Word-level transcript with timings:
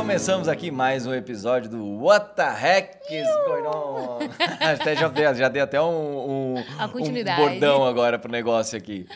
Começamos 0.00 0.48
aqui 0.48 0.70
mais 0.70 1.06
um 1.06 1.12
episódio 1.12 1.68
do 1.68 1.84
What 2.02 2.34
the 2.34 2.42
Heck 2.42 3.14
is 3.14 3.28
Going 3.46 3.66
On? 3.66 4.18
até 4.58 4.96
já, 4.96 5.08
dei, 5.08 5.34
já 5.34 5.48
dei 5.50 5.60
até 5.60 5.78
um, 5.78 6.54
um, 6.54 6.54
um 6.58 7.36
bordão 7.36 7.84
agora 7.84 8.18
pro 8.18 8.32
negócio 8.32 8.78
aqui. 8.78 9.06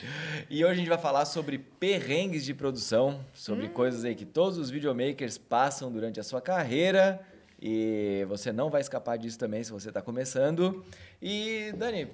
E 0.50 0.62
hoje 0.62 0.72
a 0.72 0.76
gente 0.76 0.88
vai 0.90 0.98
falar 0.98 1.24
sobre 1.24 1.56
perrengues 1.56 2.44
de 2.44 2.52
produção, 2.52 3.18
sobre 3.32 3.68
coisas 3.70 4.04
aí 4.04 4.14
que 4.14 4.26
todos 4.26 4.58
os 4.58 4.68
videomakers 4.68 5.38
passam 5.38 5.90
durante 5.90 6.20
a 6.20 6.22
sua 6.22 6.42
carreira. 6.42 7.18
E 7.60 8.26
você 8.28 8.52
não 8.52 8.68
vai 8.68 8.82
escapar 8.82 9.16
disso 9.16 9.38
também 9.38 9.64
se 9.64 9.72
você 9.72 9.88
está 9.88 10.02
começando. 10.02 10.84
E, 11.20 11.72
Dani, 11.78 12.10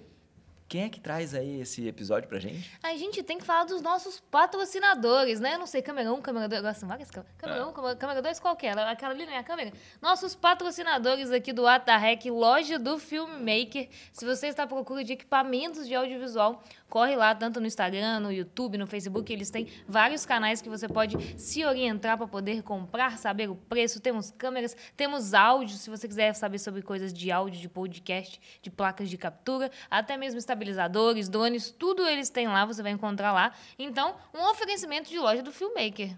quem 0.70 0.84
é 0.84 0.88
que 0.88 1.00
traz 1.00 1.34
aí 1.34 1.60
esse 1.60 1.84
episódio 1.88 2.28
pra 2.28 2.38
gente? 2.38 2.70
A 2.80 2.96
gente 2.96 3.24
tem 3.24 3.38
que 3.38 3.44
falar 3.44 3.64
dos 3.64 3.82
nossos 3.82 4.20
patrocinadores, 4.30 5.40
né? 5.40 5.54
Eu 5.54 5.58
não 5.58 5.66
sei, 5.66 5.82
câmera 5.82 6.12
1, 6.12 6.22
câmera 6.22 6.48
2, 6.48 6.62
eu 6.62 6.68
gosto 6.68 6.86
várias 6.86 7.10
câmeras. 7.10 7.34
Câmera 7.36 7.66
1, 7.66 7.72
câmera, 7.72 7.96
câmera 7.96 8.22
2, 8.22 8.38
qualquer. 8.38 8.78
Aquela 8.78 9.12
ali 9.12 9.26
não 9.26 9.32
é 9.32 9.38
a 9.38 9.42
câmera. 9.42 9.72
Nossos 10.00 10.36
patrocinadores 10.36 11.32
aqui 11.32 11.52
do 11.52 11.66
Atarrec, 11.66 12.30
loja 12.30 12.78
do 12.78 13.00
Filmmaker. 13.00 13.88
Se 14.12 14.24
você 14.24 14.46
está 14.46 14.62
à 14.62 14.66
procura 14.68 15.02
de 15.02 15.14
equipamentos 15.14 15.88
de 15.88 15.94
audiovisual, 15.96 16.62
corre 16.90 17.14
lá, 17.14 17.34
tanto 17.34 17.60
no 17.60 17.66
Instagram, 17.66 18.20
no 18.20 18.32
YouTube, 18.32 18.76
no 18.76 18.86
Facebook. 18.86 19.32
Eles 19.32 19.48
têm 19.48 19.68
vários 19.86 20.26
canais 20.26 20.60
que 20.60 20.68
você 20.68 20.88
pode 20.88 21.16
se 21.40 21.64
orientar 21.64 22.18
para 22.18 22.26
poder 22.26 22.62
comprar, 22.62 23.16
saber 23.16 23.48
o 23.48 23.54
preço. 23.54 24.00
Temos 24.00 24.32
câmeras, 24.32 24.76
temos 24.96 25.32
áudio, 25.32 25.76
se 25.76 25.88
você 25.88 26.08
quiser 26.08 26.34
saber 26.34 26.58
sobre 26.58 26.82
coisas 26.82 27.14
de 27.14 27.30
áudio, 27.30 27.60
de 27.60 27.68
podcast, 27.68 28.40
de 28.60 28.70
placas 28.70 29.08
de 29.08 29.16
captura, 29.16 29.70
até 29.88 30.16
mesmo 30.16 30.38
estabilizadores, 30.38 31.28
drones, 31.28 31.70
tudo 31.70 32.06
eles 32.06 32.28
têm 32.28 32.48
lá, 32.48 32.66
você 32.66 32.82
vai 32.82 32.92
encontrar 32.92 33.32
lá. 33.32 33.54
Então, 33.78 34.16
um 34.34 34.50
oferecimento 34.50 35.08
de 35.08 35.18
loja 35.18 35.42
do 35.42 35.52
Filmmaker. 35.52 36.16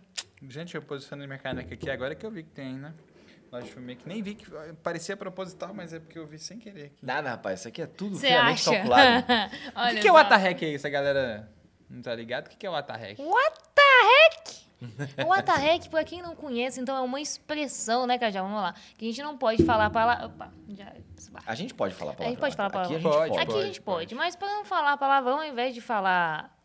Gente, 0.49 0.75
eu 0.75 0.83
posicionei 0.83 1.27
minha 1.27 1.39
caneca 1.39 1.75
aqui 1.75 1.91
agora 1.91 2.15
que 2.15 2.25
eu 2.25 2.31
vi 2.31 2.43
que 2.43 2.51
tem, 2.51 2.75
né? 2.75 2.93
De 3.61 3.71
filme 3.71 3.97
que 3.97 4.09
nem 4.09 4.23
vi 4.23 4.35
que 4.35 4.47
parecia 4.83 5.17
proposital, 5.17 5.75
mas 5.75 5.93
é 5.93 6.01
porque 6.01 6.19
eu 6.19 6.27
vi 6.27 6.39
sem 6.39 6.59
querer 6.59 6.87
aqui. 6.87 6.97
Nada, 7.03 7.31
rapaz, 7.31 7.61
isso 7.61 7.69
aqui 7.69 7.83
é 7.83 7.87
tudo 7.87 8.19
friamente 8.19 8.61
acha? 8.69 8.73
calculado. 8.73 9.27
O 9.77 9.79
Olha 9.81 9.95
que, 9.95 10.01
que 10.01 10.09
é 10.09 10.13
o. 10.13 10.17
Atarrec 10.17 10.65
aí? 10.65 10.75
Essa 10.75 10.89
galera 10.89 11.53
não 11.91 12.01
tá 12.01 12.15
ligado? 12.15 12.47
O 12.47 12.51
que, 12.51 12.57
que 12.57 12.67
é 12.67 12.71
o 12.71 12.75
Atarrec? 12.75 13.21
What 13.21 13.59
the 13.75 13.83
heck? 13.83 14.63
O 15.27 15.33
Atarrec, 15.33 15.89
pra 15.89 16.03
quem 16.03 16.23
não 16.23 16.35
conhece, 16.35 16.81
então 16.81 16.97
é 16.97 17.01
uma 17.01 17.21
expressão, 17.21 18.07
né, 18.07 18.19
Cajá? 18.19 18.43
Vamos 18.43 18.61
lá. 18.61 18.75
Que 18.97 19.05
a 19.05 19.09
gente 19.09 19.23
não 19.23 19.37
pode 19.37 19.63
falar 19.65 19.91
para. 19.91 20.27
Opa, 20.27 20.53
já. 20.71 20.93
A 21.47 21.55
gente 21.55 21.73
pode 21.75 21.95
falar 21.95 22.13
A 22.13 22.15
palavrão. 22.15 22.31
gente 22.31 22.41
pode 22.41 22.57
falar 22.57 22.69
Aqui 22.69 22.79
a 22.79 22.85
gente 22.99 23.03
pode. 23.03 23.29
Pode, 23.31 23.43
Aqui 23.43 23.59
a 23.59 23.63
gente 23.67 23.81
pode. 23.81 23.97
pode, 23.99 24.15
mas 24.15 24.35
para 24.35 24.49
não 24.49 24.65
falar 24.65 24.97
palavrão, 24.97 25.39
ao 25.39 25.45
invés 25.45 25.75
de 25.75 25.81
falar 25.81 26.59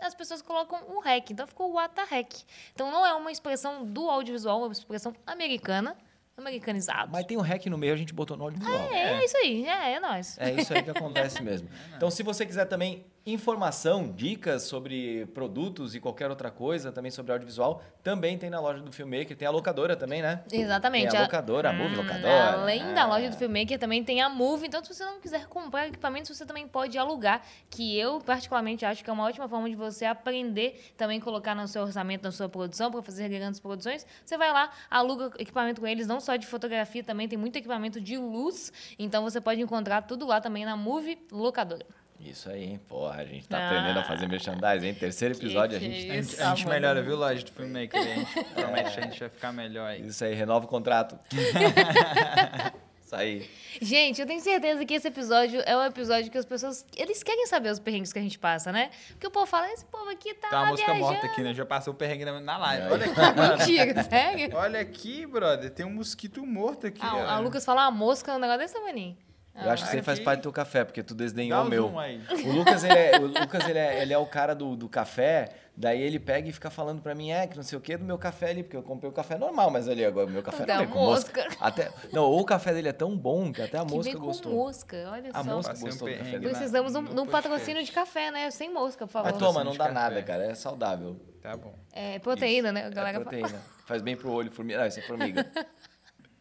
As 0.00 0.14
pessoas 0.14 0.42
colocam 0.42 0.80
o 0.88 1.00
REC. 1.00 1.30
Então 1.30 1.46
ficou 1.46 1.72
WTREC. 1.76 2.44
Então 2.74 2.90
não 2.90 3.06
é 3.06 3.12
uma 3.14 3.30
expressão 3.30 3.84
do 3.84 4.08
audiovisual, 4.10 4.62
é 4.62 4.64
uma 4.66 4.72
expressão 4.72 5.14
americana, 5.26 5.96
americanizada. 6.36 7.10
Mas 7.10 7.26
tem 7.26 7.36
um 7.36 7.40
hack 7.40 7.66
no 7.66 7.78
meio, 7.78 7.92
a 7.92 7.96
gente 7.96 8.12
botou 8.12 8.36
no 8.36 8.44
audiovisual. 8.44 8.92
É, 8.92 9.20
é 9.20 9.24
isso 9.24 9.36
aí, 9.36 9.66
é, 9.66 9.92
é 9.94 10.00
nóis. 10.00 10.36
É 10.38 10.52
isso 10.52 10.74
aí 10.74 10.82
que 10.82 10.90
acontece 10.90 11.42
mesmo. 11.42 11.68
Então, 11.96 12.10
se 12.10 12.22
você 12.22 12.44
quiser 12.44 12.64
também 12.66 13.04
informação, 13.24 14.10
dicas 14.12 14.64
sobre 14.64 15.26
produtos 15.26 15.94
e 15.94 16.00
qualquer 16.00 16.28
outra 16.28 16.50
coisa, 16.50 16.90
também 16.90 17.10
sobre 17.10 17.30
audiovisual, 17.32 17.82
também 18.02 18.36
tem 18.36 18.50
na 18.50 18.60
loja 18.60 18.80
do 18.82 18.90
Filmmaker. 18.90 19.36
Tem 19.36 19.46
a 19.46 19.50
locadora 19.50 19.94
também, 19.94 20.20
né? 20.20 20.42
Exatamente. 20.50 21.08
Tem 21.08 21.16
a 21.18 21.20
a- 21.22 21.24
locadora, 21.24 21.70
a 21.70 21.72
Move 21.72 21.94
Hum, 21.94 21.98
Locadora. 21.98 22.52
Além 22.54 22.92
da 22.94 23.06
loja 23.06 23.30
do 23.30 23.36
Filmmaker, 23.36 23.78
também 23.78 24.02
tem 24.02 24.20
a 24.20 24.28
Move. 24.28 24.66
Então, 24.66 24.82
se 24.84 24.92
você 24.92 25.04
não 25.04 25.20
quiser 25.20 25.46
comprar 25.46 25.86
equipamentos, 25.86 26.36
você 26.36 26.44
também 26.44 26.66
pode 26.66 26.98
alugar, 26.98 27.42
que 27.70 27.96
eu 27.96 28.20
particularmente 28.20 28.84
acho 28.84 29.04
que 29.04 29.08
é 29.10 29.12
uma 29.12 29.24
ótima 29.24 29.48
forma 29.48 29.70
de 29.70 29.76
você 29.76 30.04
aprender, 30.04 30.92
também 30.96 31.20
colocar 31.20 31.54
no 31.54 31.68
seu 31.68 31.82
orçamento, 31.82 32.24
na 32.24 32.32
sua 32.32 32.48
produção, 32.48 32.90
para 32.90 33.02
fazer 33.02 33.28
grandes 33.28 33.60
produções. 33.60 34.04
Você 34.24 34.36
vai 34.36 34.52
lá, 34.52 34.70
aluga 34.90 35.30
equipamento 35.38 35.80
com 35.80 35.86
eles, 35.86 36.06
não 36.08 36.18
só 36.20 36.34
de 36.34 36.46
fotografia, 36.46 37.04
também 37.04 37.28
tem 37.28 37.38
muito 37.38 37.54
equipamento 37.56 38.00
de 38.00 38.16
luz. 38.18 38.72
Então, 38.98 39.22
você 39.22 39.40
pode 39.40 39.60
encontrar 39.60 40.02
tudo 40.02 40.26
lá 40.26 40.40
também 40.40 40.64
na 40.64 40.76
Move 40.76 41.16
Locadora. 41.30 41.86
Isso 42.24 42.48
aí, 42.48 42.64
hein? 42.64 42.80
Porra, 42.88 43.20
a 43.22 43.24
gente 43.24 43.48
tá 43.48 43.58
Ah. 43.58 43.66
aprendendo 43.66 43.98
a 43.98 44.04
fazer 44.04 44.28
merchandising, 44.28 44.86
hein? 44.86 44.94
Terceiro 44.94 45.34
episódio, 45.34 45.78
que 45.78 45.84
a 45.84 45.88
é 45.88 45.90
gente 45.90 46.10
A 46.10 46.16
isso? 46.16 46.30
gente, 46.30 46.42
a 46.42 46.48
gente 46.50 46.64
mano. 46.66 46.74
melhora, 46.74 47.02
viu, 47.02 47.16
Loja 47.16 47.44
do 47.44 47.50
Filmmaker? 47.52 48.00
A 48.00 48.04
gente 48.04 48.44
promete 48.54 48.90
que 48.92 49.00
a 49.00 49.02
gente 49.02 49.20
vai 49.20 49.28
ficar 49.28 49.52
melhor 49.52 49.86
aí. 49.90 50.06
Isso 50.06 50.24
aí, 50.24 50.34
renova 50.34 50.64
o 50.64 50.68
contrato. 50.68 51.18
Isso 53.04 53.16
aí. 53.16 53.50
Gente, 53.80 54.20
eu 54.20 54.26
tenho 54.26 54.40
certeza 54.40 54.84
que 54.86 54.94
esse 54.94 55.06
episódio 55.08 55.60
é 55.66 55.76
o 55.76 55.82
episódio 55.84 56.30
que 56.30 56.38
as 56.38 56.46
pessoas. 56.46 56.86
Eles 56.96 57.22
querem 57.22 57.46
saber 57.46 57.70
os 57.70 57.78
perrengues 57.78 58.12
que 58.12 58.18
a 58.18 58.22
gente 58.22 58.38
passa, 58.38 58.72
né? 58.72 58.90
Porque 59.10 59.26
o 59.26 59.30
povo 59.30 59.44
fala, 59.44 59.70
esse 59.72 59.84
povo 59.84 60.08
aqui 60.08 60.32
tá. 60.34 60.48
Tem 60.48 60.58
uma 60.58 60.66
música 60.68 60.94
morta 60.94 61.12
viajando." 61.12 61.32
aqui, 61.32 61.42
né? 61.42 61.52
Já 61.54 61.66
passou 61.66 61.92
o 61.92 61.96
perrengue 61.96 62.24
na, 62.24 62.56
live. 62.58 62.86
Olha 62.90 63.06
aqui, 63.06 63.20
mano. 63.20 63.58
Mentira, 63.58 64.02
sério? 64.04 64.56
Olha 64.56 64.80
aqui, 64.80 65.26
brother. 65.26 65.70
Tem 65.70 65.84
um 65.84 65.92
mosquito 65.92 66.46
morto 66.46 66.86
aqui. 66.86 67.00
Ah, 67.02 67.34
a 67.34 67.38
Lucas 67.38 67.64
fala 67.64 67.82
uma 67.82 67.90
mosca, 67.90 68.32
um 68.34 68.38
negócio 68.38 68.60
desse 68.60 68.74
tamanho. 68.74 69.16
Eu 69.54 69.70
acho 69.70 69.82
que 69.82 69.88
isso 69.88 69.96
aí 69.96 70.02
faz 70.02 70.18
parte 70.18 70.38
do 70.40 70.42
teu 70.44 70.52
café, 70.52 70.82
porque 70.82 71.02
tu 71.02 71.14
Dá 71.14 71.24
desdenhou 71.24 71.62
o 71.62 71.68
meu. 71.68 71.86
O 71.86 72.52
Lucas, 72.52 72.82
ele 72.84 72.98
é, 72.98 73.18
o, 73.18 73.26
Lucas 73.26 73.68
ele, 73.68 73.78
é, 73.78 74.00
ele 74.02 74.12
é 74.12 74.16
o 74.18 74.24
cara 74.26 74.54
do, 74.54 74.74
do 74.74 74.88
café, 74.88 75.50
daí 75.76 76.00
ele 76.00 76.18
pega 76.18 76.48
e 76.48 76.52
fica 76.52 76.70
falando 76.70 77.02
pra 77.02 77.14
mim, 77.14 77.30
é, 77.32 77.46
que 77.46 77.54
não 77.54 77.62
sei 77.62 77.76
o 77.76 77.80
que 77.80 77.94
do 77.98 78.04
meu 78.04 78.16
café 78.16 78.48
ali, 78.50 78.62
porque 78.62 78.76
eu 78.78 78.82
comprei 78.82 79.10
o 79.10 79.12
café 79.12 79.36
normal, 79.36 79.70
mas 79.70 79.86
ali 79.88 80.04
agora 80.06 80.26
o 80.26 80.30
meu 80.30 80.42
café 80.42 80.64
Da 80.64 80.76
não 80.76 80.82
é 80.84 80.86
com 80.86 80.98
mosca. 80.98 81.44
mosca. 81.44 81.56
Até, 81.60 81.90
não, 82.12 82.24
ou 82.24 82.40
o 82.40 82.44
café 82.46 82.72
dele 82.72 82.88
é 82.88 82.92
tão 82.94 83.14
bom 83.16 83.52
que 83.52 83.60
até 83.60 83.76
a 83.78 83.84
Que 83.84 83.94
mosca 83.94 84.12
com 84.14 84.20
gostou. 84.26 84.52
mosca, 84.54 84.96
olha 85.10 85.30
A 85.34 85.44
só. 85.44 85.50
mosca 85.50 85.72
Passei 85.72 85.86
um 85.86 85.90
gostou 85.90 86.08
do 86.08 86.14
café 86.16 86.30
dele. 86.38 86.48
Precisamos 86.48 86.92
de 86.92 86.98
um, 86.98 87.00
um 87.02 87.04
podcast. 87.04 87.30
patrocínio 87.30 87.84
de 87.84 87.92
café, 87.92 88.30
né? 88.30 88.50
Sem 88.50 88.72
mosca, 88.72 89.06
por 89.06 89.12
favor. 89.12 89.30
Mas 89.32 89.38
toma, 89.38 89.62
não 89.62 89.72
dá 89.72 89.84
café. 89.88 89.92
nada, 89.94 90.22
cara, 90.22 90.44
é 90.46 90.54
saudável. 90.54 91.20
Tá 91.42 91.56
bom. 91.56 91.74
É 91.92 92.18
proteína, 92.20 92.72
né? 92.72 92.84
A 92.84 92.86
É 92.86 92.90
galera 92.90 93.18
fala. 93.18 93.24
proteína. 93.28 93.62
Faz 93.84 94.00
bem 94.00 94.16
pro 94.16 94.30
olho, 94.32 94.50
formiga. 94.50 94.78
Não, 94.78 94.86
esse 94.86 95.00
é 95.00 95.02
formiga. 95.02 95.44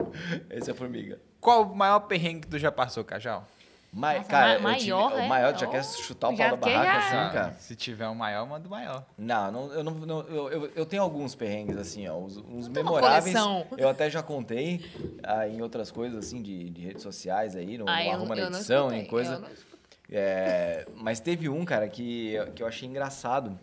Esse 0.49 0.71
é 0.71 0.73
formiga. 0.73 1.19
Qual 1.39 1.63
o 1.63 1.75
maior 1.75 1.99
perrengue 2.01 2.41
que 2.41 2.47
tu 2.47 2.59
já 2.59 2.71
passou, 2.71 3.03
Cajal? 3.03 3.47
Ma 3.93 4.13
Nossa, 4.13 4.29
cara, 4.29 4.59
ma- 4.59 4.71
eu 4.71 4.77
tive- 4.77 4.91
maior, 4.93 5.11
o 5.13 5.17
é? 5.17 5.27
maior, 5.27 5.53
tu 5.53 5.59
já 5.59 5.67
Oh, 5.67 5.69
quer 5.71 5.83
chutar 5.83 6.29
o 6.29 6.37
pau 6.37 6.49
da 6.51 6.55
barraca 6.55 6.97
assim, 6.97 7.15
Ah, 7.17 7.29
cara? 7.33 7.53
Se 7.55 7.75
tiver 7.75 8.07
um 8.07 8.15
maior, 8.15 8.47
manda 8.47 8.65
o 8.65 8.71
maior. 8.71 9.05
Não, 9.17 9.51
não, 9.51 9.73
eu, 9.73 9.83
não, 9.83 9.93
não- 9.93 10.21
eu, 10.29 10.49
eu, 10.49 10.71
eu 10.77 10.85
tenho 10.85 11.03
alguns 11.03 11.35
perrengues, 11.35 11.75
assim, 11.77 12.07
ó. 12.07 12.15
Uns, 12.17 12.37
uns 12.37 12.67
memoráveis. 12.69 13.35
Eu 13.77 13.89
até 13.89 14.09
já 14.09 14.23
contei 14.23 14.85
ah, 15.21 15.45
em 15.45 15.61
outras 15.61 15.91
coisas, 15.91 16.25
assim, 16.25 16.41
de, 16.41 16.69
de 16.69 16.81
redes 16.85 17.03
sociais 17.03 17.53
aí, 17.53 17.77
no, 17.77 17.83
Ah, 17.89 17.97
no 17.97 18.01
eu- 18.03 18.11
Arruma 18.13 18.35
na 18.35 18.41
Edição, 18.47 18.93
em 18.93 19.05
coisa. 19.05 19.43
É, 20.09 20.85
mas 20.95 21.19
teve 21.19 21.49
um, 21.49 21.65
cara, 21.65 21.87
que, 21.89 22.35
que 22.55 22.63
eu 22.63 22.67
achei 22.67 22.87
engraçado. 22.87 23.59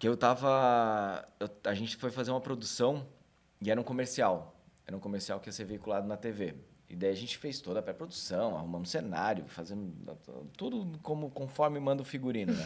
Que 0.00 0.08
eu 0.08 0.16
tava. 0.16 1.24
eu- 1.38 1.48
a 1.64 1.74
gente 1.74 1.96
foi 1.96 2.10
fazer 2.10 2.30
uma 2.32 2.40
produção 2.40 3.06
e 3.62 3.70
era 3.70 3.80
um 3.80 3.84
comercial. 3.84 4.52
Era 4.86 4.96
um 4.96 5.00
comercial 5.00 5.40
que 5.40 5.48
ia 5.48 5.52
ser 5.52 5.64
veiculado 5.64 6.06
na 6.06 6.16
TV. 6.16 6.54
E 6.88 6.94
daí 6.94 7.10
a 7.10 7.16
gente 7.16 7.36
fez 7.36 7.60
toda 7.60 7.80
a 7.80 7.82
pré-produção, 7.82 8.56
arrumando 8.56 8.86
cenário, 8.86 9.44
fazendo 9.48 9.92
tudo 10.56 10.98
como 11.02 11.28
conforme 11.30 11.80
manda 11.80 12.02
o 12.02 12.04
figurino, 12.04 12.52
né? 12.52 12.64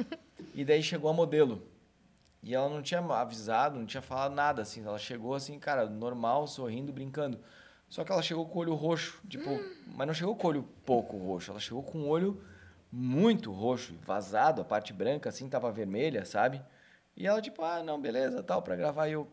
e 0.54 0.64
daí 0.64 0.82
chegou 0.82 1.10
a 1.10 1.14
modelo. 1.14 1.62
E 2.42 2.54
ela 2.54 2.68
não 2.68 2.82
tinha 2.82 3.00
avisado, 3.00 3.78
não 3.78 3.86
tinha 3.86 4.02
falado 4.02 4.34
nada, 4.34 4.60
assim. 4.60 4.84
Ela 4.84 4.98
chegou 4.98 5.34
assim, 5.34 5.58
cara, 5.58 5.88
normal, 5.88 6.46
sorrindo, 6.46 6.92
brincando. 6.92 7.40
Só 7.88 8.04
que 8.04 8.12
ela 8.12 8.22
chegou 8.22 8.46
com 8.46 8.58
o 8.58 8.62
olho 8.62 8.74
roxo, 8.74 9.20
tipo, 9.28 9.48
mas 9.94 10.06
não 10.06 10.14
chegou 10.14 10.36
com 10.36 10.46
o 10.46 10.50
olho 10.50 10.68
pouco 10.84 11.16
roxo, 11.16 11.50
ela 11.50 11.60
chegou 11.60 11.82
com 11.82 11.98
o 11.98 12.08
olho 12.08 12.42
muito 12.90 13.52
roxo, 13.52 13.94
vazado, 14.02 14.60
a 14.60 14.64
parte 14.64 14.92
branca 14.92 15.28
assim 15.28 15.48
tava 15.48 15.70
vermelha, 15.70 16.24
sabe? 16.24 16.62
E 17.16 17.26
ela 17.26 17.40
tipo, 17.40 17.62
ah, 17.62 17.82
não, 17.82 18.00
beleza, 18.00 18.42
tal, 18.42 18.60
pra 18.60 18.76
gravar 18.76 19.08
e 19.08 19.12
eu 19.12 19.26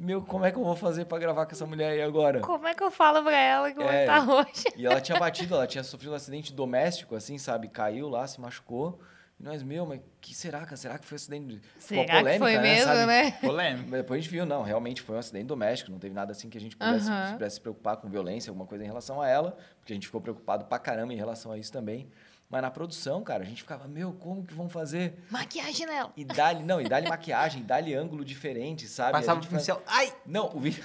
Meu, 0.00 0.22
como 0.22 0.44
é 0.44 0.52
que 0.52 0.58
eu 0.58 0.62
vou 0.64 0.76
fazer 0.76 1.06
pra 1.06 1.18
gravar 1.18 1.44
com 1.44 1.52
essa 1.52 1.66
mulher 1.66 1.90
aí 1.90 2.02
agora? 2.02 2.40
Como 2.40 2.66
é 2.68 2.74
que 2.74 2.82
eu 2.82 2.90
falo 2.90 3.22
pra 3.22 3.36
ela 3.36 3.72
que 3.72 3.78
o 3.80 3.82
É. 3.82 4.06
tá 4.06 4.18
roxo? 4.18 4.64
E 4.76 4.86
ela 4.86 5.00
tinha 5.00 5.18
batido, 5.18 5.54
ela 5.56 5.66
tinha 5.66 5.82
sofrido 5.82 6.12
um 6.12 6.14
acidente 6.14 6.52
doméstico, 6.52 7.16
assim, 7.16 7.36
sabe? 7.36 7.68
Caiu 7.68 8.08
lá, 8.08 8.26
se 8.26 8.40
machucou. 8.40 9.00
E 9.40 9.42
nós, 9.42 9.62
meu, 9.62 9.84
mas 9.86 10.00
que 10.20 10.34
será, 10.34 10.60
cara? 10.60 10.76
Será 10.76 10.98
que 10.98 11.04
foi 11.06 11.14
um 11.14 11.20
acidente? 11.20 11.60
Será 11.78 12.22
que 12.22 12.38
foi 12.38 12.58
mesmo, 12.58 12.84
sabe? 12.92 13.06
né? 13.06 13.30
Polêmico. 13.40 13.88
Mas 13.90 14.00
Depois 14.00 14.18
a 14.18 14.22
gente 14.22 14.30
viu, 14.30 14.46
não, 14.46 14.62
realmente 14.62 15.02
foi 15.02 15.16
um 15.16 15.18
acidente 15.18 15.46
doméstico, 15.46 15.90
não 15.90 15.98
teve 15.98 16.14
nada 16.14 16.30
assim 16.32 16.48
que 16.48 16.58
a 16.58 16.60
gente 16.60 16.76
pudesse, 16.76 17.08
Aham. 17.10 17.32
pudesse 17.32 17.54
se 17.56 17.60
preocupar 17.60 17.96
com 17.96 18.08
violência, 18.08 18.50
alguma 18.50 18.66
coisa 18.66 18.84
em 18.84 18.86
relação 18.86 19.20
a 19.20 19.28
ela, 19.28 19.56
porque 19.80 19.92
a 19.92 19.96
gente 19.96 20.06
ficou 20.06 20.20
preocupado 20.20 20.64
pra 20.66 20.78
caramba 20.78 21.12
em 21.12 21.16
relação 21.16 21.50
a 21.52 21.58
isso 21.58 21.72
também. 21.72 22.08
Mas 22.50 22.62
na 22.62 22.70
produção, 22.70 23.22
cara, 23.22 23.42
a 23.42 23.46
gente 23.46 23.62
ficava, 23.62 23.86
meu, 23.86 24.12
como 24.14 24.42
que 24.44 24.54
vão 24.54 24.70
fazer? 24.70 25.22
Maquiagem 25.30 25.86
nela. 25.86 26.10
E 26.16 26.24
dá-lhe, 26.24 26.62
não, 26.62 26.80
e 26.80 26.88
dá-lhe 26.88 27.06
maquiagem, 27.06 27.62
dá-lhe 27.62 27.94
ângulo 27.94 28.24
diferente, 28.24 28.88
sabe? 28.88 29.12
Passava 29.12 29.38
pro 29.40 29.50
pincel. 29.50 29.82
Ai! 29.86 30.10
não, 30.24 30.50
o 30.56 30.58
vídeo. 30.58 30.82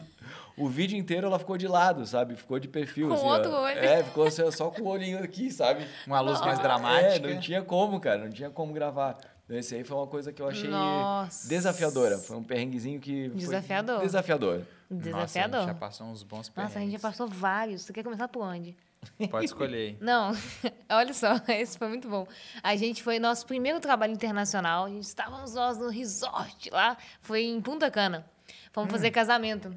o 0.58 0.68
vídeo 0.68 0.98
inteiro 0.98 1.28
ela 1.28 1.38
ficou 1.38 1.56
de 1.56 1.68
lado, 1.68 2.04
sabe? 2.06 2.34
Ficou 2.34 2.58
de 2.58 2.66
perfil. 2.66 3.08
Com 3.08 3.14
assim, 3.14 3.24
outro 3.26 3.52
ó. 3.52 3.62
olho. 3.62 3.78
É, 3.78 4.02
ficou 4.02 4.28
só, 4.32 4.50
só 4.50 4.70
com 4.70 4.82
o 4.82 4.88
olhinho 4.88 5.22
aqui, 5.22 5.48
sabe? 5.50 5.86
Uma 6.08 6.18
luz 6.20 6.40
mais 6.40 6.58
É, 6.58 6.62
dramática. 6.62 7.28
não 7.28 7.38
tinha 7.40 7.62
como, 7.62 8.00
cara, 8.00 8.24
não 8.24 8.30
tinha 8.30 8.50
como 8.50 8.72
gravar. 8.72 9.16
Então, 9.44 9.56
Esse 9.56 9.76
aí 9.76 9.84
foi 9.84 9.96
uma 9.96 10.08
coisa 10.08 10.32
que 10.32 10.42
eu 10.42 10.48
achei 10.48 10.68
Nossa. 10.68 11.48
desafiadora. 11.48 12.18
Foi 12.18 12.36
um 12.36 12.42
perrenguezinho 12.42 12.98
que. 12.98 13.28
foi 13.28 13.38
Desafiador. 13.38 14.00
Desafiador. 14.00 14.56
Nossa, 14.58 14.66
a 14.90 14.96
Desafiador. 14.96 15.60
gente 15.60 15.68
já 15.68 15.74
passou 15.74 16.06
uns 16.08 16.24
bons 16.24 16.48
perrengues. 16.48 16.74
Nossa, 16.74 16.78
a 16.78 16.82
gente 16.82 16.92
já 16.92 16.98
passou 16.98 17.28
vários. 17.28 17.82
Você 17.82 17.92
quer 17.92 18.02
começar 18.02 18.26
por 18.26 18.42
onde? 18.42 18.76
Pode 19.30 19.46
escolher. 19.46 19.96
Não, 20.00 20.32
olha 20.88 21.12
só, 21.12 21.40
esse 21.48 21.78
foi 21.78 21.88
muito 21.88 22.08
bom. 22.08 22.26
A 22.62 22.76
gente 22.76 23.02
foi 23.02 23.18
nosso 23.18 23.46
primeiro 23.46 23.80
trabalho 23.80 24.12
internacional. 24.12 24.86
A 24.86 24.88
gente 24.88 25.04
estávamos 25.04 25.54
nós 25.54 25.78
no 25.78 25.88
resort 25.88 26.70
lá, 26.70 26.96
foi 27.20 27.44
em 27.44 27.60
Punta 27.60 27.90
Cana. 27.90 28.24
Fomos 28.72 28.90
fazer 28.90 29.10
casamento. 29.10 29.74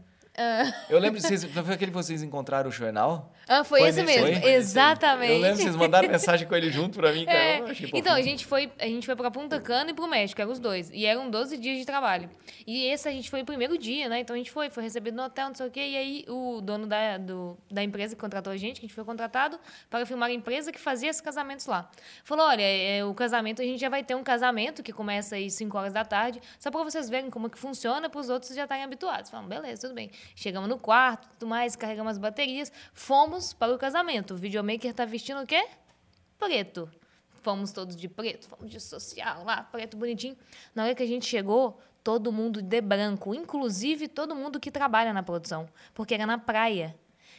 Eu 0.90 1.00
lembro, 1.00 1.20
de 1.20 1.28
vocês, 1.28 1.44
foi 1.44 1.74
aquele 1.74 1.92
que 1.92 1.98
vocês 1.98 2.24
encontraram 2.24 2.70
o 2.70 2.72
Jornal? 2.72 3.34
Ah, 3.50 3.64
foi, 3.64 3.80
Foi 3.80 3.90
esse 3.90 4.04
nesse 4.04 4.22
mesmo? 4.22 4.42
Foi 4.42 4.52
exatamente. 4.52 5.34
Eu 5.34 5.40
lembro 5.40 5.58
que 5.58 5.64
vocês 5.64 5.76
mandaram 5.76 6.08
mensagem 6.08 6.48
com 6.48 6.56
ele 6.56 6.70
junto 6.70 7.00
pra 7.00 7.12
mim, 7.12 7.26
cara. 7.26 7.38
É. 7.38 7.64
Então, 7.94 8.14
a 8.14 8.22
gente 8.22 8.46
foi, 8.46 8.72
a 8.78 8.86
gente 8.86 9.08
foi 9.08 9.16
pra 9.16 9.32
Punta 9.32 9.60
Cana 9.60 9.90
e 9.90 9.94
pro 9.96 10.08
México, 10.08 10.40
eram 10.40 10.52
os 10.52 10.60
dois. 10.60 10.92
E 10.94 11.04
eram 11.06 11.28
12 11.32 11.58
dias 11.58 11.80
de 11.80 11.86
trabalho. 11.86 12.30
E 12.68 12.86
esse 12.86 13.08
a 13.08 13.12
gente 13.12 13.28
foi 13.28 13.42
o 13.42 13.46
primeiro 13.46 13.76
dia, 13.76 14.08
né? 14.08 14.20
Então 14.20 14.36
a 14.36 14.38
gente 14.38 14.52
foi, 14.52 14.70
foi 14.70 14.84
recebido 14.84 15.16
no 15.16 15.24
hotel, 15.24 15.48
não 15.48 15.56
sei 15.56 15.66
o 15.66 15.72
quê. 15.72 15.80
E 15.80 15.98
aí 15.98 16.26
o 16.28 16.62
dono 16.62 16.86
da, 16.86 17.18
do, 17.18 17.58
da 17.72 17.84
empresa 17.84 18.14
que 18.14 18.22
contratou 18.22 18.54
a 18.54 18.58
gente, 18.58 18.80
que 18.80 18.86
a 18.86 18.88
gente 18.88 18.94
foi 18.94 19.04
contratado 19.04 19.60
para 19.90 20.06
filmar 20.06 20.30
a 20.30 20.34
empresa 20.34 20.72
que 20.72 20.80
fazia 20.80 21.10
esses 21.10 21.22
casamentos 21.22 21.66
lá. 21.66 21.90
Falou: 22.24 22.46
olha, 22.46 22.62
é, 22.62 23.04
o 23.04 23.16
casamento, 23.16 23.64
a 23.64 23.66
gente 23.66 23.80
já 23.80 23.90
vai 23.90 24.04
ter 24.04 24.14
um 24.14 24.24
casamento 24.24 24.84
que 24.84 24.94
começa 24.94 25.36
aí 25.36 25.50
5 25.50 25.76
horas 25.76 25.94
da 25.94 26.06
tarde, 26.06 26.40
só 26.60 26.70
para 26.70 26.84
vocês 26.84 27.10
verem 27.10 27.32
como 27.32 27.50
que 27.50 27.58
funciona, 27.58 28.10
para 28.10 28.20
os 28.20 28.30
outros 28.30 28.54
já 28.54 28.64
estarem 28.64 28.84
habituados. 28.84 29.32
Falamos, 29.32 29.50
beleza, 29.50 29.82
tudo 29.82 29.96
bem. 29.96 30.12
Chegamos 30.36 30.70
no 30.70 30.78
quarto, 30.78 31.28
tudo 31.40 31.48
mais, 31.48 31.76
carregamos 31.76 32.12
as 32.12 32.18
baterias, 32.20 32.72
fomos 32.94 33.39
para 33.54 33.74
o 33.74 33.78
casamento. 33.78 34.34
O 34.34 34.38
videomaker 34.38 34.94
tá 34.94 35.06
vestindo 35.06 35.42
o 35.42 35.48
quê? 35.48 35.66
preto. 36.40 36.90
Fomos 37.42 37.72
todos 37.72 37.96
de 37.96 38.08
preto, 38.08 38.48
fomos 38.48 38.72
de 38.72 38.80
social 38.80 39.44
lá, 39.44 39.64
preto 39.64 39.98
bonitinho. 39.98 40.36
Na 40.74 40.86
hora 40.86 40.96
que 40.96 41.04
a 41.04 41.08
gente 41.08 41.26
chegou, 41.26 41.80
todo 42.04 42.32
mundo 42.32 42.62
de 42.62 42.82
branco, 42.82 43.36
inclusive 43.36 44.08
todo 44.08 44.36
mundo 44.36 44.60
que 44.60 44.72
trabalha 44.72 45.14
na 45.14 45.22
produção, 45.22 45.70
porque 45.94 46.14
era 46.14 46.26
na 46.26 46.38
praia. 46.38 46.96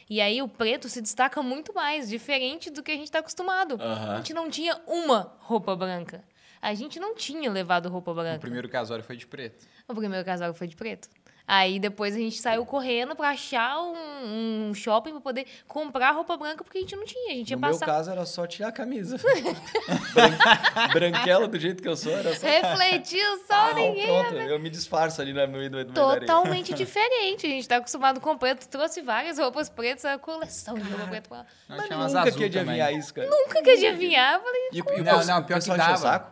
E 0.09 0.19
aí 0.19 0.41
o 0.41 0.47
preto 0.47 0.89
se 0.89 1.01
destaca 1.01 1.41
muito 1.41 1.73
mais, 1.73 2.09
diferente 2.09 2.69
do 2.69 2.83
que 2.83 2.91
a 2.91 2.95
gente 2.95 3.05
está 3.05 3.19
acostumado. 3.19 3.75
Aham. 3.79 4.13
A 4.13 4.17
gente 4.17 4.33
não 4.33 4.49
tinha 4.49 4.79
uma 4.87 5.35
roupa 5.39 5.75
branca. 5.75 6.23
A 6.61 6.73
gente 6.73 6.99
não 6.99 7.15
tinha 7.15 7.49
levado 7.51 7.89
roupa 7.89 8.13
branca. 8.13 8.37
O 8.37 8.41
primeiro 8.41 8.69
casório 8.69 9.03
foi 9.03 9.15
de 9.15 9.25
preto. 9.25 9.65
O 9.87 9.95
primeiro 9.95 10.25
casal 10.25 10.53
foi 10.53 10.67
de 10.67 10.75
preto. 10.75 11.09
Aí 11.53 11.79
depois 11.81 12.15
a 12.15 12.17
gente 12.17 12.39
saiu 12.39 12.65
correndo 12.65 13.13
pra 13.13 13.31
achar 13.31 13.77
um, 13.81 14.69
um 14.69 14.73
shopping 14.73 15.11
pra 15.11 15.19
poder 15.19 15.45
comprar 15.67 16.11
roupa 16.11 16.37
branca, 16.37 16.63
porque 16.63 16.77
a 16.77 16.81
gente 16.81 16.95
não 16.95 17.03
tinha. 17.03 17.33
A 17.33 17.35
gente 17.35 17.49
ia 17.49 17.57
No 17.57 17.61
meu 17.61 17.71
passar. 17.71 17.85
caso 17.85 18.09
era 18.09 18.25
só 18.25 18.47
tirar 18.47 18.69
a 18.69 18.71
camisa. 18.71 19.17
Bran- 20.13 20.93
Branquela 21.11 21.47
do 21.49 21.59
jeito 21.59 21.83
que 21.83 21.89
eu 21.89 21.97
sou, 21.97 22.11
era 22.13 22.33
só. 22.35 22.47
Refletiu 22.47 23.37
só 23.45 23.53
Ah, 23.71 23.73
ninguém. 23.73 24.05
pronto, 24.05 24.33
eu 24.35 24.59
me 24.59 24.69
disfarço 24.69 25.21
ali 25.21 25.33
no 25.33 25.45
meio 25.49 25.69
do 25.69 25.75
meio. 25.77 25.91
Totalmente 25.91 26.73
diferente. 26.73 27.45
A 27.45 27.49
gente 27.49 27.67
tá 27.67 27.75
acostumado 27.77 28.21
com 28.21 28.37
preto. 28.37 28.65
Trouxe 28.69 29.01
várias 29.01 29.37
roupas 29.37 29.67
pretas, 29.67 30.05
a 30.05 30.17
coleção 30.17 30.75
de 30.75 30.89
roupa 30.89 31.07
preta. 31.07 31.27
pra 31.27 31.37
lá. 31.39 31.45
Nós 31.67 31.77
Mas 31.79 31.89
nunca 32.13 32.21
azul 32.21 32.37
que 32.37 32.43
ia 32.43 32.49
de 32.49 32.59
também. 32.59 32.81
adivinhar 32.81 32.93
isso, 32.93 33.13
cara. 33.13 33.29
Nunca 33.29 33.61
que 33.61 33.69
adivinhar. 33.71 34.35
Eu 34.35 34.39
falei, 34.41 34.61
E, 34.71 34.77
e 34.77 34.81
o 34.81 35.03
Não, 35.03 35.25
não, 35.25 35.39
o 35.39 35.43
pior 35.43 35.61
que 35.61 35.67
dava. 35.69 35.97
saco? 35.97 36.31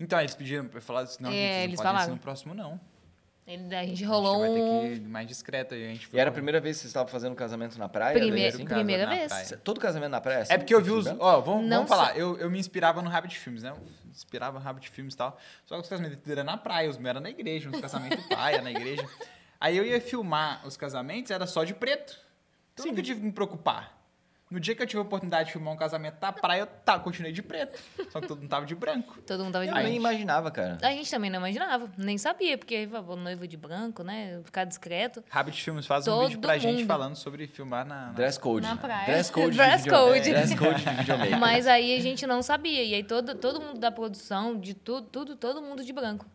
Então, 0.00 0.18
eles 0.20 0.34
pediram 0.34 0.66
pra 0.66 0.80
falar 0.80 1.02
assim, 1.02 1.22
não, 1.22 1.30
É, 1.30 1.64
eles 1.64 1.76
não 1.76 1.84
podem 1.84 1.92
ser 1.92 1.96
falaram. 1.98 2.12
no 2.14 2.18
próximo, 2.18 2.54
não. 2.54 2.80
Ele- 3.46 3.74
a 3.74 3.84
gente 3.84 4.04
A 4.04 4.08
rolou 4.08 4.44
gente 4.46 4.52
vai 4.52 4.60
um. 4.60 4.80
ter 4.80 4.88
que 4.88 4.94
ir 4.94 5.08
mais 5.08 5.26
discreto. 5.26 5.74
aí 5.74 5.84
A 5.84 5.88
gente 5.88 6.06
foi 6.06 6.18
E 6.18 6.20
era 6.20 6.30
a 6.30 6.32
primeira 6.32 6.60
vez 6.60 6.76
que 6.76 6.80
vocês 6.82 6.90
estavam 6.90 7.08
fazendo 7.08 7.34
casamento 7.34 7.78
na 7.78 7.88
praia? 7.88 8.14
Primeira- 8.14 8.34
Daí, 8.36 8.52
Primeiro 8.52 8.74
primeira 8.74 9.02
casório 9.04 9.28
na 9.28 9.36
vez. 9.36 9.48
praia. 9.48 9.60
Todo 9.62 9.80
casamento 9.80 10.10
na 10.10 10.20
praia? 10.20 10.44
É 10.48 10.58
porque 10.58 10.74
eu 10.74 10.80
vi 10.82 10.90
os. 10.90 11.06
Assim, 11.06 11.16
Ó, 11.20 11.40
vamos, 11.40 11.62
Não 11.66 11.76
vamos 11.84 11.88
falar. 11.88 12.16
Eu, 12.16 12.38
eu 12.38 12.50
me 12.50 12.58
inspirava 12.58 13.02
no 13.02 13.08
Rabbit 13.10 13.38
Filmes, 13.38 13.62
né? 13.62 13.70
Eu 13.70 13.78
inspirava 14.10 14.58
no 14.58 14.64
Rabbit 14.64 14.88
Filmes 14.90 15.14
e 15.14 15.16
tal. 15.16 15.38
Só 15.66 15.74
que 15.76 15.82
os 15.82 15.88
casamentos 15.88 16.18
eram 16.30 16.44
na 16.44 16.56
praia, 16.56 16.88
os 16.88 16.96
meus 16.96 17.10
eram 17.10 17.20
na 17.20 17.30
igreja, 17.30 17.68
uns 17.68 17.80
casamentos 17.80 18.24
paia 18.28 18.62
na 18.62 18.70
igreja. 18.70 19.06
Aí 19.60 19.76
eu 19.76 19.84
ia 19.84 20.00
filmar 20.00 20.66
os 20.66 20.76
casamentos, 20.76 21.30
era 21.30 21.46
só 21.46 21.64
de 21.64 21.74
preto. 21.74 22.18
Então 22.72 22.86
eu 22.86 22.90
nunca 22.92 23.02
tive 23.02 23.20
que 23.20 23.26
me 23.26 23.32
preocupar. 23.32 24.03
No 24.50 24.60
dia 24.60 24.74
que 24.74 24.82
eu 24.82 24.86
tive 24.86 24.98
a 24.98 25.02
oportunidade 25.02 25.46
de 25.46 25.52
filmar 25.52 25.72
um 25.72 25.76
casamento 25.76 26.16
na 26.20 26.30
praia, 26.30 26.60
eu 26.60 26.66
tá, 26.66 26.98
continuei 26.98 27.32
de 27.32 27.42
preto. 27.42 27.80
Só 28.10 28.20
que 28.20 28.28
todo 28.28 28.38
mundo 28.40 28.48
tava 28.50 28.66
de 28.66 28.74
branco. 28.74 29.18
Todo 29.26 29.42
mundo 29.42 29.52
tava 29.54 29.64
de 29.64 29.70
Eu 29.70 29.74
branco. 29.74 29.88
nem 29.88 29.96
imaginava, 29.96 30.50
cara. 30.50 30.78
A 30.82 30.90
gente 30.92 31.10
também 31.10 31.30
não 31.30 31.38
imaginava, 31.40 31.90
nem 31.96 32.16
sabia, 32.18 32.56
porque 32.56 32.86
o 33.08 33.16
noivo 33.16 33.48
de 33.48 33.56
branco, 33.56 34.02
né? 34.04 34.40
Ficar 34.44 34.64
discreto. 34.64 35.24
Rabbit 35.30 35.60
Filmes 35.62 35.86
faz 35.86 36.06
um 36.06 36.10
Todo 36.12 36.26
vídeo 36.28 36.40
pra 36.40 36.56
gente 36.58 36.78
mundo. 36.80 36.86
falando 36.86 37.16
sobre 37.16 37.46
filmar 37.46 37.84
na. 37.86 38.06
na- 38.08 38.12
Dress 38.12 38.38
code. 38.38 38.66
Na 38.66 38.76
praia. 38.76 39.06
Dress 39.06 39.30
code 39.32 39.56
Dress 39.56 39.88
code. 39.88 40.30
Dress 40.30 40.54
code 40.56 40.84
de 40.84 40.90
videomaker. 40.90 41.38
Mas 41.40 41.66
aí 41.66 41.96
a 41.96 42.00
gente 42.00 42.24
não 42.26 42.42
sabia. 42.42 42.84
E 42.84 42.94
aí 42.94 43.02
todo, 43.02 43.34
todo 43.34 43.60
mundo 43.60 43.80
da 43.80 43.90
produção, 43.90 44.56
de 44.60 44.74
tudo, 44.74 45.08
tudo, 45.08 45.36
todo 45.36 45.62
mundo 45.62 45.82
de 45.82 45.92
branco. 45.92 46.26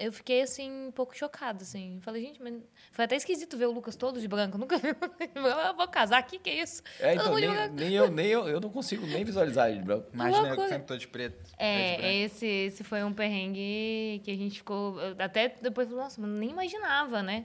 Eu 0.00 0.12
fiquei, 0.12 0.40
assim, 0.42 0.86
um 0.88 0.90
pouco 0.90 1.14
chocada, 1.16 1.62
assim. 1.62 1.98
Falei, 2.00 2.22
gente, 2.22 2.42
mas... 2.42 2.54
Foi 2.90 3.04
até 3.04 3.16
esquisito 3.16 3.56
ver 3.56 3.66
o 3.66 3.70
Lucas 3.70 3.94
todo 3.96 4.18
de 4.20 4.26
branco. 4.26 4.56
Nunca 4.58 4.78
vi. 4.78 4.88
Eu 5.34 5.76
vou 5.76 5.86
casar 5.88 6.18
aqui, 6.18 6.38
que 6.38 6.48
é 6.48 6.62
isso? 6.62 6.82
É, 6.98 7.14
Todo 7.16 7.20
então, 7.20 7.32
mundo 7.32 7.40
de 7.40 7.48
nem, 7.48 7.88
nem 7.88 7.92
eu, 7.92 8.10
nem 8.10 8.26
eu, 8.26 8.48
eu 8.48 8.60
não 8.60 8.70
consigo 8.70 9.06
nem 9.06 9.24
visualizar 9.24 9.68
ele 9.68 9.80
de 9.80 9.84
branco. 9.84 10.08
Imagina 10.12 10.48
eu 10.48 10.68
sempre 10.68 10.86
tô 10.86 10.96
de 10.96 11.06
preto. 11.06 11.42
de. 11.44 11.54
É, 11.58 12.14
esse, 12.22 12.46
esse 12.46 12.82
foi 12.82 13.04
um 13.04 13.12
perrengue 13.12 14.20
que 14.24 14.30
a 14.30 14.36
gente 14.36 14.58
ficou... 14.58 14.96
Até 15.18 15.54
depois, 15.60 15.88
nossa, 15.90 16.20
mas 16.20 16.30
nem 16.30 16.50
imaginava, 16.50 17.22
né? 17.22 17.44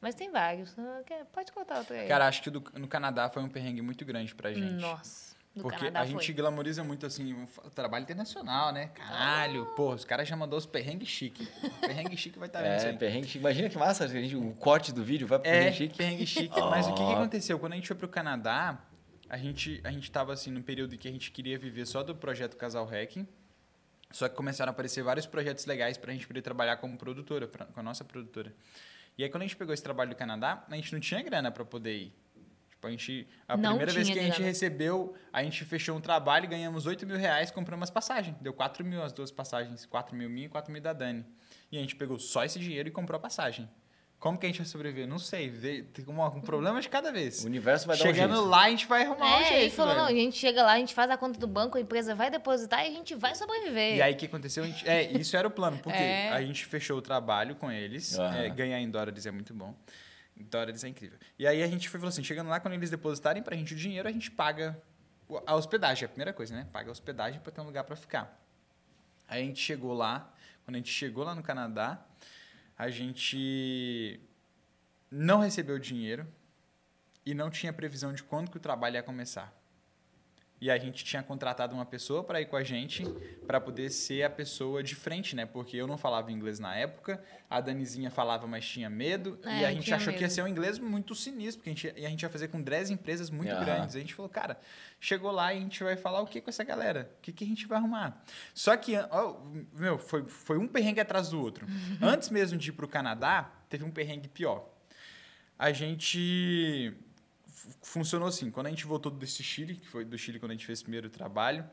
Mas 0.00 0.16
tem 0.16 0.30
vários. 0.32 0.76
Ah, 0.76 1.00
Pode 1.32 1.52
contar 1.52 1.78
outro 1.78 1.94
aí. 1.94 2.08
Cara, 2.08 2.26
acho 2.26 2.42
que 2.42 2.50
do- 2.50 2.64
no 2.74 2.88
Canadá 2.88 3.30
foi 3.30 3.40
um 3.40 3.48
perrengue 3.48 3.80
muito 3.80 4.04
grande 4.04 4.34
pra 4.34 4.52
gente. 4.52 4.80
Nossa, 4.80 5.31
do 5.54 5.62
Porque 5.62 5.78
Canadá 5.78 6.00
a 6.00 6.06
gente 6.06 6.24
foi. 6.24 6.34
glamoriza 6.34 6.82
muito 6.82 7.04
assim, 7.04 7.34
um 7.34 7.46
trabalho 7.74 8.02
internacional, 8.04 8.72
né? 8.72 8.86
Caralho, 8.94 9.66
pô, 9.76 9.92
os 9.92 10.04
caras 10.04 10.26
já 10.26 10.34
mandou 10.34 10.58
os 10.58 10.64
perrengue 10.64 11.04
chique. 11.04 11.46
Perrengue 11.80 12.16
chique 12.16 12.38
vai 12.38 12.48
estar 12.48 12.62
vendo 12.62 12.76
isso 12.78 12.86
É, 12.86 12.90
aí. 12.90 12.96
perrengue 12.96 13.26
chique. 13.26 13.38
Imagina 13.38 13.68
que 13.68 13.76
massa, 13.76 14.04
a 14.04 14.08
gente, 14.08 14.34
o 14.34 14.52
corte 14.54 14.92
do 14.92 15.04
vídeo 15.04 15.26
vai 15.26 15.38
pro 15.38 15.48
É, 15.50 15.52
perrengue 15.58 15.76
chique. 15.76 15.96
perrengue 15.96 16.26
chique. 16.26 16.60
Mas 16.60 16.86
o 16.86 16.90
que, 16.94 16.96
que 16.96 17.02
Ó. 17.02 17.12
aconteceu? 17.20 17.58
Quando 17.58 17.74
a 17.74 17.76
gente 17.76 17.86
foi 17.86 17.96
pro 17.96 18.08
Canadá, 18.08 18.78
a 19.28 19.36
gente, 19.36 19.78
a 19.84 19.90
gente 19.90 20.10
tava 20.10 20.32
assim 20.32 20.50
num 20.50 20.62
período 20.62 20.94
em 20.94 20.98
que 20.98 21.06
a 21.06 21.12
gente 21.12 21.30
queria 21.30 21.58
viver 21.58 21.84
só 21.86 22.02
do 22.02 22.14
projeto 22.14 22.56
Casal 22.56 22.86
Hacking. 22.86 23.26
Só 24.10 24.28
que 24.28 24.34
começaram 24.34 24.70
a 24.70 24.72
aparecer 24.72 25.02
vários 25.02 25.26
projetos 25.26 25.64
legais 25.66 25.96
pra 25.98 26.12
gente 26.12 26.26
poder 26.26 26.42
trabalhar 26.42 26.76
como 26.78 26.96
produtora, 26.98 27.46
pra- 27.48 27.66
com 27.66 27.80
a 27.80 27.82
nossa 27.82 28.04
produtora. 28.04 28.54
E 29.18 29.22
aí 29.24 29.28
quando 29.30 29.42
a 29.42 29.46
gente 29.46 29.56
pegou 29.56 29.72
esse 29.74 29.82
trabalho 29.82 30.10
do 30.10 30.16
Canadá, 30.16 30.64
a 30.70 30.76
gente 30.76 30.92
não 30.92 31.00
tinha 31.00 31.22
grana 31.22 31.50
pra 31.50 31.64
poder 31.64 31.94
ir. 31.96 32.14
Tipo, 32.82 32.88
a 32.88 32.90
gente. 32.90 33.28
A 33.46 33.56
Não 33.56 33.70
primeira 33.70 33.92
vez 33.92 34.10
que 34.10 34.18
a 34.18 34.22
gente 34.22 34.32
grana. 34.34 34.46
recebeu, 34.46 35.14
a 35.32 35.42
gente 35.44 35.64
fechou 35.64 35.96
um 35.96 36.00
trabalho 36.00 36.46
e 36.46 36.48
ganhamos 36.48 36.84
8 36.84 37.06
mil 37.06 37.16
reais 37.16 37.50
comprando 37.52 37.78
umas 37.78 37.90
passagens. 37.90 38.36
Deu 38.40 38.52
4 38.52 38.84
mil 38.84 39.00
as 39.02 39.12
duas 39.12 39.30
passagens. 39.30 39.86
4 39.86 40.16
mil 40.16 40.28
minha 40.28 40.46
e 40.46 40.48
4 40.48 40.72
mil 40.72 40.82
da 40.82 40.92
Dani. 40.92 41.24
E 41.70 41.78
a 41.78 41.80
gente 41.80 41.94
pegou 41.94 42.18
só 42.18 42.44
esse 42.44 42.58
dinheiro 42.58 42.88
e 42.88 42.92
comprou 42.92 43.16
a 43.16 43.20
passagem. 43.20 43.68
Como 44.18 44.36
que 44.38 44.46
a 44.46 44.48
gente 44.48 44.58
vai 44.58 44.66
sobreviver? 44.66 45.06
Não 45.06 45.18
sei. 45.18 45.48
Vê- 45.48 45.82
Tem 45.82 46.04
um, 46.08 46.22
um 46.24 46.40
problema 46.40 46.80
de 46.80 46.88
cada 46.88 47.10
vez. 47.12 47.42
O 47.44 47.46
universo 47.46 47.86
vai 47.86 47.96
dar 47.96 48.02
um 48.02 48.06
Chegando 48.06 48.44
lá, 48.46 48.62
a 48.64 48.70
gente 48.70 48.86
vai 48.86 49.02
arrumar 49.04 49.26
um 49.26 49.40
É, 49.40 49.44
jeito. 49.46 49.54
ele 49.62 49.70
falou, 49.70 49.94
velho. 49.94 50.04
não, 50.04 50.12
a 50.12 50.14
gente 50.14 50.36
chega 50.36 50.62
lá, 50.62 50.72
a 50.72 50.78
gente 50.78 50.94
faz 50.94 51.10
a 51.10 51.16
conta 51.16 51.38
do 51.40 51.46
banco, 51.48 51.76
a 51.76 51.80
empresa 51.80 52.14
vai 52.14 52.30
depositar 52.30 52.84
e 52.84 52.88
a 52.88 52.92
gente 52.92 53.14
vai 53.16 53.34
sobreviver. 53.34 53.96
E 53.96 54.02
aí, 54.02 54.12
o 54.12 54.16
que 54.16 54.26
aconteceu? 54.26 54.62
A 54.64 54.66
gente- 54.66 54.88
é, 54.88 55.10
isso 55.18 55.36
era 55.36 55.46
o 55.46 55.50
plano. 55.50 55.78
Porque 55.78 55.98
É. 55.98 56.30
a 56.30 56.40
gente 56.42 56.64
fechou 56.66 56.98
o 56.98 57.02
trabalho 57.02 57.54
com 57.56 57.70
eles. 57.70 58.16
Aham. 58.18 58.36
é, 58.38 58.48
ganhar 58.48 58.80
em 58.80 58.90
dólares 58.90 59.24
é 59.26 59.30
muito 59.30 59.52
bom. 59.54 59.72
Em 60.42 60.48
dólares 60.50 60.82
é 60.84 60.88
incrível. 60.88 61.18
E 61.38 61.46
aí, 61.46 61.62
a 61.62 61.66
gente 61.66 61.88
foi 61.88 62.00
falou 62.00 62.08
assim, 62.08 62.24
chegando 62.24 62.48
lá, 62.48 62.58
quando 62.58 62.74
eles 62.74 62.90
depositarem 62.90 63.42
pra 63.42 63.56
gente 63.56 63.74
o 63.74 63.76
dinheiro, 63.76 64.08
a 64.08 64.12
gente 64.12 64.30
paga 64.30 64.80
a 65.46 65.54
hospedagem. 65.54 66.04
É 66.04 66.06
a 66.06 66.08
primeira 66.08 66.32
coisa, 66.32 66.54
né? 66.54 66.66
Paga 66.72 66.88
a 66.88 66.92
hospedagem 66.92 67.40
pra 67.40 67.52
ter 67.52 67.60
um 67.60 67.64
lugar 67.64 67.84
pra 67.84 67.94
ficar. 67.96 68.40
Aí, 69.28 69.42
a 69.42 69.46
gente 69.46 69.60
chegou 69.60 69.94
lá. 69.94 70.34
Quando 70.64 70.76
a 70.76 70.78
gente 70.78 70.90
chegou 70.92 71.24
lá 71.24 71.34
no 71.34 71.42
Canadá, 71.42 72.04
a 72.76 72.90
gente 72.90 74.20
não 75.10 75.40
recebeu 75.40 75.76
o 75.76 75.80
dinheiro 75.80 76.26
e 77.24 77.34
não 77.34 77.50
tinha 77.50 77.72
previsão 77.72 78.12
de 78.12 78.22
quando 78.22 78.50
que 78.50 78.56
o 78.56 78.60
trabalho 78.60 78.96
ia 78.96 79.02
começar. 79.02 79.52
E 80.64 80.70
a 80.70 80.78
gente 80.78 81.04
tinha 81.04 81.24
contratado 81.24 81.74
uma 81.74 81.84
pessoa 81.84 82.22
para 82.22 82.40
ir 82.40 82.46
com 82.46 82.54
a 82.54 82.62
gente, 82.62 83.02
para 83.48 83.60
poder 83.60 83.90
ser 83.90 84.22
a 84.22 84.30
pessoa 84.30 84.80
de 84.80 84.94
frente, 84.94 85.34
né? 85.34 85.44
Porque 85.44 85.76
eu 85.76 85.88
não 85.88 85.98
falava 85.98 86.30
inglês 86.30 86.60
na 86.60 86.72
época, 86.76 87.20
a 87.50 87.60
Danizinha 87.60 88.12
falava, 88.12 88.46
mas 88.46 88.64
tinha 88.64 88.88
medo. 88.88 89.40
É, 89.42 89.62
e 89.62 89.64
a 89.64 89.72
gente 89.72 89.92
achou 89.92 90.12
que 90.12 90.20
ia 90.20 90.28
medo. 90.28 90.32
ser 90.34 90.42
um 90.42 90.46
inglês 90.46 90.78
muito 90.78 91.16
sinistro, 91.16 91.58
porque 91.64 91.70
a 91.70 91.72
gente, 91.72 91.86
ia- 91.88 91.94
e 91.96 92.06
a 92.06 92.08
gente 92.08 92.22
ia 92.22 92.28
fazer 92.30 92.46
com 92.46 92.62
10 92.62 92.90
empresas 92.90 93.28
muito 93.28 93.50
Aham. 93.50 93.64
grandes. 93.64 93.96
A 93.96 93.98
gente 93.98 94.14
falou, 94.14 94.28
cara, 94.28 94.56
chegou 95.00 95.32
lá 95.32 95.52
e 95.52 95.56
a 95.58 95.60
gente 95.60 95.82
vai 95.82 95.96
falar 95.96 96.20
o 96.20 96.28
que 96.28 96.40
com 96.40 96.48
essa 96.48 96.62
galera? 96.62 97.10
O 97.18 97.22
que, 97.22 97.32
que 97.32 97.42
a 97.42 97.46
gente 97.48 97.66
vai 97.66 97.78
arrumar? 97.78 98.22
Só 98.54 98.76
que, 98.76 98.94
ó, 99.10 99.40
meu, 99.74 99.98
foi, 99.98 100.22
foi 100.28 100.58
um 100.58 100.68
perrengue 100.68 101.00
atrás 101.00 101.28
do 101.30 101.40
outro. 101.42 101.66
Antes 102.00 102.30
mesmo 102.30 102.56
de 102.56 102.68
ir 102.70 102.72
para 102.72 102.84
o 102.84 102.88
Canadá, 102.88 103.50
teve 103.68 103.82
um 103.82 103.90
perrengue 103.90 104.28
pior. 104.28 104.68
A 105.58 105.72
gente 105.72 106.94
funcionou 107.82 108.28
assim. 108.28 108.50
Quando 108.50 108.66
a 108.66 108.70
gente 108.70 108.86
voltou 108.86 109.10
desse 109.10 109.42
Chile, 109.42 109.74
que 109.76 109.88
foi 109.88 110.04
do 110.04 110.16
Chile 110.18 110.38
quando 110.38 110.52
a 110.52 110.54
gente 110.54 110.66
fez 110.66 110.80
o 110.80 110.84
primeiro 110.84 111.10
trabalho, 111.10 111.64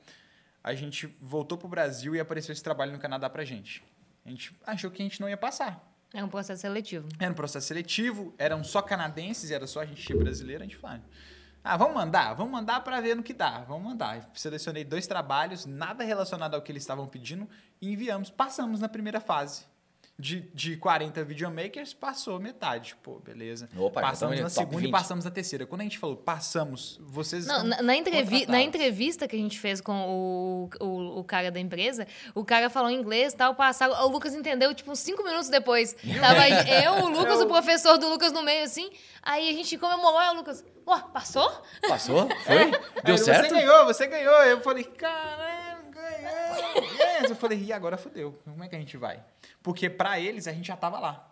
a 0.64 0.74
gente 0.74 1.08
voltou 1.22 1.58
pro 1.58 1.68
Brasil 1.68 2.16
e 2.16 2.20
apareceu 2.20 2.54
esse 2.54 2.64
trabalho 2.64 2.92
no 2.92 3.00
Canadá 3.00 3.30
pra 3.30 3.44
gente. 3.44 3.84
A 4.26 4.30
gente 4.30 4.56
achou 4.66 4.92
que 4.92 5.02
a 5.02 5.06
gente 5.06 5.22
não 5.22 5.30
ia 5.30 5.38
passar. 5.38 5.86
É 6.14 6.24
um 6.24 6.30
processo 6.30 6.62
seletivo. 6.62 7.08
Era 7.20 7.32
um 7.32 7.36
processo 7.36 7.68
seletivo, 7.68 8.34
eram 8.38 8.64
só 8.64 8.82
canadenses, 8.82 9.52
era 9.52 9.68
só 9.68 9.82
a 9.82 9.86
gente 9.86 10.12
brasileira, 10.16 10.64
a 10.64 10.68
gente 10.68 10.76
falou, 10.76 11.00
ah, 11.64 11.78
vamos 11.78 11.94
mandar, 11.94 12.34
vamos 12.34 12.52
mandar 12.52 12.82
para 12.82 13.00
ver 13.00 13.16
no 13.16 13.22
que 13.22 13.34
dá, 13.34 13.60
vamos 13.60 13.84
mandar. 13.84 14.32
Selecionei 14.34 14.84
dois 14.84 15.06
trabalhos, 15.06 15.66
nada 15.66 16.04
relacionado 16.04 16.56
ao 16.56 16.62
que 16.62 16.72
eles 16.72 16.84
estavam 16.84 17.08
pedindo, 17.08 17.48
e 17.80 17.92
enviamos, 17.92 18.30
passamos 18.30 18.80
na 18.80 18.90
primeira 18.90 19.20
fase. 19.20 19.66
De, 20.22 20.42
de 20.54 20.76
40 20.76 21.24
videomakers, 21.24 21.94
passou 21.94 22.38
metade. 22.42 22.94
Pô, 23.02 23.20
beleza. 23.20 23.70
Opa, 23.78 24.02
passamos 24.02 24.38
na 24.38 24.50
segunda 24.50 24.80
e 24.80 24.84
20. 24.84 24.92
passamos 24.92 25.24
na 25.24 25.32
terceira. 25.32 25.66
Quando 25.66 25.80
a 25.80 25.84
gente 25.86 25.98
falou, 25.98 26.18
passamos, 26.18 27.00
vocês 27.02 27.46
Não, 27.46 27.64
na, 27.64 27.82
na 27.82 27.96
entrevi 27.96 28.46
na 28.46 28.62
entrevista 28.62 29.30
que 29.30 29.36
a 29.38 29.40
gente 29.40 29.58
fez 29.58 29.80
com 29.80 29.94
o, 29.94 30.70
o, 30.84 31.20
o 31.20 31.24
cara 31.24 31.50
da 31.50 31.60
empresa, 31.60 32.06
o 32.36 32.44
cara 32.44 32.70
falou 32.70 32.92
inglês 32.92 33.32
e 33.32 33.38
tal, 33.38 33.56
passaram. 33.56 33.94
O 34.06 34.10
Lucas 34.10 34.36
entendeu, 34.36 34.74
tipo, 34.74 34.92
uns 34.92 35.00
cinco 35.00 35.24
minutos 35.24 35.48
depois. 35.48 35.96
Tava 36.20 36.50
eu, 36.84 37.06
o 37.06 37.10
Lucas, 37.10 37.40
o 37.40 37.48
professor 37.48 37.98
do 37.98 38.10
Lucas 38.10 38.34
no 38.34 38.44
meio, 38.44 38.66
assim. 38.66 38.90
Aí 39.24 39.50
a 39.50 39.54
gente 39.54 39.78
comemorou, 39.78 40.18
aí 40.18 40.30
o 40.30 40.34
Lucas, 40.34 40.66
ó, 40.86 41.00
passou? 41.00 41.50
Passou? 41.88 42.28
Foi? 42.46 42.58
Aí 42.60 42.72
Deu 43.04 43.16
ele, 43.16 43.24
certo? 43.24 43.50
Você 43.50 43.56
ganhou, 43.56 43.86
você 43.86 44.08
ganhou. 44.08 44.44
Eu 44.44 44.62
falei, 44.62 44.84
caralho, 44.84 45.50
ganhou. 45.50 45.69
Yes. 46.12 47.30
Eu 47.30 47.36
falei, 47.36 47.62
e 47.62 47.74
agora 47.74 47.98
fodeu. 47.98 48.40
Como 48.44 48.64
é 48.64 48.68
que 48.68 48.76
a 48.76 48.80
gente 48.80 48.98
vai? 48.98 49.24
Porque 49.62 49.90
pra 49.90 50.20
eles, 50.20 50.48
a 50.48 50.54
gente 50.54 50.68
já 50.68 50.78
tava 50.78 51.00
lá. 51.00 51.30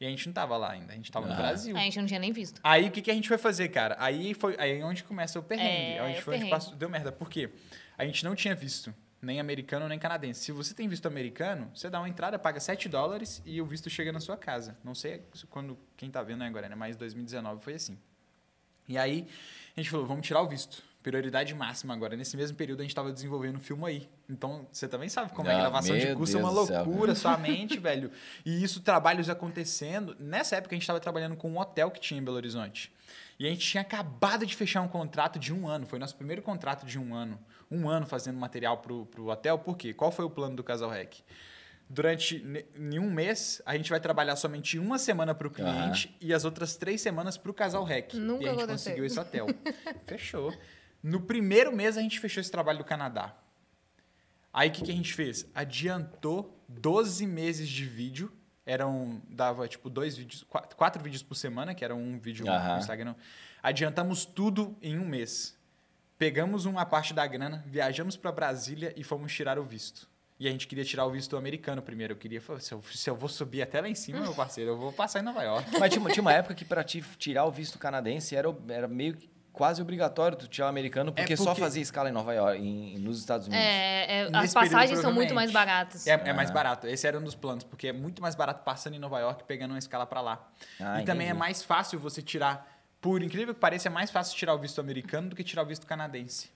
E 0.00 0.06
a 0.06 0.08
gente 0.10 0.26
não 0.26 0.32
tava 0.34 0.56
lá 0.56 0.72
ainda, 0.72 0.92
a 0.92 0.96
gente 0.96 1.10
tava 1.10 1.26
no. 1.26 1.34
Brasil. 1.34 1.76
A 1.76 1.80
gente 1.80 1.98
não 1.98 2.06
tinha 2.06 2.18
nem 2.18 2.32
visto. 2.32 2.60
Aí 2.64 2.88
o 2.88 2.90
que, 2.90 3.00
que 3.00 3.10
a 3.10 3.14
gente 3.14 3.28
foi 3.28 3.38
fazer, 3.38 3.68
cara? 3.68 3.96
Aí 3.98 4.34
foi 4.34 4.56
aí 4.58 4.80
é 4.80 4.84
onde 4.84 5.04
começa 5.04 5.38
o 5.38 5.42
perrengue. 5.42 5.68
É, 5.68 5.96
É, 5.96 6.02
onde 6.02 6.16
é 6.16 6.18
o 6.18 6.22
foi 6.22 6.34
perrengue. 6.34 6.50
passou, 6.50 6.74
deu 6.74 6.88
merda. 6.88 7.12
Por 7.12 7.30
quê? 7.30 7.50
A 7.96 8.04
gente 8.04 8.24
não 8.24 8.34
tinha 8.34 8.54
visto 8.54 8.92
nem 9.22 9.40
americano 9.40 9.88
nem 9.88 9.98
canadense. 9.98 10.40
Se 10.40 10.52
você 10.52 10.74
tem 10.74 10.86
visto 10.86 11.06
americano, 11.06 11.70
você 11.74 11.88
dá 11.88 11.98
uma 11.98 12.08
entrada, 12.08 12.38
paga 12.38 12.60
7 12.60 12.88
dólares 12.88 13.40
e 13.46 13.60
o 13.60 13.66
visto 13.66 13.88
chega 13.88 14.12
na 14.12 14.20
sua 14.20 14.36
casa. 14.36 14.76
Não 14.84 14.94
sei 14.94 15.22
quando 15.48 15.78
quem 15.96 16.10
tá 16.10 16.22
vendo 16.22 16.44
agora, 16.44 16.68
né? 16.68 16.74
Mas 16.74 16.96
2019 16.96 17.62
foi 17.62 17.74
assim. 17.74 17.98
E 18.86 18.98
aí 18.98 19.26
a 19.76 19.80
gente 19.80 19.90
falou, 19.90 20.06
vamos 20.06 20.26
tirar 20.26 20.42
o 20.42 20.48
visto. 20.48 20.82
Prioridade 21.04 21.54
máxima 21.54 21.92
agora. 21.92 22.16
Nesse 22.16 22.34
mesmo 22.34 22.56
período 22.56 22.80
a 22.80 22.82
gente 22.82 22.92
estava 22.92 23.12
desenvolvendo 23.12 23.56
um 23.56 23.60
filme 23.60 23.84
aí. 23.86 24.08
Então 24.26 24.66
você 24.72 24.88
também 24.88 25.06
sabe 25.10 25.30
como 25.32 25.50
é 25.50 25.54
Ah, 25.54 25.60
gravação 25.60 25.96
de 25.98 26.14
curso, 26.14 26.38
é 26.38 26.40
uma 26.40 26.50
Deus 26.50 26.66
do 26.66 26.72
céu. 26.72 26.84
loucura, 26.86 27.14
sua 27.14 27.36
mente, 27.38 27.78
velho. 27.78 28.10
E 28.42 28.64
isso, 28.64 28.80
trabalhos 28.80 29.28
acontecendo. 29.28 30.16
Nessa 30.18 30.56
época 30.56 30.74
a 30.74 30.76
gente 30.76 30.82
estava 30.82 30.98
trabalhando 30.98 31.36
com 31.36 31.50
um 31.50 31.58
hotel 31.58 31.90
que 31.90 32.00
tinha 32.00 32.18
em 32.18 32.24
Belo 32.24 32.38
Horizonte. 32.38 32.90
E 33.38 33.46
a 33.46 33.50
gente 33.50 33.66
tinha 33.68 33.82
acabado 33.82 34.46
de 34.46 34.56
fechar 34.56 34.80
um 34.80 34.88
contrato 34.88 35.38
de 35.38 35.52
um 35.52 35.68
ano. 35.68 35.84
Foi 35.86 35.98
nosso 35.98 36.16
primeiro 36.16 36.40
contrato 36.40 36.86
de 36.86 36.98
um 36.98 37.14
ano. 37.14 37.38
Um 37.70 37.86
ano 37.86 38.06
fazendo 38.06 38.38
material 38.38 38.78
pro, 38.78 39.04
pro 39.04 39.26
hotel. 39.28 39.58
Por 39.58 39.76
quê? 39.76 39.92
Qual 39.92 40.10
foi 40.10 40.24
o 40.24 40.30
plano 40.30 40.56
do 40.56 40.64
Casal 40.64 40.88
Rec? 40.88 41.16
Durante 41.86 42.42
em 42.78 42.98
um 42.98 43.10
mês, 43.10 43.60
a 43.66 43.76
gente 43.76 43.90
vai 43.90 44.00
trabalhar 44.00 44.36
somente 44.36 44.78
uma 44.78 44.98
semana 44.98 45.34
para 45.34 45.46
o 45.46 45.50
cliente 45.50 46.16
e 46.18 46.32
as 46.32 46.46
outras 46.46 46.76
três 46.76 47.02
semanas 47.02 47.36
para 47.36 47.50
o 47.50 47.54
Casal 47.54 47.84
Rec. 47.84 48.14
Nunca 48.14 48.44
e 48.44 48.46
a 48.46 48.50
gente 48.52 48.62
aconteceu. 48.62 48.92
conseguiu 48.92 49.04
esse 49.04 49.20
hotel. 49.20 49.46
Fechou. 50.06 50.50
No 51.04 51.20
primeiro 51.20 51.70
mês, 51.70 51.98
a 51.98 52.00
gente 52.00 52.18
fechou 52.18 52.40
esse 52.40 52.50
trabalho 52.50 52.78
do 52.78 52.84
Canadá. 52.84 53.36
Aí 54.50 54.70
o 54.70 54.72
que, 54.72 54.82
que 54.82 54.90
a 54.90 54.94
gente 54.94 55.12
fez? 55.12 55.46
Adiantou 55.54 56.58
12 56.66 57.26
meses 57.26 57.68
de 57.68 57.84
vídeo. 57.84 58.32
Eram. 58.64 59.20
Dava 59.28 59.68
tipo 59.68 59.90
dois 59.90 60.16
vídeos, 60.16 60.42
quatro, 60.44 60.74
quatro 60.74 61.02
vídeos 61.02 61.22
por 61.22 61.34
semana, 61.34 61.74
que 61.74 61.84
era 61.84 61.94
um 61.94 62.18
vídeo 62.18 62.48
Aham. 62.48 62.72
no 62.74 62.78
Instagram. 62.78 63.14
Adiantamos 63.62 64.24
tudo 64.24 64.74
em 64.80 64.98
um 64.98 65.04
mês. 65.04 65.54
Pegamos 66.16 66.64
uma 66.64 66.86
parte 66.86 67.12
da 67.12 67.26
grana, 67.26 67.62
viajamos 67.66 68.16
para 68.16 68.32
Brasília 68.32 68.94
e 68.96 69.04
fomos 69.04 69.30
tirar 69.34 69.58
o 69.58 69.64
visto. 69.64 70.08
E 70.40 70.48
a 70.48 70.50
gente 70.50 70.66
queria 70.66 70.84
tirar 70.84 71.04
o 71.04 71.10
visto 71.10 71.36
americano 71.36 71.82
primeiro. 71.82 72.14
Eu 72.14 72.16
queria, 72.16 72.40
se 72.60 72.72
eu, 72.72 72.82
se 72.82 73.10
eu 73.10 73.14
vou 73.14 73.28
subir 73.28 73.60
até 73.60 73.80
lá 73.82 73.88
em 73.88 73.94
cima, 73.94 74.20
meu 74.20 74.32
parceiro, 74.34 74.70
eu 74.70 74.78
vou 74.78 74.92
passar 74.92 75.20
em 75.20 75.22
Nova 75.22 75.42
York. 75.42 75.70
Mas 75.78 75.90
tinha, 75.92 76.00
uma- 76.00 76.10
tinha 76.10 76.22
uma 76.22 76.32
época 76.32 76.54
que 76.54 76.64
ti 76.84 77.04
tirar 77.18 77.44
o 77.44 77.50
visto 77.50 77.78
canadense 77.78 78.34
era, 78.34 78.48
era 78.68 78.88
meio 78.88 79.14
que 79.16 79.28
quase 79.54 79.80
obrigatório 79.80 80.36
tu 80.36 80.48
tirar 80.48 80.66
o 80.66 80.68
americano, 80.68 81.12
porque, 81.12 81.36
só 81.36 81.44
É 81.44 81.46
porque- 81.46 81.60
fazia 81.62 81.80
escala 81.80 82.10
em 82.10 82.12
Nova 82.12 82.34
York, 82.34 82.60
em, 82.60 82.98
nos 82.98 83.18
Estados 83.20 83.46
Unidos. 83.46 83.64
É, 83.64 84.22
é, 84.24 84.30
as 84.34 84.52
passagens 84.52 84.98
são 84.98 85.12
muito 85.14 85.32
mais 85.32 85.50
baratas. 85.52 86.06
É, 86.06 86.10
é 86.12 86.32
mais 86.32 86.50
barato. 86.50 86.86
Esse 86.88 87.06
era 87.06 87.18
um 87.18 87.22
dos 87.22 87.36
planos, 87.36 87.62
porque 87.64 87.86
é 87.88 87.92
muito 87.92 88.20
mais 88.20 88.34
barato 88.34 88.62
passando 88.64 88.94
em 88.94 88.98
Nova 88.98 89.18
York 89.20 89.44
pegando 89.44 89.70
uma 89.70 89.78
escala 89.78 90.04
para 90.04 90.20
lá. 90.20 90.46
Ah, 90.80 91.00
e 91.00 91.04
também 91.04 91.28
é 91.28 91.30
entendi. 91.30 91.38
mais 91.38 91.62
fácil 91.62 91.98
você 92.00 92.20
tirar, 92.20 92.68
por 93.00 93.22
incrível 93.22 93.54
que 93.54 93.60
pareça, 93.60 93.88
é 93.88 93.90
mais 93.90 94.10
fácil 94.10 94.36
tirar 94.36 94.54
o 94.54 94.58
visto 94.58 94.80
americano 94.80 95.30
do 95.30 95.36
que 95.36 95.44
tirar 95.44 95.62
o 95.62 95.66
visto 95.66 95.86
canadense. 95.86 96.50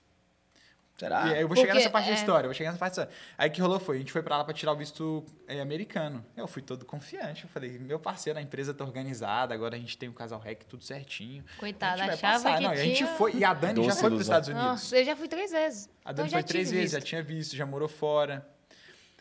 Será? 0.98 1.28
E 1.28 1.34
aí 1.34 1.40
eu 1.42 1.46
vou 1.46 1.48
Porque 1.48 1.60
chegar 1.60 1.74
nessa 1.74 1.90
parte 1.90 2.06
da 2.06 2.10
é- 2.10 2.14
história, 2.16 2.44
eu 2.46 2.48
vou 2.48 2.54
chegar 2.54 2.70
nessa 2.70 2.80
parte 2.80 2.96
da 2.96 3.02
história. 3.04 3.22
Aí 3.38 3.48
o 3.48 3.52
que 3.52 3.60
rolou 3.60 3.78
foi, 3.78 3.96
a 3.96 3.98
gente 4.00 4.10
foi 4.10 4.20
pra 4.20 4.36
lá 4.38 4.44
pra 4.44 4.52
tirar 4.52 4.72
o 4.72 4.76
visto 4.76 5.24
é, 5.46 5.60
americano. 5.60 6.26
Eu 6.36 6.48
fui 6.48 6.60
todo 6.60 6.84
confiante, 6.84 7.44
eu 7.44 7.50
falei, 7.50 7.78
meu 7.78 8.00
parceiro, 8.00 8.36
a 8.38 8.42
empresa 8.42 8.74
tá 8.74 8.84
organizada, 8.84 9.54
agora 9.54 9.76
a 9.76 9.78
gente 9.78 9.96
tem 9.96 10.08
o 10.08 10.12
casal 10.12 10.40
rec 10.40 10.64
tudo 10.64 10.82
certinho. 10.82 11.44
Coitada, 11.56 11.92
a 11.94 11.96
gente 11.98 12.06
vai 12.06 12.14
achava 12.32 12.42
passar. 12.44 12.56
que 12.58 12.64
Não, 12.64 12.70
e 12.74 12.80
a 12.80 12.84
gente 12.84 12.96
tinha- 12.96 13.14
foi, 13.16 13.34
e 13.36 13.44
a 13.44 13.54
Dani 13.54 13.82
já 13.84 13.88
Doce 13.90 14.00
foi 14.00 14.10
pros 14.10 14.20
ilusão. 14.20 14.20
Estados 14.22 14.48
Unidos. 14.48 14.66
Nossa, 14.68 14.96
eu 14.98 15.04
já 15.04 15.14
fui 15.16 15.28
três 15.28 15.50
vezes. 15.52 15.88
A 16.04 16.10
Então 16.10 16.14
Dani 16.14 16.28
já 16.30 16.36
foi 16.38 16.42
três 16.44 16.70
vezes, 16.72 16.90
já 16.92 16.98
visto. 16.98 17.08
tinha 17.08 17.22
visto, 17.22 17.54
já 17.56 17.64
morou 17.64 17.88
fora. 17.88 18.44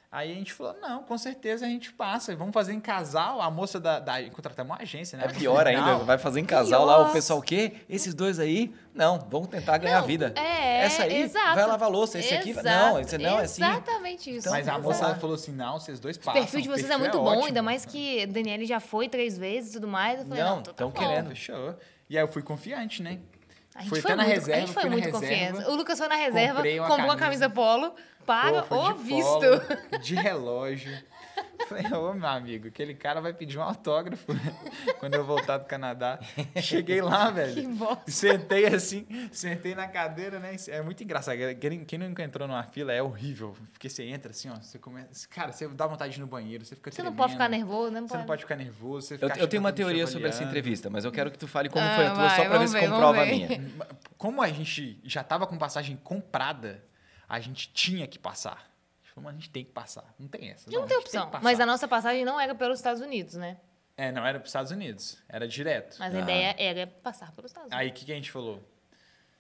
Aí 0.10 0.32
a 0.32 0.36
gente 0.36 0.54
falou, 0.54 0.74
não, 0.80 1.04
com 1.04 1.18
certeza 1.18 1.66
a 1.66 1.70
gente 1.70 1.92
passa, 1.92 2.34
vamos 2.34 2.54
fazer 2.54 2.72
em 2.72 2.80
casal. 2.80 3.42
A 3.42 3.52
moça 3.52 3.78
da... 3.78 4.00
da 4.00 4.14
contratamos 4.30 4.72
uma 4.74 4.82
agência, 4.82 5.18
né? 5.18 5.26
É 5.26 5.34
pior 5.34 5.68
ainda, 5.68 5.82
Não. 5.98 6.06
vai 6.06 6.18
fazer 6.18 6.40
em 6.40 6.46
casal 6.46 6.86
lá, 6.86 7.00
o 7.00 7.04
Pior. 7.04 7.14
pessoal, 7.14 7.40
o 7.40 7.42
quê? 7.42 7.74
Esses 7.90 8.14
dois 8.14 8.40
aí? 8.40 8.74
Não, 8.96 9.20
vamos 9.30 9.50
tentar 9.50 9.78
ganhar 9.78 10.00
Não, 10.00 10.08
vida. 10.08 10.32
É, 10.38 10.86
Essa 10.86 11.04
aí 11.04 11.24
exato. 11.24 11.56
vai 11.56 11.66
lavar 11.66 11.90
louça, 11.92 12.18
esse 12.20 12.34
aqui... 12.34 12.52
Exato, 12.52 12.66
Não, 12.68 13.00
esse 13.02 13.18
não, 13.18 13.38
é 13.40 13.44
assim. 13.44 13.62
Exatamente 13.64 14.36
isso. 14.38 14.50
Mas 14.50 14.66
a 14.68 14.72
Então, 14.72 14.84
moça 14.84 15.16
falou 15.16 15.36
assim, 15.36 15.52
não, 15.52 15.78
vocês 15.78 16.00
dois 16.00 16.16
O 16.16 16.20
passam. 16.22 16.42
perfil 16.42 16.62
de 16.62 16.68
vocês 16.70 16.86
é 16.86 16.88
perfil 16.88 17.00
muito 17.00 17.18
bom, 17.20 17.30
ótimo. 17.32 17.46
ainda 17.48 17.62
mais 17.62 17.86
que 17.86 18.26
Daniele 18.28 18.66
já 18.66 18.80
foi 18.80 19.10
três 19.10 19.38
vezes 19.38 19.72
e 19.72 19.74
tudo 19.74 19.90
mais. 19.90 20.20
Eu 20.22 20.26
falei, 20.26 20.42
Não, 20.42 20.60
então 20.62 20.90
tá 20.90 21.00
querendo. 21.00 21.28
Fechou. 21.30 21.76
E 22.10 22.18
aí 22.18 22.24
eu 22.24 22.28
fui 22.30 22.42
confiante, 22.42 23.04
né? 23.04 23.20
A 23.78 23.82
gente 23.82 23.90
Foi 23.90 24.02
foi, 24.02 24.12
até 24.12 24.18
na 24.18 24.24
muito, 24.24 24.36
reserva, 24.36 24.58
a 24.58 24.66
gente 24.66 24.74
foi 24.74 24.84
na 24.84 24.90
muito 24.90 25.06
reserva, 25.06 25.20
confiante. 25.54 25.70
O 25.70 25.76
Lucas 25.76 25.98
foi 26.00 26.08
na 26.08 26.16
reserva, 26.16 26.64
comprou 26.64 26.98
uma 26.98 27.16
camisa. 27.16 27.18
camisa 27.18 27.50
polo 27.50 27.94
para 28.26 28.64
Pô, 28.64 28.68
foi 28.76 28.78
o 28.92 28.94
de 28.98 29.04
visto. 29.04 29.40
polo, 29.40 30.00
de 30.02 30.16
relógio. 30.16 30.98
Falei, 31.68 31.86
ô 31.94 32.14
meu 32.14 32.28
amigo, 32.28 32.68
aquele 32.68 32.94
cara 32.94 33.20
vai 33.20 33.34
pedir 33.34 33.58
um 33.58 33.62
autógrafo 33.64 34.26
quando 35.00 35.16
eu 35.16 35.26
voltar 35.26 35.58
do 35.58 35.66
Canadá. 35.66 36.20
Cheguei 36.62 37.02
lá, 37.02 37.30
velho. 37.32 37.54
Que 37.54 37.68
bosta. 37.68 38.10
Sentei 38.12 38.66
assim, 38.68 39.06
sentei 39.32 39.74
na 39.76 39.88
cadeira, 39.88 40.40
né? 40.40 40.56
É 40.68 40.82
muito 40.82 41.04
engraçado. 41.04 41.38
Quem, 41.60 41.84
quem 41.86 42.00
nunca 42.00 42.24
entrou 42.24 42.48
numa 42.48 42.64
fila 42.64 42.94
é 42.94 43.02
horrível. 43.02 43.56
Porque 43.74 43.90
você 43.90 44.04
entra 44.04 44.32
assim, 44.32 44.50
ó, 44.50 44.56
você 44.56 44.78
começa. 44.80 45.28
Cara, 45.30 45.52
você 45.52 45.68
dá 45.68 45.88
vontade 45.88 46.14
de 46.14 46.20
ir 46.20 46.22
no 46.22 46.28
banheiro, 46.28 46.64
você 46.66 46.76
fica 46.76 46.92
Você 46.92 47.02
não 47.02 47.12
tremendo. 47.12 47.18
pode 47.18 47.32
ficar 47.34 47.50
nervoso, 47.50 47.92
né? 47.92 48.02
Você 48.02 48.18
não 48.18 48.26
pode 48.26 48.42
ficar 48.44 48.56
nervoso. 48.56 49.08
Você 49.08 49.14
Eu, 49.16 49.20
fica 49.30 49.40
eu 49.40 49.48
tenho 49.48 49.62
uma 49.62 49.74
teoria 49.74 50.06
te 50.06 50.12
sobre 50.12 50.28
essa 50.30 50.44
entrevista, 50.44 50.90
mas 50.90 51.06
eu 51.06 51.12
quero 51.12 51.32
que 51.32 51.38
tu 51.38 51.48
fale 51.48 51.70
como 51.70 51.86
Ah, 51.86 51.96
foi 51.96 52.06
a 52.06 52.12
tua, 52.14 52.28
vai, 52.28 52.36
só 52.38 52.46
pra 52.46 52.58
ver 52.60 52.68
se 52.68 52.80
comprova 52.80 53.22
a 53.22 53.26
minha. 53.26 53.48
ver. 53.48 53.62
Como 54.18 54.42
a 54.42 54.48
gente 54.50 55.00
já 55.04 55.24
tava 55.24 55.46
com 55.48 55.58
passagem 55.58 55.98
comprada, 56.04 56.84
a 57.28 57.40
gente 57.40 57.72
tinha 57.74 58.08
que 58.08 58.18
passar. 58.20 58.67
A 59.18 59.20
gente 59.20 59.24
falou, 59.24 59.24
mas 59.26 59.34
a 59.36 59.40
gente 59.40 59.50
tem 59.50 59.66
que 59.66 59.72
passar. 59.72 60.14
Não 60.20 60.28
tem 60.28 60.50
essa. 60.50 60.70
Não 60.70 60.84
a 60.84 60.86
tem 60.88 60.98
opção. 60.98 61.30
passar. 61.30 61.44
Mas 61.44 61.60
a 61.60 61.66
nossa 61.66 61.88
passagem 61.88 62.24
não 62.26 62.40
era 62.40 62.54
pelos 62.56 62.80
Estados 62.80 63.02
Unidos, 63.02 63.36
né? 63.36 63.58
É, 63.96 64.12
não 64.12 64.26
era 64.26 64.40
para 64.40 64.46
os 64.46 64.50
Estados 64.50 64.72
Unidos. 64.72 65.18
Era 65.28 65.48
direto. 65.48 65.98
Mas 66.00 66.14
a 66.14 66.18
Ah. 66.18 66.22
ideia 66.22 66.56
era 66.58 66.88
passar 66.88 67.32
pelos 67.32 67.50
Estados 67.52 67.72
Unidos. 67.72 67.80
Aí 67.82 67.90
o 67.90 67.94
que, 67.94 68.06
que 68.06 68.12
a 68.12 68.16
gente 68.16 68.32
falou? 68.32 68.64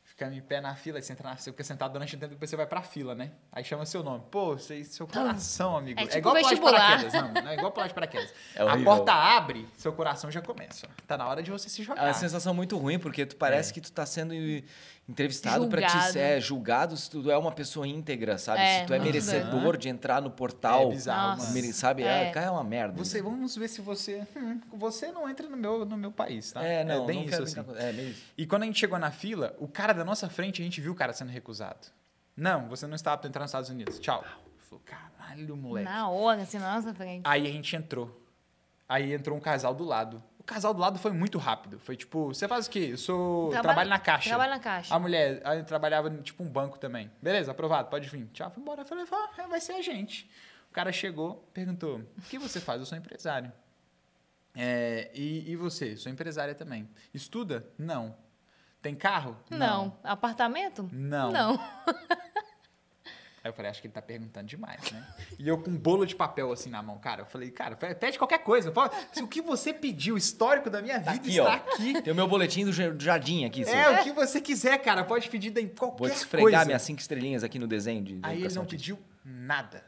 Fica 0.03 0.33
em 0.33 0.41
pé 0.41 0.59
na 0.61 0.73
fila, 0.73 0.99
você, 1.01 1.11
entra 1.13 1.29
na, 1.29 1.35
você 1.37 1.51
fica 1.51 1.63
sentado 1.65 1.91
durante 1.91 2.15
o 2.15 2.19
tempo, 2.19 2.31
depois 2.33 2.49
você 2.49 2.55
vai 2.55 2.65
pra 2.65 2.81
fila, 2.81 3.13
né? 3.13 3.33
Aí 3.51 3.63
chama 3.63 3.85
seu 3.85 4.01
nome. 4.01 4.23
Pô, 4.31 4.57
você, 4.57 4.83
seu 4.85 5.05
coração, 5.05 5.77
amigo. 5.77 5.99
É 5.99 6.03
É, 6.03 6.05
tipo 6.07 6.17
igual 6.19 6.33
pular 6.35 6.53
de 6.55 6.61
paraquedas. 6.61 7.13
Não, 7.13 7.33
não 7.33 7.51
é 7.51 7.53
igual 7.53 7.71
pular 7.71 7.87
de 7.87 7.93
paraquedas. 7.93 8.33
É 8.55 8.61
a 8.67 8.83
porta 8.83 9.11
abre, 9.13 9.67
seu 9.77 9.91
coração 9.93 10.31
já 10.31 10.41
começa. 10.41 10.87
Tá 11.05 11.17
na 11.17 11.27
hora 11.27 11.43
de 11.43 11.51
você 11.51 11.69
se 11.69 11.81
É 11.81 11.85
jogar. 11.85 12.03
uma 12.05 12.13
sensação 12.13 12.53
muito 12.53 12.77
ruim, 12.77 12.97
porque 12.97 13.25
tu 13.27 13.35
parece 13.35 13.71
É. 13.71 13.73
que 13.75 13.81
tu 13.81 13.91
tá 13.91 14.05
sendo 14.07 14.33
entrevistado 15.07 15.67
pra 15.67 15.81
te 15.81 15.91
Julgado. 15.91 16.11
ser 16.11 16.41
julgado 16.41 16.97
se 16.97 17.09
tu 17.09 17.31
é 17.31 17.37
uma 17.37 17.51
pessoa 17.51 17.87
íntegra, 17.87 18.37
sabe? 18.37 18.59
É, 18.61 18.81
se 18.81 18.85
tu 18.87 18.93
é 18.93 18.99
merecedor 18.99 19.61
doido. 19.61 19.77
de 19.77 19.89
entrar 19.89 20.21
no 20.21 20.29
portal. 20.29 20.87
É 20.87 20.95
bizarro, 20.95 21.37
Nossa. 21.37 21.73
Sabe? 21.73 22.03
É. 22.03 22.27
É, 22.27 22.31
cara, 22.31 22.47
é 22.47 22.51
uma 22.51 22.63
merda. 22.63 22.97
Você, 22.97 23.21
vamos 23.21 23.55
ver 23.55 23.69
se 23.69 23.81
você. 23.81 24.27
hum, 24.35 24.59
você 24.73 25.11
não 25.11 25.29
entra 25.29 25.47
no 25.47 25.55
meu, 25.55 25.85
no 25.85 25.97
meu 25.97 26.11
país, 26.11 26.51
tá? 26.51 26.63
É, 26.63 26.83
não, 26.83 27.05
bem 27.05 27.21
não 27.21 27.25
isso 27.25 27.43
assim. 27.43 27.65
É, 27.77 27.93
meio 27.93 28.09
isso. 28.09 28.23
E 28.37 28.45
quando 28.45 28.63
a 28.63 28.65
gente 28.65 28.79
chegou 28.79 28.99
na 28.99 29.11
fila, 29.11 29.55
o 29.59 29.67
cara 29.67 29.93
da 29.93 30.03
nossa 30.03 30.29
frente, 30.29 30.61
a 30.61 30.65
gente 30.65 30.81
viu 30.81 30.91
o 30.91 30.95
cara 30.95 31.13
sendo 31.13 31.29
recusado. 31.31 31.87
Não, 32.35 32.67
você 32.67 32.85
não 32.85 32.95
está 32.95 33.13
apto 33.13 33.27
a 33.27 33.29
entrar 33.29 33.41
nos 33.41 33.49
Estados 33.49 33.69
Unidos. 33.69 33.99
Tchau. 33.99 34.23
Falou, 34.57 34.83
caralho, 34.85 35.55
moleque. 35.55 35.89
Na 35.89 36.09
hora, 36.09 36.41
assim, 36.41 36.59
na 36.59 36.75
nossa 36.75 36.93
frente. 36.93 37.21
Aí 37.25 37.47
a 37.47 37.51
gente 37.51 37.75
entrou. 37.75 38.21
Aí 38.87 39.13
entrou 39.13 39.37
um 39.37 39.41
casal 39.41 39.73
do 39.73 39.83
lado. 39.83 40.21
Casal 40.47 40.73
do 40.73 40.79
lado 40.79 40.97
foi 40.97 41.11
muito 41.11 41.37
rápido. 41.37 41.77
Foi 41.77 41.95
tipo, 41.97 42.27
você 42.33 42.47
faz 42.47 42.65
o 42.67 42.69
quê? 42.69 42.89
Eu 42.93 42.97
sou. 42.97 43.49
Trabalho- 43.49 43.63
trabalho 43.63 43.89
na 43.89 43.99
caixa. 43.99 44.29
Trabalho 44.29 44.51
na 44.53 44.59
caixa. 44.59 44.95
A 44.95 44.97
mulher, 44.97 45.41
ela 45.43 45.61
trabalhava 45.63 46.09
tipo 46.09 46.41
um 46.41 46.49
banco 46.49 46.79
também. 46.79 47.11
Beleza, 47.21 47.51
aprovado, 47.51 47.89
pode 47.89 48.07
vir. 48.09 48.25
Tchau, 48.33 48.49
fui 48.49 48.61
embora. 48.63 48.81
Eu 48.81 48.85
falei, 48.85 49.05
ah, 49.11 49.47
vai 49.47 49.59
ser 49.59 49.73
a 49.73 49.81
gente. 49.81 50.27
O 50.71 50.73
cara 50.73 50.91
chegou, 50.93 51.47
perguntou: 51.53 51.97
o 52.17 52.21
que 52.21 52.39
você 52.39 52.59
faz? 52.61 52.79
Eu 52.79 52.85
sou 52.85 52.97
empresário. 52.97 53.51
É, 54.55 55.11
e, 55.13 55.51
e 55.51 55.55
você? 55.55 55.95
Sou 55.97 56.11
empresária 56.11 56.55
também. 56.55 56.89
Estuda? 57.13 57.67
Não. 57.77 58.15
Tem 58.81 58.95
carro? 58.95 59.35
Não. 59.49 59.97
Apartamento? 60.03 60.89
Não. 60.93 61.31
Não. 61.31 61.59
Aí 63.47 63.51
eu 63.51 63.53
falei, 63.55 63.71
acho 63.71 63.79
que 63.81 63.87
ele 63.87 63.93
tá 63.93 64.01
perguntando 64.01 64.45
demais, 64.45 64.91
né? 64.91 65.07
E 65.39 65.47
eu 65.47 65.57
com 65.57 65.71
um 65.71 65.77
bolo 65.77 66.05
de 66.05 66.13
papel 66.15 66.51
assim 66.51 66.69
na 66.69 66.83
mão, 66.83 66.97
cara. 66.99 67.21
Eu 67.21 67.25
falei, 67.25 67.49
cara, 67.49 67.75
pede 67.77 68.17
qualquer 68.17 68.39
coisa. 68.39 68.71
Fala, 68.73 68.91
Se 69.13 69.23
o 69.23 69.27
que 69.27 69.41
você 69.41 69.73
pediu, 69.73 70.15
o 70.15 70.17
histórico 70.17 70.69
da 70.69 70.81
minha 70.81 70.99
vida 70.99 71.11
aqui, 71.11 71.29
está 71.29 71.43
ó. 71.43 71.53
aqui. 71.53 72.01
Tem 72.01 72.11
o 72.11 72.15
meu 72.15 72.27
boletim 72.27 72.65
do 72.65 72.73
jar- 72.73 72.93
do 72.93 73.01
jardim 73.03 73.45
aqui, 73.45 73.63
seu. 73.63 73.73
É, 73.73 74.01
o 74.01 74.03
que 74.03 74.11
você 74.11 74.41
quiser, 74.41 74.77
cara. 74.79 75.03
Pode 75.05 75.29
pedir 75.29 75.57
em 75.57 75.67
qualquer 75.69 75.97
Vou 75.97 76.07
te 76.07 76.11
coisa. 76.11 76.15
esfregar 76.15 76.65
minhas 76.65 76.81
cinco 76.81 76.99
estrelinhas 76.99 77.43
aqui 77.43 77.57
no 77.57 77.67
desenho 77.67 78.03
de 78.03 78.19
Aí 78.23 78.43
ele 78.43 78.53
não 78.53 78.65
pediu 78.65 78.99
nada. 79.23 79.83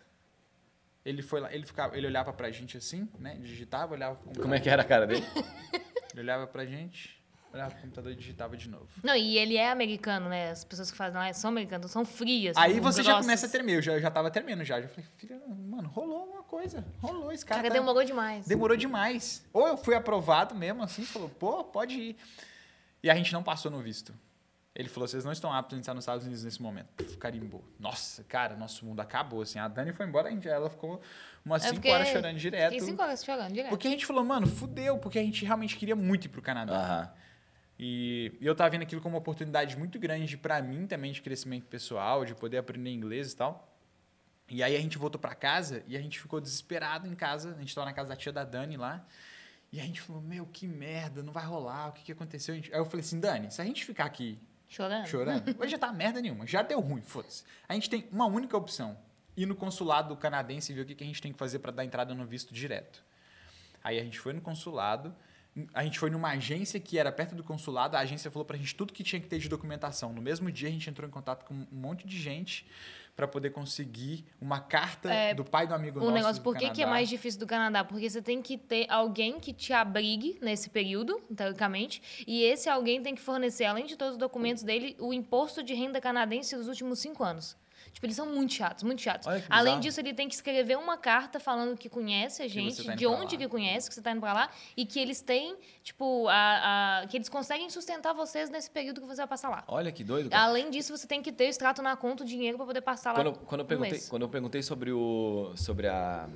Ele 1.03 1.21
foi 1.21 1.39
lá, 1.39 1.53
ele 1.53 1.65
ficava, 1.65 1.97
ele 1.97 2.07
olhava 2.07 2.31
pra 2.31 2.51
gente 2.51 2.77
assim, 2.77 3.07
né? 3.19 3.35
Digitava, 3.41 3.93
olhava 3.93 4.15
Como 4.39 4.53
é 4.53 4.59
que 4.59 4.69
era 4.69 4.81
a 4.83 4.85
cara 4.85 5.05
dele? 5.07 5.25
Ele 6.13 6.21
olhava 6.21 6.47
pra 6.47 6.65
gente, 6.65 7.18
olhava 7.53 7.72
pro 7.72 7.82
computador 7.82 8.12
e 8.12 8.15
digitava 8.15 8.56
de 8.56 8.70
novo. 8.70 8.88
Não, 9.03 9.15
e 9.15 9.38
ele 9.38 9.58
é 9.58 9.70
americano, 9.72 10.29
né? 10.29 10.51
As 10.51 10.63
pessoas 10.63 10.91
que 10.91 10.98
fazem 10.98 11.20
lá 11.20 11.32
são 11.34 11.50
americanas, 11.50 11.89
são 11.91 12.06
frias. 12.06 12.56
Aí 12.58 12.75
são 12.75 12.84
você 12.84 13.01
já 13.01 13.12
grossas. 13.12 13.25
começa 13.25 13.46
a 13.48 13.50
tremer, 13.50 13.75
eu 13.77 13.82
já, 13.82 13.94
eu 13.94 14.01
já 14.01 14.12
tava 14.12 14.29
tremendo 14.32 14.63
já. 14.63 14.79
Eu 14.79 14.88
falei, 14.89 15.06
filha, 15.18 15.41
mano, 15.48 15.88
rolou 15.89 16.25
uma 16.25 16.44
coisa. 16.44 16.86
Rolou, 17.01 17.32
esse 17.32 17.46
cara. 17.46 17.62
Cara, 17.62 17.74
tá- 17.74 17.79
demorou 17.79 18.03
demais. 18.03 18.46
Demorou 18.48 18.77
demais. 18.77 19.46
Ou 19.53 19.68
eu 19.68 19.77
fui 19.77 19.96
aprovado 19.96 20.53
mesmo, 20.56 20.84
assim, 20.84 21.03
falou, 21.03 21.29
pô, 21.29 21.63
pode 21.63 21.96
ir. 22.00 22.18
E 23.01 23.10
a 23.10 23.15
gente 23.15 23.32
não 23.34 23.41
passou 23.44 23.72
no 23.72 23.79
visto. 23.82 24.13
Ele 24.75 24.88
falou, 24.88 25.08
vocês 25.08 25.25
não 25.25 25.32
estão 25.32 25.51
aptos 25.51 25.75
a 25.75 25.79
entrar 25.79 25.94
nos 25.94 26.03
Estados 26.03 26.24
Unidos 26.25 26.44
nesse 26.44 26.62
momento. 26.62 26.88
Puf, 26.96 27.18
Carimbou. 27.18 27.62
Nossa, 27.77 28.24
cara, 28.24 28.56
nosso 28.56 28.86
mundo 28.86 29.00
acabou, 29.01 29.41
assim. 29.41 29.60
A 29.60 29.68
Dani 29.68 29.91
foi 29.91 30.06
embora, 30.06 30.29
a 30.29 30.32
gente, 30.32 30.48
ela 30.48 30.70
ficou 30.70 31.01
umas 31.44 31.63
Eu 31.63 31.70
5 31.72 31.75
fiquei- 31.82 31.91
horas 31.91 32.08
chorando 32.10 32.38
direto. 32.38 32.72
Fiquei 32.74 32.88
cinco 32.88 33.01
horas 33.01 33.24
chorando 33.25 33.51
direto. 33.51 33.70
Porque 33.70 33.88
a 33.88 33.91
gente 33.91 34.06
falou, 34.06 34.24
mano, 34.24 34.48
fudeu, 34.48 34.98
porque 35.00 35.20
a 35.20 35.24
gente 35.24 35.44
realmente 35.44 35.75
queria 35.75 35.96
muito 35.98 36.25
ir 36.25 36.29
pro 36.29 36.41
Canadá. 36.41 36.75
Aham. 36.77 37.12
E, 37.79 38.33
e 38.41 38.45
eu 38.45 38.53
tava 38.53 38.69
vendo 38.69 38.81
aquilo 38.81 39.01
como 39.01 39.15
uma 39.15 39.19
oportunidade 39.19 39.77
muito 39.77 39.98
grande 39.98 40.36
pra 40.36 40.62
mim 40.62 40.86
também 40.86 41.13
de 41.13 41.21
crescimento 41.21 41.65
pessoal, 41.67 42.25
de 42.25 42.36
poder 42.36 42.57
aprender 42.57 42.91
inglês 42.91 43.31
e 43.31 43.38
tal. 43.38 43.74
E 44.50 44.62
aí 44.62 44.75
a 44.75 44.79
gente 44.79 44.98
voltou 44.98 45.21
pra 45.21 45.33
casa 45.33 45.83
e 45.88 45.95
a 45.95 46.01
gente 46.01 46.19
ficou 46.19 46.41
desesperado 46.41 47.07
em 47.07 47.15
casa. 47.15 47.55
A 47.55 47.59
gente 47.59 47.74
tava 47.74 47.86
na 47.86 47.93
casa 47.93 48.09
da 48.09 48.15
tia 48.17 48.33
da 48.33 48.43
Dani 48.43 48.75
lá. 48.75 49.05
E 49.71 49.79
a 49.79 49.83
gente 49.83 50.01
falou, 50.01 50.21
meu, 50.21 50.45
que 50.48 50.67
merda, 50.67 51.21
não 51.21 51.31
vai 51.31 51.45
rolar, 51.45 51.89
o 51.89 51.91
que, 51.93 52.03
que 52.03 52.12
aconteceu? 52.12 52.55
Aí 52.55 52.63
eu 52.74 52.86
falei 52.86 53.01
assim, 53.01 53.19
Dani, 53.19 53.51
se 53.51 53.62
a 53.62 53.65
gente 53.65 53.86
ficar 53.86 54.05
aqui 54.05 54.39
Chorando? 54.67 55.07
chorando, 55.07 55.55
hoje 55.62 55.71
já 55.71 55.77
tá 55.77 55.91
merda 55.93 56.19
nenhuma, 56.21 56.45
já 56.48 56.63
deu 56.63 56.79
ruim, 56.79 57.01
foda-se. 57.01 57.43
A 57.67 57.75
gente 57.75 57.89
tem 57.89 58.07
uma 58.12 58.25
única 58.25 58.57
opção, 58.57 58.98
ir 59.38 59.45
no 59.45 59.55
consulado 59.55 60.15
canadense 60.17 60.71
e 60.71 60.75
ver 60.75 60.81
o 60.81 60.86
que, 60.86 60.95
que 60.95 61.03
a 61.03 61.07
gente 61.07 61.21
tem 61.21 61.31
que 61.31 61.38
fazer 61.38 61.59
pra 61.59 61.71
dar 61.71 61.86
entrada 61.86 62.15
no 62.15 62.25
visto 62.25 62.51
direto. 62.51 63.03
Aí 63.83 64.00
a 64.00 64.03
gente 64.03 64.19
foi 64.19 64.33
no 64.33 64.41
consulado, 64.41 65.15
a 65.74 65.84
gente 65.84 66.00
foi 66.00 66.10
numa 66.10 66.29
agência 66.29 66.79
que 66.79 66.98
era 66.98 67.12
perto 67.12 67.36
do 67.36 67.44
consulado, 67.44 67.96
a 67.98 68.00
agência 68.00 68.32
falou 68.32 68.46
pra 68.46 68.58
gente 68.58 68.75
tudo 68.75 68.94
que 68.94 69.03
tinha 69.03 69.20
que 69.20 69.27
ter 69.27 69.39
de 69.39 69.50
documentação. 69.50 70.13
No 70.13 70.22
mesmo 70.22 70.51
dia 70.51 70.70
a 70.70 70.72
gente 70.72 70.89
entrou 70.89 71.08
em 71.08 71.12
contato 71.12 71.46
com 71.46 71.53
um 71.53 71.68
monte 71.72 72.08
de 72.08 72.20
gente 72.20 72.65
pra 73.15 73.27
poder 73.27 73.50
conseguir 73.50 74.24
uma 74.39 74.62
carta 74.62 75.12
É, 75.12 75.34
do 75.34 75.44
pai 75.44 75.68
do 75.68 75.74
amigo 75.74 76.00
Um 76.00 76.03
nosso 76.03 76.13
negócio, 76.13 76.41
do 76.41 76.44
por 76.44 76.56
que, 76.56 76.70
que 76.70 76.82
é 76.82 76.86
mais 76.86 77.10
difícil 77.10 77.38
do 77.38 77.46
Canadá? 77.46 77.84
Porque 77.84 78.10
você 78.10 78.22
tem 78.22 78.41
que 78.41 78.58
ter 78.58 78.86
alguém 78.89 79.41
que 79.41 79.51
te 79.51 79.74
abrigue 79.74 80.38
nesse 80.41 80.70
período, 80.70 81.20
teoricamente, 81.36 82.01
e 82.25 82.44
esse 82.44 82.70
alguém 82.70 83.03
tem 83.03 83.13
que 83.13 83.22
fornecer, 83.22 83.65
além 83.65 83.86
de 83.86 83.98
todos 83.98 84.13
os 84.13 84.18
documentos 84.18 84.63
dele, 84.63 84.96
o 85.00 85.13
imposto 85.13 85.62
de 85.62 85.74
renda 85.74 86.00
canadense 86.00 86.56
dos 86.56 86.70
últimos 86.70 87.00
cinco 87.00 87.22
anos. 87.22 87.58
Tipo, 87.93 88.05
eles 88.05 88.15
são 88.15 88.25
muito 88.27 88.53
chatos, 88.53 88.84
muito 88.84 89.01
chatos. 89.01 89.27
Além 89.50 89.74
disso, 89.81 90.00
ele 90.00 90.13
tem 90.13 90.27
que 90.27 90.36
escrever 90.36 90.77
uma 90.77 90.98
carta 90.98 91.39
falando 91.39 91.75
que 91.77 91.89
conhece 91.89 92.41
a 92.41 92.48
gente, 92.48 92.84
tá 92.84 92.96
de 92.96 93.05
onde 93.05 93.36
que 93.38 93.48
conhece, 93.48 93.89
que 93.89 93.96
você 93.96 94.01
tá 94.01 94.12
indo 94.12 94.22
pra 94.22 94.31
lá, 94.34 94.50
e 94.77 94.86
que 94.86 95.00
eles 95.00 95.22
têm, 95.22 95.58
tipo, 95.84 96.27
a, 96.29 97.01
a- 97.01 97.08
que 97.08 97.17
eles 97.17 97.27
conseguem 97.29 97.69
sustentar 97.69 98.13
vocês 98.13 98.50
nesse 98.50 98.69
período 98.69 99.01
que 99.01 99.08
você 99.08 99.17
vai 99.17 99.27
passar 99.27 99.50
lá. 99.50 99.63
Olha 99.67 99.91
que 99.91 100.03
doido. 100.03 100.29
cara. 100.29 100.43
Além 100.43 100.69
disso, 100.69 100.96
você 100.96 101.05
tem 101.08 101.22
que 101.22 101.31
ter 101.31 101.46
o 101.46 101.50
extrato 101.50 101.81
na 101.81 101.96
conta, 101.98 102.24
o 102.24 102.25
dinheiro 102.25 102.58
pra 102.58 102.65
poder 102.65 102.81
passar 102.81 103.12
lá. 103.12 103.24
Quando, 103.24 103.39
quando, 103.39 103.62
eu 103.62 103.65
perguntei, 103.65 104.00
quando 104.08 104.22
eu 104.22 104.29
perguntei 104.29 104.63
sobre, 104.63 104.91
o, 104.91 105.51
sobre 105.58 105.88
a, 105.88 106.29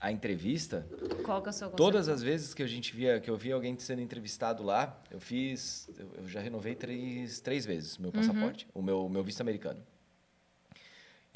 a 0.00 0.12
entrevista, 0.12 0.86
Qual 1.24 1.42
que 1.42 1.48
é 1.48 1.50
o 1.50 1.52
seu 1.52 1.70
todas 1.70 2.08
as 2.08 2.22
vezes 2.22 2.54
que 2.54 2.62
a 2.62 2.66
gente 2.66 2.94
via, 2.94 3.18
que 3.18 3.28
eu 3.30 3.36
via 3.36 3.54
alguém 3.54 3.76
sendo 3.78 4.00
entrevistado 4.02 4.62
lá, 4.62 4.96
eu 5.10 5.18
fiz, 5.20 5.88
eu, 5.98 6.08
eu 6.18 6.28
já 6.28 6.38
renovei 6.40 6.74
três, 6.74 7.40
três 7.40 7.64
vezes 7.66 7.96
o 7.96 8.02
meu 8.02 8.12
passaporte, 8.12 8.68
o 8.74 8.82
meu, 8.82 9.08
meu 9.08 9.24
visto 9.24 9.40
americano. 9.40 9.82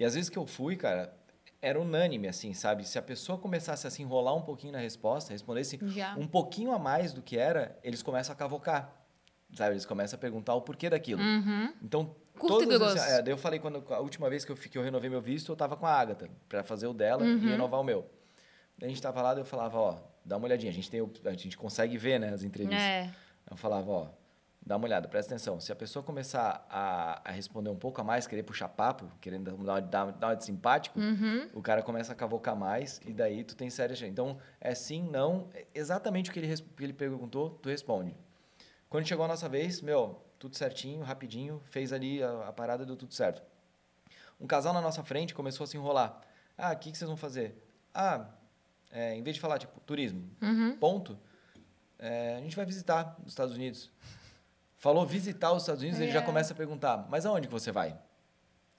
E 0.01 0.05
às 0.05 0.15
vezes 0.15 0.31
que 0.31 0.39
eu 0.39 0.47
fui, 0.47 0.77
cara, 0.77 1.15
era 1.61 1.79
unânime, 1.79 2.27
assim, 2.27 2.55
sabe? 2.55 2.89
Se 2.89 2.99
a 2.99 3.03
pessoa 3.03 3.37
começasse 3.39 3.87
a 3.87 3.91
se 3.91 4.01
enrolar 4.03 4.35
um 4.35 4.41
pouquinho 4.41 4.73
na 4.73 4.79
resposta, 4.79 5.33
respondesse 5.33 5.79
Já. 5.83 6.17
um 6.17 6.27
pouquinho 6.27 6.73
a 6.73 6.79
mais 6.79 7.13
do 7.13 7.21
que 7.21 7.37
era, 7.37 7.79
eles 7.85 8.03
começam 8.03 8.33
a 8.33 8.37
cavocar. 8.37 8.91
Sabe? 9.55 9.73
Eles 9.75 9.85
começam 9.85 10.17
a 10.17 10.21
perguntar 10.21 10.55
o 10.55 10.63
porquê 10.63 10.89
daquilo. 10.89 11.21
Uhum. 11.23 11.75
Então, 11.83 12.17
Curto 12.39 12.63
e 12.63 12.67
todas 12.69 12.95
as- 12.97 13.11
é, 13.11 13.23
daí 13.23 13.33
eu 13.35 13.37
falei 13.37 13.59
quando 13.59 13.85
a 13.93 13.99
última 14.01 14.31
vez 14.31 14.45
que 14.45 14.51
eu, 14.53 14.57
que 14.57 14.79
eu 14.79 14.83
renovei 14.83 15.11
meu 15.11 15.21
visto, 15.21 15.53
eu 15.53 15.57
tava 15.57 15.77
com 15.77 15.85
a 15.87 15.93
Agatha 15.93 16.31
para 16.49 16.65
fazer 16.65 16.87
o 16.87 16.95
dela 16.95 17.23
Uhum. 17.23 17.37
e 17.37 17.51
renovar 17.51 17.81
o 17.81 17.85
meu. 17.85 18.09
Daí 18.79 18.87
a 18.87 18.89
gente 18.89 19.03
tava 19.03 19.21
lá, 19.21 19.35
daí 19.35 19.43
eu 19.43 19.47
falava, 19.47 19.79
ó, 19.79 19.99
dá 20.25 20.39
uma 20.39 20.47
olhadinha, 20.47 20.71
a 20.71 20.75
gente 20.75 20.91
tem 20.91 21.01
a 21.27 21.33
gente 21.35 21.59
consegue 21.59 21.99
ver, 21.99 22.19
né, 22.19 22.31
as 22.33 22.43
entrevistas. 22.43 22.81
É. 22.83 23.11
Eu 23.51 23.57
falava, 23.59 23.91
ó, 23.91 24.07
dá 24.65 24.77
uma 24.77 24.87
olhada, 24.87 25.09
presta 25.09 25.35
atenção. 25.35 25.59
Se 25.61 25.73
a 25.73 25.77
pessoa 25.77 26.03
começar 26.03 26.67
a, 26.71 27.21
a 27.29 27.33
responder 27.33 27.71
um 27.71 27.77
pouco 27.77 28.01
a 28.01 28.05
mais, 28.05 28.27
querer 28.27 28.43
puxar 28.43 28.69
papo, 28.69 29.11
querendo 29.21 29.45
dar 29.45 29.55
uma, 29.55 29.81
dar, 29.81 30.13
dar 30.13 30.27
uma 30.29 30.37
de 30.37 30.45
simpático, 30.45 30.99
Uhum. 30.99 31.49
o 31.55 31.63
cara 31.63 31.83
começa 31.83 32.13
a 32.13 32.15
cavocar 32.15 32.55
mais 32.55 33.01
e 33.05 33.13
daí 33.13 33.43
tu 33.45 33.57
tem 33.57 33.71
séria 33.71 33.97
chance. 33.97 34.11
Então, 34.11 34.39
é 34.61 34.75
sim, 34.75 35.03
não, 35.03 35.49
é 35.55 35.67
exatamente 35.75 36.31
o 36.31 36.33
que 36.33 36.39
ele, 36.41 36.55
que 36.57 36.85
ele 36.85 36.93
perguntou, 36.93 37.51
tu 37.51 37.69
responde. 37.69 38.15
Quando 38.89 39.07
chegou 39.07 39.25
a 39.25 39.29
nossa 39.29 39.49
vez, 39.49 39.81
meu, 39.81 40.21
tudo 40.39 40.57
certinho, 40.57 41.03
rapidinho, 41.03 41.61
fez 41.67 41.93
ali 41.93 42.23
a, 42.23 42.49
a 42.49 42.53
parada, 42.53 42.85
deu 42.85 42.97
tudo 42.97 43.15
certo. 43.15 43.43
Um 44.41 44.47
casal 44.47 44.73
na 44.73 44.81
nossa 44.81 45.03
frente 45.05 45.35
começou 45.35 45.65
a 45.65 45.67
se 45.67 45.77
enrolar. 45.77 46.21
Ah, 46.57 46.73
o 46.73 46.77
que, 46.77 46.91
que 46.91 46.99
vocês 46.99 47.09
vão 47.09 47.17
fazer? 47.17 47.55
Ah, 47.95 48.27
é, 48.91 49.15
em 49.15 49.23
vez 49.23 49.37
de 49.37 49.41
falar, 49.41 49.59
tipo, 49.59 49.79
turismo, 49.81 50.29
Uhum. 50.43 50.77
ponto, 50.79 51.19
é, 51.99 52.37
a 52.37 52.41
gente 52.41 52.57
vai 52.57 52.65
visitar 52.67 53.17
os 53.25 53.33
Estados 53.33 53.55
Unidos. 53.55 53.91
Falou 54.81 55.05
visitar 55.05 55.53
os 55.53 55.65
Estados 55.65 55.83
Unidos, 55.83 56.01
ele 56.01 56.11
já 56.11 56.21
É. 56.21 56.23
começa 56.23 56.55
a 56.55 56.57
perguntar, 56.57 57.07
mas 57.11 57.27
aonde 57.27 57.47
que 57.47 57.53
você 57.53 57.71
vai? 57.71 57.91
O 57.91 57.97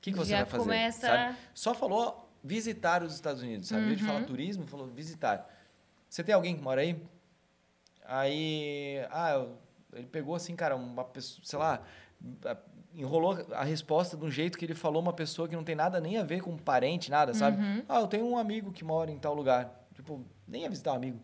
que, 0.02 0.12
que 0.12 0.18
você 0.18 0.32
Já 0.32 0.38
vai 0.38 0.46
fazer? 0.48 0.64
começa- 0.64 1.08
Sabe? 1.08 1.38
Só 1.54 1.76
falou 1.76 2.28
visitar 2.44 3.04
os 3.04 3.14
Estados 3.14 3.44
Unidos, 3.44 3.68
sabe? 3.68 3.86
Vez 3.86 4.00
de 4.00 4.04
Uhum. 4.04 4.10
falar 4.12 4.26
turismo, 4.26 4.66
falou 4.66 4.88
visitar. 4.88 5.48
Você 6.10 6.24
tem 6.24 6.34
alguém 6.34 6.56
que 6.56 6.64
mora 6.64 6.82
aí? 6.82 7.00
Aí, 8.04 9.06
ah, 9.12 9.46
ele 9.94 10.08
pegou 10.08 10.34
assim, 10.34 10.56
cara, 10.56 10.76
uma 10.76 11.04
pessoa, 11.04 11.46
sei 11.46 11.60
lá, 11.60 11.84
enrolou 12.96 13.38
a 13.54 13.64
resposta 13.64 14.18
de 14.18 14.26
um 14.26 14.32
jeito 14.32 14.58
que 14.58 14.66
ele 14.66 14.74
falou 14.74 15.04
uma 15.04 15.14
pessoa 15.14 15.48
que 15.48 15.56
não 15.56 15.64
tem 15.64 15.76
nada 15.76 16.02
nem 16.02 16.18
a 16.18 16.24
ver 16.24 16.42
com 16.42 16.58
parente, 16.58 17.12
nada, 17.12 17.32
sabe? 17.36 17.62
Uhum. 17.62 17.84
Ah, 17.88 18.00
eu 18.00 18.08
tenho 18.08 18.26
um 18.26 18.40
amigo 18.40 18.72
que 18.72 18.84
mora 18.84 19.12
em 19.12 19.20
tal 19.20 19.36
lugar. 19.36 19.86
Tipo, 19.94 20.26
nem 20.48 20.64
ia 20.64 20.70
visitar 20.70 20.94
um 20.94 20.96
amigo. 20.96 21.22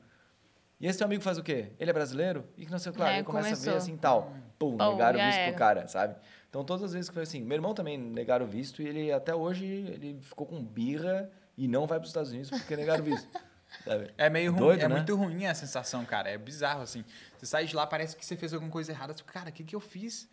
E 0.80 0.86
esse 0.88 0.98
teu 0.98 1.06
amigo 1.06 1.24
faz 1.24 1.38
o 1.38 1.44
quê? 1.44 1.72
Ele 1.80 1.90
é 1.90 1.94
brasileiro? 1.94 2.46
E 2.56 2.66
que 2.66 2.72
não 2.72 2.78
sei 2.78 2.92
o 2.92 2.94
que 2.94 3.02
lá. 3.02 3.12
É, 3.12 3.16
Ele 3.16 3.24
começa 3.24 3.48
a 3.48 3.52
começou. 3.52 3.74
ver 3.74 3.78
assim, 3.78 3.98
tal. 3.98 4.34
Pum, 4.60 4.78
Pum, 4.78 4.92
negaram 4.92 5.20
o 5.20 5.24
visto 5.24 5.40
era. 5.40 5.52
pro 5.52 5.58
cara, 5.60 5.88
sabe? 5.88 6.16
Então, 6.50 6.64
todas 6.64 6.84
as 6.84 6.94
vezes 6.94 7.10
que 7.10 7.14
foi 7.14 7.24
assim. 7.24 7.42
Meu 7.42 7.56
irmão 7.56 7.74
também 7.74 7.98
negaram 7.98 8.46
o 8.46 8.50
visto 8.50 8.82
e 8.82 8.88
ele, 8.88 9.12
até 9.12 9.34
hoje, 9.34 9.66
ele 9.66 10.20
ficou 10.22 10.46
com 10.46 10.64
birra 10.64 11.30
e 11.58 11.68
não 11.68 11.88
vai 11.88 11.98
para 11.98 12.04
os 12.04 12.10
Estados 12.10 12.32
Unidos 12.32 12.50
porque 12.52 12.76
negaram 12.76 13.02
o 13.02 13.06
visto. 13.06 13.28
sabe? 13.84 14.12
É 14.18 14.30
meio 14.30 14.52
ruim, 14.52 14.60
Doido, 14.62 14.84
é 14.84 14.88
né? 14.88 14.96
muito 14.96 15.16
ruim 15.16 15.46
a 15.48 15.56
sensação, 15.56 16.06
cara. 16.06 16.30
É 16.30 16.38
bizarro, 16.38 16.82
assim. 16.84 17.04
Você 17.38 17.46
sai 17.48 17.66
de 17.66 17.76
lá, 17.76 17.88
parece 17.88 18.16
que 18.16 18.26
você 18.26 18.38
fez 18.38 18.54
alguma 18.54 18.72
coisa 18.72 18.92
errada. 18.92 19.14
Você, 19.14 19.24
cara, 19.24 19.50
o 19.50 19.54
que, 19.54 19.64
que 19.64 19.76
eu 19.76 19.80
fiz? 19.80 20.30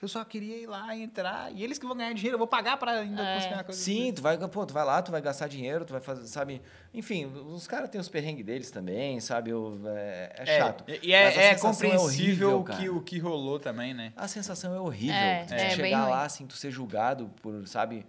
Eu 0.00 0.06
só 0.06 0.24
queria 0.24 0.56
ir 0.56 0.66
lá 0.66 0.94
e 0.94 1.02
entrar. 1.02 1.50
E 1.52 1.64
eles 1.64 1.76
que 1.76 1.84
vão 1.84 1.96
ganhar 1.96 2.12
dinheiro, 2.12 2.34
eu 2.34 2.38
vou 2.38 2.46
pagar 2.46 2.76
pra 2.76 2.92
ainda 3.00 3.20
É. 3.20 3.34
conseguir 3.34 3.54
uma 3.54 3.64
coisa 3.64 3.80
Sim, 3.80 4.12
tu 4.12 4.22
vai, 4.22 4.38
pô, 4.38 4.64
tu 4.64 4.72
vai 4.72 4.84
lá, 4.84 5.02
tu 5.02 5.10
vai 5.10 5.20
gastar 5.20 5.48
dinheiro, 5.48 5.84
tu 5.84 5.92
vai 5.92 6.00
fazer, 6.00 6.26
sabe? 6.28 6.62
Enfim, 6.94 7.26
os 7.26 7.66
caras 7.66 7.90
têm 7.90 8.00
os 8.00 8.08
perrengues 8.08 8.44
deles 8.46 8.70
também, 8.70 9.18
sabe? 9.18 9.52
O- 9.52 9.80
é, 9.88 10.32
é 10.36 10.46
chato. 10.58 10.84
E 10.86 10.92
Mas 10.92 11.02
a 11.12 11.12
é, 11.12 11.26
é 11.26 11.54
sensação 11.56 11.72
compreensível 11.72 12.50
horrível, 12.58 12.60
o 12.60 12.64
que, 12.64 12.88
o 12.88 13.00
que 13.02 13.18
rolou 13.18 13.58
também, 13.58 13.92
né? 13.92 14.12
A 14.16 14.28
sensação 14.28 14.72
é 14.72 14.78
horrível. 14.80 15.16
É, 15.16 15.44
tu 15.44 15.54
é, 15.54 15.70
chegar 15.70 16.08
lá, 16.08 16.22
assim, 16.22 16.46
tu 16.46 16.54
ser 16.54 16.70
julgado 16.70 17.28
por, 17.42 17.66
sabe? 17.66 18.06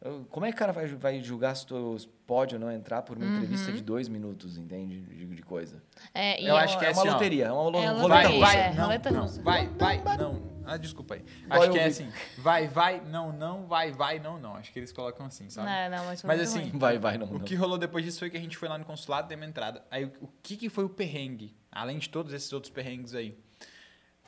Eu- 0.00 0.24
Como 0.30 0.46
é 0.46 0.50
que 0.50 0.54
o 0.54 0.58
cara 0.58 0.72
vai, 0.72 0.86
vai 0.86 1.20
julgar 1.20 1.54
se 1.56 1.66
tu 1.66 1.96
pode 2.26 2.54
ou 2.54 2.60
não 2.60 2.70
entrar 2.70 3.02
por 3.02 3.16
uma 3.16 3.26
Uhum. 3.26 3.36
entrevista 3.36 3.72
de 3.72 3.82
dois 3.82 4.08
minutos, 4.08 4.56
entende? 4.56 5.00
De, 5.00 5.26
de 5.26 5.42
coisa. 5.42 5.82
É, 6.14 6.40
e 6.40 6.46
Eu 6.46 6.56
é 6.56 6.60
acho 6.60 6.78
que 6.78 6.84
é 6.84 6.88
uma 6.90 7.00
assim, 7.00 7.08
ó. 7.08 7.12
loteria, 7.14 7.46
é 7.46 7.52
uma 7.52 7.60
É 7.60 7.64
roleta 7.88 7.94
Vai, 7.94 8.22
loteria, 8.22 8.28
russa. 8.28 8.46
vai, 8.46 8.56
é, 8.60 8.72
não, 8.74 8.88
não, 9.26 9.42
vai, 9.42 9.98
vai, 9.98 10.16
não. 10.16 10.58
Ah, 10.64 10.76
desculpa 10.76 11.14
aí. 11.14 11.24
Vai 11.48 11.58
Acho 11.60 11.70
que 11.72 11.78
é 11.78 11.84
assim, 11.86 12.12
vai, 12.36 12.68
vai, 12.68 13.00
não, 13.00 13.32
não, 13.32 13.66
vai, 13.66 13.90
vai, 13.90 14.18
não, 14.20 14.38
não. 14.38 14.54
Acho 14.54 14.70
que 14.70 14.78
eles 14.78 14.92
colocam 14.92 15.24
assim, 15.26 15.48
sabe? 15.48 15.66
Não, 15.66 15.96
não, 15.98 16.04
mas 16.04 16.22
Mas 16.22 16.40
assim. 16.42 16.70
Vai, 16.74 16.98
vai, 16.98 17.16
não. 17.18 17.26
O 17.26 17.32
não. 17.38 17.40
que 17.40 17.54
rolou 17.54 17.78
depois 17.78 18.04
disso 18.04 18.18
foi 18.18 18.28
que 18.30 18.36
a 18.36 18.40
gente 18.40 18.56
foi 18.56 18.68
lá 18.68 18.76
no 18.78 18.84
consulado, 18.84 19.26
deu 19.28 19.36
uma 19.36 19.46
entrada. 19.46 19.82
Aí 19.90 20.04
o 20.04 20.12
o 20.20 20.28
que, 20.42 20.56
que 20.58 20.68
foi 20.68 20.84
o 20.84 20.88
perrengue? 20.90 21.56
Além 21.72 21.98
de 21.98 22.08
todos 22.08 22.32
esses 22.34 22.52
outros 22.52 22.70
perrengues 22.70 23.14
aí. 23.14 23.36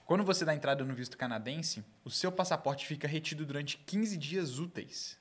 Quando 0.07 0.25
você 0.25 0.45
dá 0.45 0.55
entrada 0.55 0.83
no 0.85 0.95
visto 0.95 1.17
canadense, 1.17 1.85
o 2.05 2.11
seu 2.11 2.33
passaporte 2.33 2.87
fica 2.87 3.07
retido 3.07 3.45
durante 3.47 3.77
15 3.79 4.17
dias 4.17 4.59
úteis. 4.59 5.20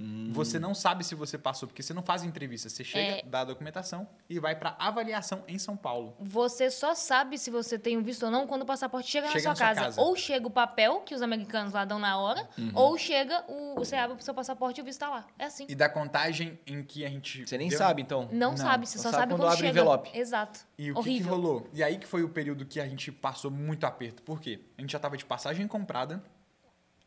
Hum. 0.00 0.30
Você 0.32 0.58
não 0.58 0.74
sabe 0.74 1.02
se 1.04 1.14
você 1.14 1.36
passou, 1.36 1.66
porque 1.68 1.82
você 1.82 1.92
não 1.92 2.02
faz 2.02 2.22
entrevista. 2.22 2.68
Você 2.68 2.84
chega, 2.84 3.18
É. 3.18 3.22
dá 3.24 3.40
a 3.40 3.44
documentação 3.44 4.08
e 4.30 4.38
vai 4.38 4.54
para 4.54 4.76
avaliação 4.78 5.42
em 5.48 5.58
São 5.58 5.76
Paulo. 5.76 6.14
Você 6.20 6.70
só 6.70 6.94
sabe 6.94 7.36
se 7.38 7.50
você 7.50 7.78
tem 7.78 7.96
um 7.98 8.02
visto 8.02 8.24
ou 8.24 8.30
não 8.30 8.46
quando 8.46 8.62
o 8.62 8.66
passaporte 8.66 9.10
chega, 9.10 9.26
Chega 9.28 9.42
na 9.44 9.50
na 9.50 9.56
sua 9.56 9.56
sua 9.56 9.66
casa. 9.74 9.80
casa. 9.86 10.00
Ou 10.00 10.14
chega 10.14 10.46
o 10.46 10.50
papel, 10.50 11.00
que 11.00 11.14
os 11.14 11.22
americanos 11.22 11.72
lá 11.72 11.84
dão 11.84 11.98
na 11.98 12.16
hora, 12.16 12.48
Uhum. 12.56 12.70
ou 12.74 12.96
chega 12.96 13.44
o. 13.48 13.74
Você 13.76 13.96
abre 13.96 14.16
o 14.16 14.22
seu 14.22 14.32
passaporte 14.34 14.78
e 14.78 14.82
o 14.82 14.84
visto 14.84 15.00
tá 15.00 15.10
lá. 15.10 15.26
É 15.38 15.46
assim. 15.46 15.66
E 15.68 15.74
da 15.74 15.88
contagem 15.88 16.58
em 16.66 16.82
que 16.82 17.04
a 17.04 17.08
gente. 17.08 17.46
Você 17.46 17.58
nem 17.58 17.68
deu- 17.68 17.78
sabe, 17.78 18.02
então. 18.02 18.28
Não, 18.30 18.50
Não, 18.50 18.56
sabe, 18.56 18.86
você 18.86 18.98
só 18.98 19.04
só, 19.04 19.10
sabe 19.10 19.20
sabe 19.22 19.32
quando 19.32 19.40
quando, 19.40 19.48
abre 19.52 19.56
o 19.56 19.66
chega. 19.66 19.70
envelope. 19.80 20.10
Exato. 20.16 20.60
E 20.78 20.92
o 20.92 20.94
que, 20.94 21.02
que 21.02 21.08
Horrível. 21.08 21.30
rolou? 21.34 21.68
E 21.72 21.82
aí 21.82 21.98
que 21.98 22.06
foi 22.06 22.22
o 22.22 22.28
período 22.28 22.64
que 22.64 22.80
a 22.80 22.86
gente 22.88 23.10
passou 23.10 23.50
muito 23.50 23.84
aperto. 23.84 24.22
Por 24.22 24.40
quê? 24.40 24.60
A 24.76 24.80
gente 24.80 24.92
já 24.92 24.98
tava 25.00 25.16
de 25.16 25.24
passagem 25.24 25.66
comprada, 25.66 26.22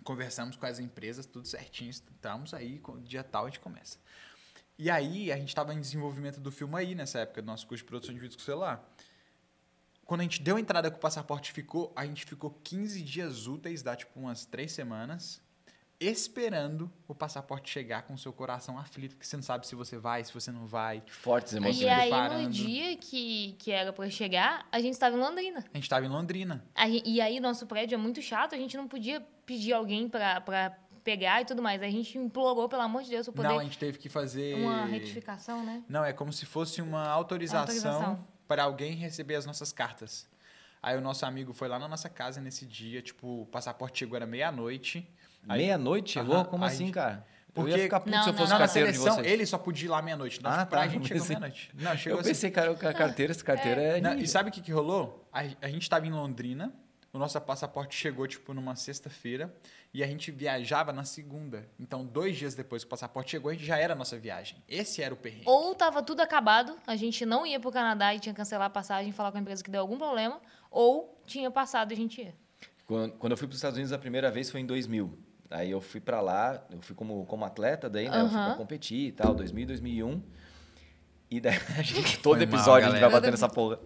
conversamos 0.04 0.56
com 0.56 0.66
as 0.66 0.80
empresas, 0.80 1.26
tudo 1.26 1.48
certinho, 1.48 1.90
estamos 1.90 2.54
aí, 2.54 2.80
com- 2.80 3.00
dia 3.02 3.24
tal 3.24 3.46
a 3.46 3.50
gente 3.50 3.60
começa. 3.60 3.98
E 4.78 4.90
aí, 4.90 5.32
a 5.32 5.38
gente 5.38 5.50
estava 5.50 5.74
em 5.74 5.80
desenvolvimento 5.80 6.40
do 6.40 6.52
filme 6.52 6.76
aí, 6.76 6.96
nessa 6.96 7.20
época, 7.20 7.42
do 7.42 7.46
nosso 7.46 7.68
curso 7.68 7.84
de 7.84 7.88
produção 7.88 8.14
de 8.16 8.20
vídeos 8.20 8.36
com 8.38 8.46
celular. 8.46 8.84
Quando 10.06 10.22
a 10.22 10.24
gente 10.24 10.42
deu 10.42 10.56
a 10.58 10.60
entrada 10.60 10.90
com 10.90 10.98
o 10.98 11.00
passaporte, 11.00 11.52
ficou, 11.52 11.94
a 11.96 12.06
gente 12.06 12.26
ficou 12.26 12.50
15 12.64 13.02
dias 13.04 13.46
úteis, 13.48 13.84
dá 13.84 13.96
tipo 13.96 14.20
umas 14.20 14.44
três 14.46 14.72
semanas, 14.72 15.40
esperando 16.00 16.92
o 17.08 17.14
passaporte 17.14 17.70
chegar 17.70 18.02
com 18.02 18.16
o 18.16 18.18
seu 18.18 18.34
coração 18.34 18.78
aflito, 18.80 19.12
porque 19.16 19.26
você 19.28 19.36
não 19.38 19.44
sabe 19.44 19.68
se 19.68 19.76
você 19.76 19.98
vai, 20.00 20.24
se 20.24 20.34
você 20.34 20.52
não 20.52 20.66
vai. 20.66 21.04
Fortes 21.08 21.54
emoções. 21.54 21.80
E 21.82 21.88
aí, 21.88 22.10
no 22.44 22.50
dia 22.50 22.98
que, 22.98 23.56
que 23.60 23.72
era 23.72 23.94
pra 23.94 24.10
chegar, 24.10 24.68
a 24.72 24.82
gente 24.82 24.94
estava 24.94 25.16
em 25.16 25.20
Londrina. 25.20 25.60
A 25.60 25.78
gente 25.78 25.84
estava 25.84 26.04
em 26.06 26.10
Londrina. 26.10 26.66
E 27.06 27.22
aí, 27.22 27.40
nosso 27.40 27.68
prédio 27.68 27.94
é 27.96 27.98
muito 28.00 28.20
chato, 28.22 28.56
a 28.56 28.58
gente 28.58 28.76
não 28.76 28.88
podia 28.88 29.22
pedir 29.52 29.74
alguém 29.74 30.08
pra, 30.08 30.40
pra 30.40 30.78
pegar 31.04 31.42
e 31.42 31.46
tudo 31.46 31.62
mais. 31.62 31.82
A 31.82 31.90
gente 31.90 32.18
implorou, 32.18 32.70
pelo 32.70 32.82
amor 32.82 33.04
de 33.04 33.10
Deus, 33.10 33.26
pra 33.28 33.34
poder... 33.36 33.48
Não, 33.50 33.60
a 33.60 33.64
gente 33.64 33.78
teve 33.78 33.98
que 33.98 34.08
fazer. 34.08 34.56
Uma 34.56 34.86
retificação, 34.86 35.64
né? 35.66 35.84
Não, 35.90 36.06
é 36.06 36.14
como 36.14 36.32
se 36.32 36.46
fosse 36.46 36.82
uma 36.82 37.08
autorização, 37.08 37.60
Autorização. 37.62 38.28
para 38.48 38.64
alguém 38.64 38.94
receber 38.96 39.36
as 39.36 39.46
nossas 39.46 39.74
cartas. 39.74 40.28
Aí 40.82 40.98
o 40.98 41.02
nosso 41.02 41.26
amigo 41.26 41.54
foi 41.54 41.68
lá 41.68 41.78
na 41.78 41.88
nossa 41.88 42.10
casa 42.10 42.40
nesse 42.42 42.66
dia, 42.66 43.02
tipo, 43.02 43.42
o 43.42 43.46
passaporte 43.46 44.00
chegou 44.00 44.16
era 44.16 44.26
meia-noite. 44.26 45.08
Meia-noite 45.44 46.12
chegou? 46.14 46.36
Aham, 46.36 46.46
Como 46.46 46.64
aí- 46.64 46.72
assim, 46.72 46.90
cara? 46.92 47.26
Porque- 47.54 47.72
Eu 47.74 47.78
ia 47.78 47.84
ficar 47.84 48.00
puto 48.00 48.12
Não, 48.16 48.24
se 48.24 48.30
eu 48.30 48.32
não. 48.32 48.38
fosse 48.40 48.52
Não, 48.54 48.60
na 48.60 48.66
carteiro 48.66 48.88
de 48.92 48.98
seleção, 48.98 49.16
vocês. 49.18 49.34
ele 49.34 49.46
só 49.46 49.58
podia 49.58 49.86
ir 49.86 49.90
lá 49.90 50.02
meia-noite. 50.02 50.40
Então, 50.40 50.50
Ah, 50.52 50.58
tipo, 50.60 50.70
pra 50.70 50.80
tá, 50.82 50.88
gente 50.88 51.08
chegou 51.10 51.28
meia-noite. 51.28 51.70
Não, 51.74 51.98
chegou 51.98 52.18
Eu 52.18 52.22
assim. 52.22 52.30
pensei, 52.30 52.50
cara, 52.52 52.74
que 52.76 52.86
a 52.86 52.94
carteira, 52.94 53.32
essa 53.32 53.44
carteira 53.44 53.82
é, 53.82 54.02
Não, 54.02 54.16
de- 54.16 54.24
e 54.24 54.28
sabe 54.28 54.50
o 54.50 54.52
que, 54.54 54.62
que 54.62 54.72
rolou? 54.72 55.28
A, 55.34 55.42
a 55.62 55.68
gente 55.68 55.82
estava 55.82 56.08
em 56.08 56.12
Londrina, 56.12 56.74
o 57.14 57.18
nosso 57.18 57.40
passaporte 57.42 57.96
chegou, 57.96 58.26
tipo, 58.26 58.54
numa 58.54 58.76
sexta-feira, 58.76 59.54
e 59.94 60.04
a 60.04 60.08
gente 60.08 60.32
viajava 60.32 60.94
na 60.94 61.04
segunda. 61.04 61.68
Então, 61.80 62.06
dois 62.06 62.38
dias 62.38 62.56
depois 62.56 62.84
que 62.84 62.88
o 62.88 62.90
passaporte 62.90 63.32
chegou, 63.32 63.52
a 63.52 63.54
gente 63.54 63.66
já 63.66 63.78
era 63.78 63.94
a 63.94 63.96
nossa 63.96 64.18
viagem. 64.18 64.64
Esse 64.68 65.02
era 65.02 65.14
o 65.14 65.18
perrengue. 65.18 65.44
Ou 65.46 65.76
tava 65.76 66.02
tudo 66.02 66.22
acabado, 66.22 66.78
a 66.88 66.96
gente 66.96 67.26
não 67.26 67.46
ia 67.46 67.60
pro 67.60 67.72
Canadá 67.72 68.16
e 68.16 68.20
tinha 68.20 68.34
que 68.34 68.38
cancelar 68.38 68.68
a 68.68 68.70
passagem, 68.70 69.12
falar 69.12 69.32
com 69.32 69.38
a 69.38 69.42
empresa 69.42 69.64
que 69.64 69.70
deu 69.70 69.82
algum 69.82 69.98
problema, 69.98 70.40
ou 70.70 71.22
tinha 71.26 71.52
passado 71.52 71.92
e 71.92 71.94
a 71.94 71.98
gente 71.98 72.22
ia. 72.22 72.34
Quando, 72.86 73.14
quando 73.14 73.32
eu 73.32 73.38
fui 73.38 73.48
para 73.48 73.54
os 73.54 73.58
Estados 73.58 73.78
Unidos 73.78 73.92
a 73.92 73.98
primeira 73.98 74.32
vez 74.32 74.50
foi 74.50 74.62
em 74.62 74.66
2000. 74.66 75.18
Aí 75.50 75.70
eu 75.70 75.82
fui 75.82 76.00
para 76.00 76.22
lá, 76.22 76.66
eu 76.70 76.82
fui 76.82 76.96
como, 76.96 77.26
como 77.26 77.44
atleta 77.44 77.90
daí, 77.90 78.10
né? 78.10 78.22
Eu 78.22 78.30
fui 78.30 78.38
para 78.38 78.56
competir 78.56 79.08
e 79.08 79.12
tal, 79.12 79.36
2000 79.36 79.68
2001. 79.68 80.24
E 81.32 81.40
daí 81.40 81.58
a 81.78 81.82
gente, 81.82 82.20
todo 82.20 82.38
Foi 82.40 82.46
mal, 82.46 82.56
episódio 82.56 82.88
a 82.90 82.92
gente 82.92 83.00
vai 83.00 83.10
bater 83.10 83.32
nessa 83.32 83.48
porra. 83.48 83.80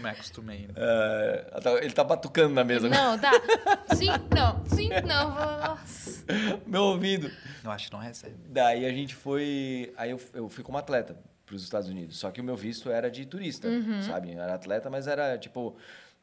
Me 0.00 0.08
acostumei. 0.08 0.60
Né? 0.68 0.74
É, 0.74 1.52
ele 1.84 1.92
tá 1.92 2.02
batucando 2.02 2.54
na 2.54 2.64
mesa. 2.64 2.88
Não, 2.88 3.18
tá. 3.18 3.30
Sim, 3.94 4.08
não, 4.34 4.64
sim, 4.64 4.88
não. 5.06 5.34
Nossa. 5.34 6.24
Meu 6.66 6.82
ouvido. 6.84 7.30
Eu 7.62 7.70
acho 7.70 7.88
que 7.88 7.92
não 7.92 8.00
recebe. 8.00 8.34
Daí 8.48 8.86
a 8.86 8.90
gente 8.90 9.14
foi. 9.14 9.92
Aí 9.98 10.10
eu, 10.12 10.20
eu 10.32 10.48
fui 10.48 10.64
como 10.64 10.78
atleta 10.78 11.14
para 11.44 11.54
os 11.54 11.62
Estados 11.62 11.90
Unidos. 11.90 12.18
Só 12.18 12.30
que 12.30 12.40
o 12.40 12.44
meu 12.44 12.56
visto 12.56 12.90
era 12.90 13.10
de 13.10 13.26
turista, 13.26 13.68
sabe? 14.06 14.32
Eu 14.32 14.40
era 14.42 14.54
atleta, 14.54 14.88
mas 14.88 15.06
era 15.06 15.36
tipo. 15.36 15.76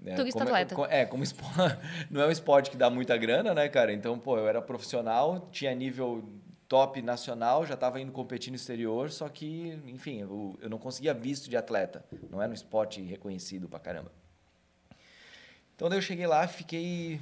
é, 0.03 0.09
Uhum. 0.09 0.15
Turista 0.15 0.39
como, 0.39 0.49
atleta. 0.49 0.75
co- 0.75 0.85
É, 0.87 1.05
como 1.05 1.23
esporte. 1.23 1.77
Não 2.09 2.21
é 2.21 2.25
um 2.25 2.31
esporte 2.31 2.71
que 2.71 2.77
dá 2.77 2.89
muita 2.89 3.15
grana, 3.17 3.53
né, 3.53 3.69
cara? 3.69 3.93
Então, 3.93 4.17
pô, 4.17 4.35
eu 4.37 4.47
era 4.47 4.61
profissional, 4.63 5.47
tinha 5.51 5.75
nível 5.75 6.27
top 6.69 7.01
nacional, 7.01 7.65
já 7.65 7.73
estava 7.73 7.99
indo 7.99 8.11
competir 8.11 8.51
no 8.51 8.55
exterior, 8.55 9.09
só 9.09 9.27
que, 9.27 9.81
enfim, 9.87 10.21
eu, 10.21 10.57
eu 10.61 10.69
não 10.69 10.77
conseguia 10.77 11.15
visto 11.15 11.49
de 11.49 11.57
atleta. 11.57 12.05
Não 12.29 12.39
era 12.39 12.51
um 12.51 12.53
esporte 12.53 13.01
reconhecido 13.01 13.67
pra 13.67 13.79
caramba. 13.79 14.11
Então, 15.75 15.89
daí 15.89 15.97
eu 15.97 16.01
cheguei 16.01 16.27
lá, 16.27 16.47
fiquei 16.47 17.19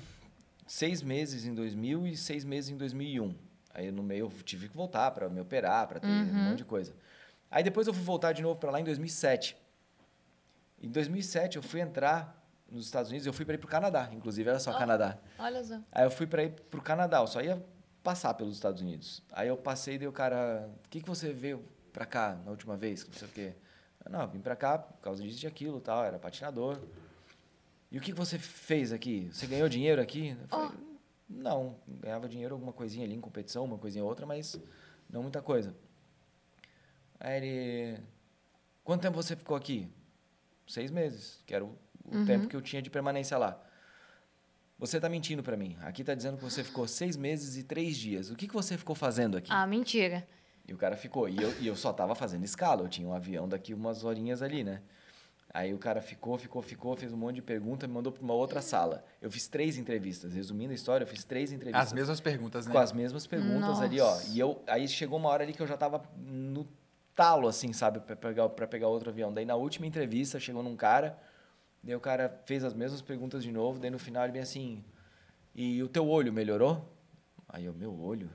seis 0.68 1.02
meses 1.02 1.46
em 1.46 1.56
2000 1.56 2.08
e 2.08 2.18
seis 2.18 2.44
meses 2.44 2.70
em 2.70 2.78
2001. 2.78 3.34
Aí 3.74 3.90
no 3.90 4.04
meio 4.04 4.26
eu 4.26 4.44
tive 4.44 4.68
que 4.68 4.76
voltar 4.76 5.12
para 5.12 5.30
me 5.30 5.40
operar, 5.40 5.88
para 5.88 6.00
ter 6.00 6.08
um 6.08 6.50
monte 6.50 6.58
de 6.58 6.66
coisa. 6.66 6.94
Aí 7.50 7.64
depois 7.64 7.88
eu 7.88 7.94
fui 7.94 8.04
voltar 8.04 8.34
de 8.34 8.42
novo 8.42 8.60
para 8.60 8.72
lá 8.72 8.82
em 8.82 8.84
2007. 8.84 9.56
Em 10.82 10.90
2007 10.90 11.56
eu 11.56 11.64
fui 11.64 11.80
entrar 11.80 12.36
nos 12.70 12.86
Estados 12.86 13.10
Unidos, 13.10 13.26
eu 13.26 13.32
fui 13.32 13.46
para 13.46 13.56
ir 13.56 13.60
para 13.60 13.68
o 13.68 13.70
Canadá, 13.70 14.10
inclusive 14.12 14.50
era 14.50 14.60
só 14.60 14.72
Ó. 14.72 14.78
Canadá. 14.78 15.18
Olha 15.40 15.64
só. 15.64 15.80
Aí 15.92 16.04
eu 16.04 16.12
fui 16.12 16.28
para 16.28 16.44
ir 16.44 16.52
para 16.70 16.80
o 16.80 16.84
Canadá, 16.84 17.20
eu 17.20 17.28
só 17.28 17.40
ia 17.40 17.64
passar 18.04 18.34
pelos 18.34 18.56
Estados 18.56 18.82
Unidos. 18.82 19.22
Aí 19.32 19.48
eu 19.48 19.58
passei 19.58 19.96
e 19.96 19.98
dei 19.98 20.08
o 20.08 20.12
cara, 20.12 20.70
o 20.86 20.90
que, 20.90 21.02
que 21.02 21.08
você 21.08 21.32
veio 21.34 21.64
para 21.92 22.06
cá 22.06 22.38
na 22.46 22.52
última 22.52 22.78
vez? 22.78 23.06
Não 23.06 23.14
sei 23.14 23.28
o 23.28 23.32
quê. 23.32 23.54
Eu, 24.06 24.12
Não, 24.12 24.28
vim 24.28 24.40
para 24.40 24.56
cá 24.56 24.78
por 24.78 25.02
causa 25.02 25.22
disso 25.24 25.44
e 25.46 25.48
aquilo, 25.48 25.82
tal, 25.82 26.04
era 26.04 26.18
patinador. 26.18 26.80
E 27.92 27.98
o 27.98 28.02
que, 28.02 28.12
que 28.12 28.18
você 28.18 28.38
fez 28.38 28.92
aqui? 28.92 29.30
Você 29.32 29.48
ganhou 29.48 29.68
dinheiro 29.70 30.02
aqui? 30.02 30.38
Eu 30.42 30.48
falei, 30.48 30.70
não, 31.30 31.76
ganhava 31.88 32.28
dinheiro 32.28 32.56
alguma 32.56 32.74
coisinha 32.74 33.06
ali 33.06 33.16
em 33.16 33.22
competição, 33.22 33.66
uma 33.66 33.78
coisinha 33.78 34.04
ou 34.04 34.10
outra, 34.10 34.26
mas 34.26 34.58
não 35.10 35.22
muita 35.22 35.42
coisa. 35.42 35.74
Aí 37.20 37.38
ele, 37.38 38.00
quanto 38.84 39.02
tempo 39.02 39.16
você 39.16 39.36
ficou 39.36 39.56
aqui? 39.58 39.90
Seis 40.68 40.92
meses, 40.92 41.42
que 41.46 41.54
era 41.54 41.64
o, 41.64 41.76
o 42.06 42.26
tempo 42.26 42.48
que 42.48 42.56
eu 42.56 42.62
tinha 42.62 42.82
de 42.82 42.90
permanência 42.90 43.38
lá. 43.38 43.62
Você 44.80 45.00
tá 45.00 45.10
mentindo 45.10 45.42
para 45.42 45.58
mim. 45.58 45.76
Aqui 45.82 46.04
tá 46.04 46.14
dizendo 46.14 46.38
que 46.38 46.44
você 46.44 46.64
ficou 46.64 46.88
seis 46.88 47.18
meses 47.18 47.58
e 47.58 47.64
três 47.64 47.98
dias. 47.98 48.30
O 48.30 48.36
que, 48.36 48.48
que 48.48 48.54
você 48.54 48.78
ficou 48.78 48.96
fazendo 48.96 49.38
aqui? 49.38 49.52
Ah, 49.52 49.66
mentira. 49.66 50.28
E 50.68 50.74
o 50.74 50.78
cara 50.78 50.96
ficou. 50.96 51.28
E 51.28 51.42
eu, 51.42 51.54
e 51.60 51.68
eu 51.68 51.76
só 51.76 51.92
tava 51.92 52.14
fazendo 52.14 52.44
escala. 52.44 52.84
Eu 52.84 52.88
tinha 52.88 53.08
um 53.08 53.14
avião 53.14 53.48
daqui 53.48 53.74
umas 53.74 54.04
horinhas 54.04 54.42
ali, 54.42 54.64
né? 54.64 54.82
Aí 55.52 55.74
o 55.74 55.78
cara 55.80 56.02
ficou, 56.02 56.38
ficou, 56.38 56.62
ficou, 56.62 56.96
fez 56.96 57.12
um 57.12 57.18
monte 57.18 57.36
de 57.36 57.42
pergunta, 57.42 57.88
me 57.88 57.94
mandou 57.94 58.12
para 58.12 58.22
uma 58.22 58.34
outra 58.34 58.62
sala. 58.62 59.04
Eu 59.20 59.32
fiz 59.32 59.48
três 59.48 59.78
entrevistas. 59.78 60.34
Resumindo 60.34 60.72
a 60.72 60.76
história, 60.76 61.04
eu 61.04 61.08
fiz 61.08 61.24
três 61.24 61.52
entrevistas 61.52 61.88
As 61.88 61.94
mesmas 61.94 62.20
perguntas, 62.20 62.68
né? 62.68 62.74
com 62.74 62.78
as 62.78 62.92
mesmas 62.92 63.26
perguntas 63.26 63.82
ali, 63.82 64.00
ó. 64.00 64.06
Nossa. 64.06 64.30
E 64.30 64.40
eu, 64.40 64.62
aí 64.68 64.88
chegou 64.88 65.18
uma 65.18 65.30
hora 65.30 65.44
ali 65.44 65.54
que 65.54 65.62
eu 65.62 65.66
já 65.66 65.78
tava 65.78 66.04
no 66.18 66.68
talo, 67.16 67.48
assim, 67.48 67.74
sabe, 67.74 68.00
para 68.02 68.16
pegar, 68.16 68.50
pra 68.50 68.68
pegar 68.68 68.90
outro 68.90 69.10
avião. 69.10 69.34
Daí 69.34 69.46
na 69.46 69.56
última 69.56 69.88
entrevista 69.88 70.40
chegou 70.40 70.62
num 70.62 70.76
cara, 70.76 71.18
daí 71.84 71.96
o 71.96 72.00
cara 72.00 72.42
fez 72.46 72.64
as 72.64 72.74
mesmas 72.74 73.02
perguntas 73.02 73.44
de 73.44 73.52
novo, 73.52 73.80
daí 73.80 73.90
no 73.90 74.00
final 74.00 74.24
ele 74.24 74.34
vem 74.34 74.42
assim: 74.42 74.84
E 75.56 75.82
o 75.82 75.88
teu 75.88 76.08
olho 76.08 76.32
melhorou? 76.34 76.88
Aí 77.48 77.66
eu, 77.66 77.74
meu 77.74 77.98
olho? 78.00 78.30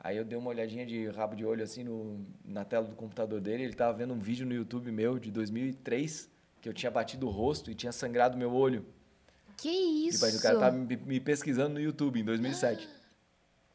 Aí 0.00 0.16
eu 0.16 0.24
dei 0.24 0.38
uma 0.38 0.50
olhadinha 0.50 0.86
de 0.86 1.08
rabo 1.08 1.34
de 1.34 1.44
olho 1.44 1.62
assim 1.64 1.82
no, 1.82 2.24
na 2.44 2.64
tela 2.64 2.86
do 2.86 2.94
computador 2.94 3.40
dele, 3.40 3.64
ele 3.64 3.72
tava 3.74 3.96
vendo 3.98 4.14
um 4.14 4.18
vídeo 4.18 4.46
no 4.46 4.54
YouTube 4.54 4.92
meu 4.92 5.18
de 5.18 5.30
2003, 5.30 6.30
que 6.60 6.68
eu 6.68 6.72
tinha 6.72 6.90
batido 6.90 7.26
o 7.26 7.30
rosto 7.30 7.70
e 7.70 7.74
tinha 7.74 7.90
sangrado 7.90 8.38
meu 8.38 8.52
olho. 8.52 8.84
Que 9.56 9.68
Tipo, 9.68 10.08
isso? 10.08 10.24
aí 10.24 10.36
o 10.36 10.40
cara 10.40 10.58
tava 10.60 10.76
me, 10.76 10.96
me 10.96 11.18
pesquisando 11.18 11.74
no 11.74 11.80
YouTube 11.80 12.20
em 12.20 12.24
2007. 12.24 12.88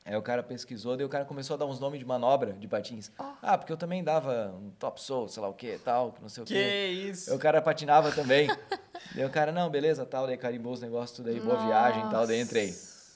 Aí 0.06 0.16
o 0.18 0.22
cara 0.22 0.44
pesquisou, 0.44 0.98
daí 0.98 1.06
o 1.06 1.10
cara 1.10 1.24
começou 1.24 1.54
a 1.54 1.58
dar 1.58 1.66
uns 1.66 1.80
nomes 1.80 1.98
de 2.00 2.06
manobra 2.06 2.52
de 2.54 2.68
patins. 2.68 3.10
Ah, 3.42 3.58
porque 3.58 3.72
eu 3.72 3.78
também 3.78 4.04
dava 4.04 4.54
um 4.62 4.70
top 4.72 5.02
soul, 5.02 5.30
sei 5.30 5.42
lá 5.42 5.48
o 5.48 5.54
que, 5.54 5.78
tal, 5.80 6.12
que 6.12 6.22
não 6.22 6.28
sei 6.30 6.44
o 6.44 6.46
Que 6.46 6.54
quê. 6.54 6.88
isso? 7.10 7.30
Aí 7.32 7.36
o 7.36 7.40
cara 7.40 7.62
patinava 7.62 8.12
também. 8.12 8.48
daí 9.16 9.24
o 9.26 9.30
cara, 9.30 9.52
não, 9.52 9.70
beleza, 9.70 10.06
tal, 10.06 10.28
daí 10.28 10.38
carimbou 10.38 10.74
os 10.74 10.82
negócios, 10.82 11.16
tudo 11.16 11.30
aí, 11.30 11.40
boa 11.40 11.58
viagem 11.58 12.04
e 12.06 12.10
tal, 12.10 12.28
daí 12.28 12.42
entrei. 12.42 12.74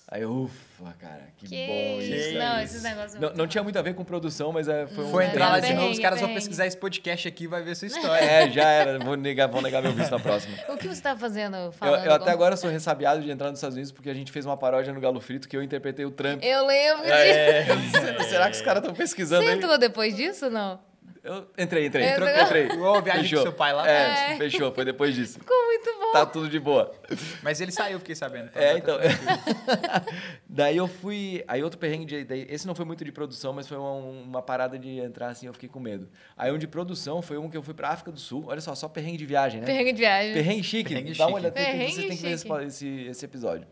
Aí, 0.09 0.21
eu, 0.21 0.31
ufa, 0.31 0.93
cara, 1.01 1.27
que, 1.35 1.47
Que 1.49 1.67
bom 1.67 1.99
isso? 2.01 2.13
isso. 2.13 2.37
Não, 2.37 2.61
esses 2.61 2.81
negócios... 2.81 3.19
Não, 3.19 3.33
não 3.33 3.45
tinha 3.45 3.61
muito 3.61 3.77
a 3.77 3.81
ver 3.81 3.93
com 3.93 4.05
produção, 4.05 4.53
mas 4.53 4.69
é, 4.69 4.87
foi 4.87 5.03
um... 5.03 5.11
Foi 5.11 5.25
entrar 5.25 5.49
lá 5.49 5.57
é 5.57 5.61
de 5.61 5.73
novo, 5.73 5.89
os 5.91 5.99
caras 5.99 6.21
vão 6.21 6.33
pesquisar 6.33 6.65
esse 6.65 6.77
podcast 6.77 7.27
aqui 7.27 7.43
e 7.43 7.47
vai 7.47 7.61
ver 7.61 7.75
sua 7.75 7.87
história. 7.87 8.23
É, 8.23 8.49
já 8.49 8.63
era, 8.69 8.99
vou 8.99 9.17
negar, 9.17 9.49
vou 9.49 9.61
negar 9.61 9.81
meu 9.81 9.91
visto 9.91 10.11
na 10.11 10.19
próxima. 10.19 10.55
O 10.69 10.77
que 10.77 10.87
você 10.87 11.01
tá 11.01 11.17
fazendo? 11.17 11.57
Eu, 11.57 11.71
Falando 11.73 12.05
eu 12.05 12.13
até 12.13 12.31
agora 12.31 12.55
sou 12.55 12.69
ressabiado 12.69 13.21
de 13.21 13.29
entrar 13.29 13.49
nos 13.49 13.59
Estados 13.59 13.75
Unidos 13.75 13.91
porque 13.91 14.09
a 14.09 14.13
gente 14.13 14.31
fez 14.31 14.45
uma 14.45 14.55
paródia 14.55 14.93
no 14.93 15.01
Galo 15.01 15.19
Frito 15.19 15.45
que 15.45 15.57
eu 15.57 15.61
interpretei 15.61 16.05
o 16.05 16.11
Trump. 16.11 16.41
Eu 16.41 16.65
lembro 16.65 17.03
disso. 17.03 17.13
É, 17.13 18.23
será 18.29 18.45
que 18.49 18.55
os 18.55 18.61
caras 18.61 18.81
estão 18.81 18.95
pesquisando 18.95 19.43
Você 19.43 19.49
aí? 19.49 19.57
entrou 19.57 19.77
depois 19.77 20.15
disso, 20.15 20.49
não? 20.49 20.79
Eu 21.21 21.45
entrei, 21.57 21.87
entrei. 21.87 22.05
Entrou. 22.05 22.29
Entrei. 22.29 22.65
Igual 22.67 22.95
a 22.95 23.01
viagem 23.01 23.35
com 23.35 23.41
seu 23.41 23.51
pai 23.51 23.73
lá. 23.73 23.85
É, 23.89 24.31
É. 24.33 24.37
fechou. 24.37 24.71
Foi 24.71 24.85
depois 24.85 25.13
disso. 25.13 25.37
Ficou 25.39 25.65
muito 25.65 25.96
Tá 26.13 26.25
tudo 26.25 26.49
de 26.49 26.59
boa. 26.59 26.91
Mas 27.43 27.59
ele 27.61 27.71
saiu, 27.71 27.99
fiquei 27.99 28.15
sabendo. 28.15 28.49
É, 28.55 28.77
então. 28.77 28.97
daí 30.47 30.77
eu 30.77 30.87
fui. 30.87 31.43
Aí 31.47 31.63
outro 31.63 31.77
perrengue 31.79 32.05
de. 32.05 32.23
daí- 32.23 32.47
esse 32.49 32.65
não 32.65 32.73
foi 32.75 32.85
muito 32.85 33.03
de 33.03 33.11
produção, 33.11 33.53
mas 33.53 33.67
foi 33.67 33.77
uma, 33.77 33.91
uma 33.93 34.41
parada 34.41 34.77
de 34.77 34.99
entrar 34.99 35.29
assim, 35.29 35.47
eu 35.47 35.53
fiquei 35.53 35.69
com 35.69 35.79
medo. 35.79 36.09
Aí 36.35 36.51
um 36.51 36.57
de 36.57 36.67
produção 36.67 37.21
foi 37.21 37.37
um 37.37 37.49
que 37.49 37.57
eu 37.57 37.63
fui 37.63 37.73
pra 37.73 37.89
África 37.89 38.11
do 38.11 38.19
Sul. 38.19 38.45
Olha 38.47 38.61
só, 38.61 38.73
só 38.75 38.87
perrengue 38.87 39.17
de 39.17 39.25
viagem, 39.25 39.59
né? 39.61 39.65
Perrengue 39.67 39.93
de 39.93 39.99
viagem. 39.99 40.33
Perrengue 40.33 40.63
chique. 40.63 40.89
Perrengue 40.89 41.13
Dá 41.13 41.27
uma 41.27 41.39
chique. 41.39 41.45
olhada, 41.47 41.55
tem 41.55 41.65
que- 41.65 41.71
Perrengue 41.71 41.93
você 41.93 42.07
tem 42.07 42.17
que 42.17 42.23
ver 42.23 42.31
esse, 42.31 42.47
esse, 42.65 42.87
esse 43.09 43.25
episódio. 43.25 43.67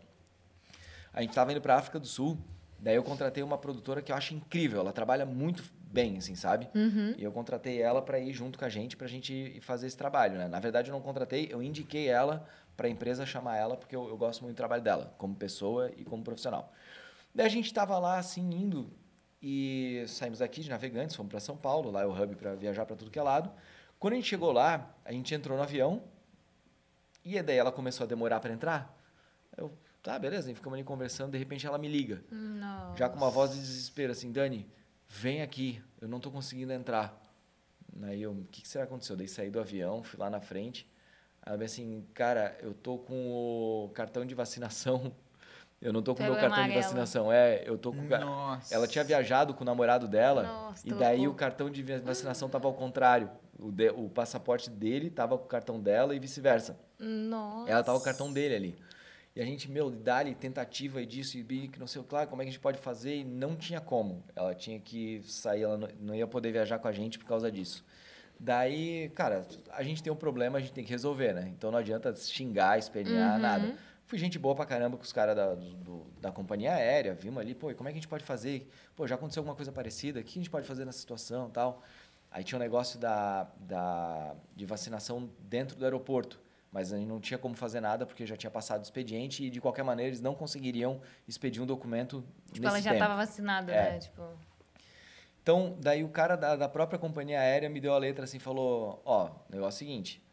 A 1.13 1.21
gente 1.21 1.33
tava 1.33 1.51
indo 1.51 1.61
pra 1.61 1.75
África 1.77 1.97
do 1.99 2.07
Sul, 2.07 2.37
daí 2.77 2.95
eu 2.95 3.03
contratei 3.03 3.41
uma 3.41 3.57
produtora 3.57 4.01
que 4.01 4.11
eu 4.11 4.15
acho 4.15 4.33
incrível. 4.33 4.81
Ela 4.81 4.91
trabalha 4.91 5.25
muito 5.25 5.63
bem, 5.95 6.17
assim, 6.17 6.35
sabe? 6.35 6.69
Uhum. 6.75 7.15
E 7.17 7.23
eu 7.23 7.31
contratei 7.31 7.81
ela 7.81 8.01
para 8.01 8.19
ir 8.19 8.33
junto 8.33 8.59
com 8.59 8.65
a 8.65 8.69
gente, 8.69 8.97
pra 8.97 9.07
gente 9.07 9.33
ir 9.33 9.61
fazer 9.61 9.87
esse 9.87 9.95
trabalho, 9.97 10.37
né? 10.37 10.47
Na 10.49 10.59
verdade, 10.59 10.91
eu 10.91 10.93
não 10.93 11.01
contratei, 11.01 11.47
eu 11.49 11.63
indiquei 11.63 12.07
ela 12.09 12.45
pra 12.75 12.89
empresa 12.89 13.25
chamar 13.25 13.55
ela, 13.55 13.77
porque 13.77 13.95
eu, 13.95 14.07
eu 14.09 14.17
gosto 14.17 14.41
muito 14.43 14.55
do 14.55 14.57
trabalho 14.57 14.83
dela, 14.83 15.15
como 15.17 15.33
pessoa 15.33 15.89
e 15.95 16.03
como 16.03 16.21
profissional. 16.21 16.73
Daí 17.33 17.45
a 17.45 17.49
gente 17.49 17.73
tava 17.73 17.97
lá, 17.97 18.19
assim, 18.19 18.41
indo, 18.41 18.91
e 19.41 20.03
saímos 20.07 20.39
daqui 20.39 20.59
de 20.59 20.69
Navegantes, 20.69 21.15
fomos 21.15 21.29
para 21.29 21.39
São 21.39 21.55
Paulo, 21.55 21.89
lá 21.89 22.01
é 22.01 22.05
o 22.05 22.11
hub 22.11 22.35
para 22.35 22.53
viajar 22.55 22.85
para 22.85 22.97
tudo 22.97 23.09
que 23.09 23.17
é 23.17 23.23
lado. 23.23 23.49
Quando 23.97 24.13
a 24.13 24.15
gente 24.17 24.27
chegou 24.27 24.51
lá, 24.51 24.93
a 25.05 25.13
gente 25.13 25.33
entrou 25.33 25.55
no 25.57 25.63
avião, 25.63 26.03
e 27.23 27.41
daí 27.41 27.57
ela 27.57 27.71
começou 27.71 28.03
a 28.03 28.07
demorar 28.07 28.41
para 28.41 28.53
entrar. 28.53 28.93
Eu, 29.55 29.71
tá, 30.03 30.19
beleza, 30.19 30.51
e 30.51 30.55
ficamos 30.55 30.75
ali 30.75 30.83
conversando, 30.83 31.31
de 31.31 31.37
repente 31.37 31.65
ela 31.65 31.77
me 31.77 31.87
liga 31.87 32.21
Não. 32.29 32.95
já 32.97 33.07
com 33.07 33.15
uma 33.15 33.29
voz 33.29 33.51
de 33.51 33.59
desespero, 33.59 34.11
assim, 34.11 34.31
Dani, 34.31 34.67
vem 35.17 35.41
aqui, 35.41 35.81
eu 36.01 36.07
não 36.07 36.19
tô 36.19 36.29
conseguindo 36.31 36.71
entrar. 36.73 37.21
Aí 38.03 38.21
eu, 38.21 38.31
o 38.31 38.45
que, 38.51 38.61
que 38.61 38.67
será 38.67 38.85
que 38.85 38.91
aconteceu? 38.91 39.15
Daí 39.15 39.27
saí 39.27 39.49
do 39.49 39.59
avião, 39.59 40.03
fui 40.03 40.19
lá 40.19 40.29
na 40.29 40.41
frente. 40.41 40.89
Aí 41.41 41.49
ela 41.49 41.57
bem 41.57 41.65
assim, 41.65 42.05
cara, 42.13 42.57
eu 42.61 42.73
tô 42.73 42.97
com 42.97 43.31
o 43.85 43.89
cartão 43.93 44.25
de 44.25 44.35
vacinação. 44.35 45.11
Eu 45.81 45.91
não 45.93 46.01
tô 46.01 46.15
com 46.15 46.21
o 46.23 46.25
meu 46.25 46.33
cartão 46.35 46.49
de 46.51 46.55
amarelo. 46.61 46.81
vacinação. 46.81 47.31
É, 47.31 47.61
eu 47.67 47.77
tô 47.77 47.91
com. 47.91 48.01
Nossa. 48.07 48.73
Ela 48.73 48.87
tinha 48.87 49.03
viajado 49.03 49.53
com 49.53 49.61
o 49.61 49.65
namorado 49.65 50.07
dela 50.07 50.41
Nossa, 50.43 50.87
e 50.87 50.91
daí 50.93 51.17
trocou. 51.17 51.33
o 51.33 51.35
cartão 51.35 51.69
de 51.69 51.83
vacinação 51.99 52.49
tava 52.49 52.65
ao 52.67 52.73
contrário. 52.73 53.29
O, 53.59 53.71
de- 53.71 53.89
o 53.91 54.09
passaporte 54.09 54.69
dele 54.69 55.11
tava 55.11 55.37
com 55.37 55.43
o 55.43 55.47
cartão 55.47 55.79
dela 55.79 56.15
e 56.15 56.19
vice-versa. 56.19 56.79
Nossa. 56.97 57.69
Ela 57.69 57.83
tava 57.83 57.97
com 57.99 58.01
o 58.01 58.05
cartão 58.05 58.33
dele 58.33 58.55
ali. 58.55 58.79
E 59.35 59.41
a 59.41 59.45
gente, 59.45 59.69
meu, 59.69 59.89
dá-lhe 59.89 60.33
tentativa 60.33 61.01
e 61.01 61.05
disso 61.05 61.37
e 61.37 61.67
que 61.67 61.77
não 61.77 61.87
sei 61.87 62.01
o 62.01 62.05
lá, 62.09 62.25
como 62.25 62.41
é 62.41 62.45
que 62.45 62.49
a 62.49 62.51
gente 62.53 62.61
pode 62.61 62.77
fazer? 62.77 63.17
E 63.17 63.23
não 63.25 63.53
tinha 63.55 63.81
como. 63.81 64.23
Ela 64.33 64.55
tinha 64.55 64.79
que 64.79 65.21
sair, 65.23 65.63
ela 65.63 65.77
não, 65.99 66.15
ia 66.15 66.25
poder 66.25 66.53
viajar 66.53 66.79
com 66.79 66.87
a 66.87 66.91
gente 66.93 67.19
por 67.19 67.25
causa 67.25 67.51
disso. 67.51 67.83
Daí, 68.39 69.09
cara, 69.09 69.45
a 69.71 69.83
gente 69.83 70.01
tem 70.01 70.11
um 70.11 70.15
problema, 70.15 70.57
a 70.57 70.61
gente 70.61 70.71
tem 70.71 70.85
que 70.85 70.89
resolver, 70.89 71.33
né? 71.33 71.51
Então 71.57 71.69
não 71.69 71.79
adianta 71.79 72.15
xingar, 72.15 72.79
espernear, 72.79 73.35
Uhum. 73.35 73.41
nada. 73.41 73.77
Fui 74.05 74.17
gente 74.17 74.39
boa 74.39 74.55
pra 74.55 74.65
caramba 74.65 74.95
com 74.97 75.03
os 75.03 75.11
caras 75.11 75.35
da, 75.35 75.53
do- 75.55 76.05
da 76.21 76.31
companhia 76.31 76.73
aérea, 76.73 77.13
vimos 77.13 77.39
ali, 77.41 77.53
pô, 77.55 77.71
e 77.71 77.75
como 77.75 77.89
é 77.89 77.91
que 77.91 77.97
a 77.97 78.01
gente 78.01 78.07
pode 78.07 78.23
fazer? 78.23 78.69
Pô, 78.95 79.05
já 79.07 79.15
aconteceu 79.15 79.41
alguma 79.41 79.55
coisa 79.55 79.71
parecida, 79.71 80.19
o 80.19 80.23
que 80.23 80.37
a 80.37 80.41
gente 80.41 80.49
pode 80.49 80.65
fazer 80.67 80.85
nessa 80.85 80.99
situação 80.99 81.49
tal? 81.49 81.81
Aí 82.31 82.43
tinha 82.43 82.57
um 82.57 82.61
negócio 82.61 82.99
da, 82.99 83.47
da, 83.59 84.35
de 84.55 84.65
vacinação 84.65 85.29
dentro 85.39 85.75
do 85.75 85.83
aeroporto, 85.83 86.39
mas 86.71 86.91
aí 86.91 87.05
não 87.05 87.19
tinha 87.19 87.37
como 87.37 87.55
fazer 87.55 87.79
nada 87.79 88.05
porque 88.05 88.25
já 88.25 88.35
tinha 88.35 88.51
passado 88.51 88.79
o 88.81 88.83
expediente 88.83 89.45
e 89.45 89.49
de 89.49 89.61
qualquer 89.61 89.83
maneira 89.83 90.09
eles 90.09 90.21
não 90.21 90.35
conseguiriam 90.35 91.01
expedir 91.27 91.61
um 91.61 91.65
documento 91.65 92.21
Tipo, 92.51 92.59
nesse 92.61 92.65
ela 92.67 92.81
já 92.81 92.91
tempo. 92.91 93.03
tava 93.03 93.15
vacinada, 93.15 93.71
É. 93.71 93.91
né? 93.93 93.99
Tipo, 93.99 94.21
Então, 95.41 95.77
daí 95.79 96.03
o 96.03 96.09
cara 96.09 96.35
da, 96.35 96.55
da 96.55 96.67
própria 96.67 96.97
companhia 96.97 97.39
aérea 97.39 97.69
me 97.69 97.79
deu 97.79 97.93
a 97.93 97.97
letra 97.97 98.25
assim, 98.25 98.39
falou, 98.39 99.01
ó, 99.05 99.29
negócio 99.49 99.83
é 99.83 99.85
o 99.85 99.87
seguinte, 99.87 100.23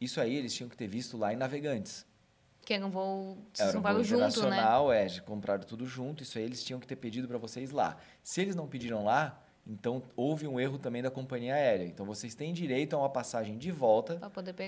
isso 0.00 0.20
aí 0.20 0.34
eles 0.36 0.52
tinham 0.54 0.68
que 0.68 0.76
ter 0.76 0.86
visto 0.86 1.16
lá 1.16 1.32
em 1.32 1.36
Navegantes. 1.36 2.06
que 2.66 2.72
era 2.74 2.84
um 2.86 2.90
voo. 2.90 3.36
Vocês 3.52 3.68
Era 3.68 3.78
um 3.78 3.82
voo 3.82 3.90
compraram 3.90 4.04
junto, 4.04 4.20
né? 4.20 4.26
internacional, 4.28 4.92
é, 4.92 5.06
compraram 5.20 5.62
tudo 5.64 5.86
junto, 5.86 6.22
isso 6.22 6.36
aí 6.38 6.44
eles 6.44 6.62
tinham 6.64 6.78
que 6.80 6.86
ter 6.86 6.96
pedido 6.96 7.26
para 7.28 7.36
vocês 7.38 7.70
lá. 7.70 7.96
Se 8.22 8.40
eles 8.40 8.54
não 8.56 8.66
pediram 8.66 9.04
lá, 9.04 9.42
então 9.66 10.02
houve 10.14 10.46
um 10.46 10.60
erro 10.60 10.78
também 10.78 11.02
da 11.02 11.10
companhia 11.10 11.54
aérea. 11.54 11.84
Então 11.84 12.04
vocês 12.04 12.34
têm 12.34 12.52
direito 12.52 12.94
a 12.94 12.98
uma 12.98 13.08
passagem 13.08 13.56
de 13.56 13.70
volta 13.70 14.20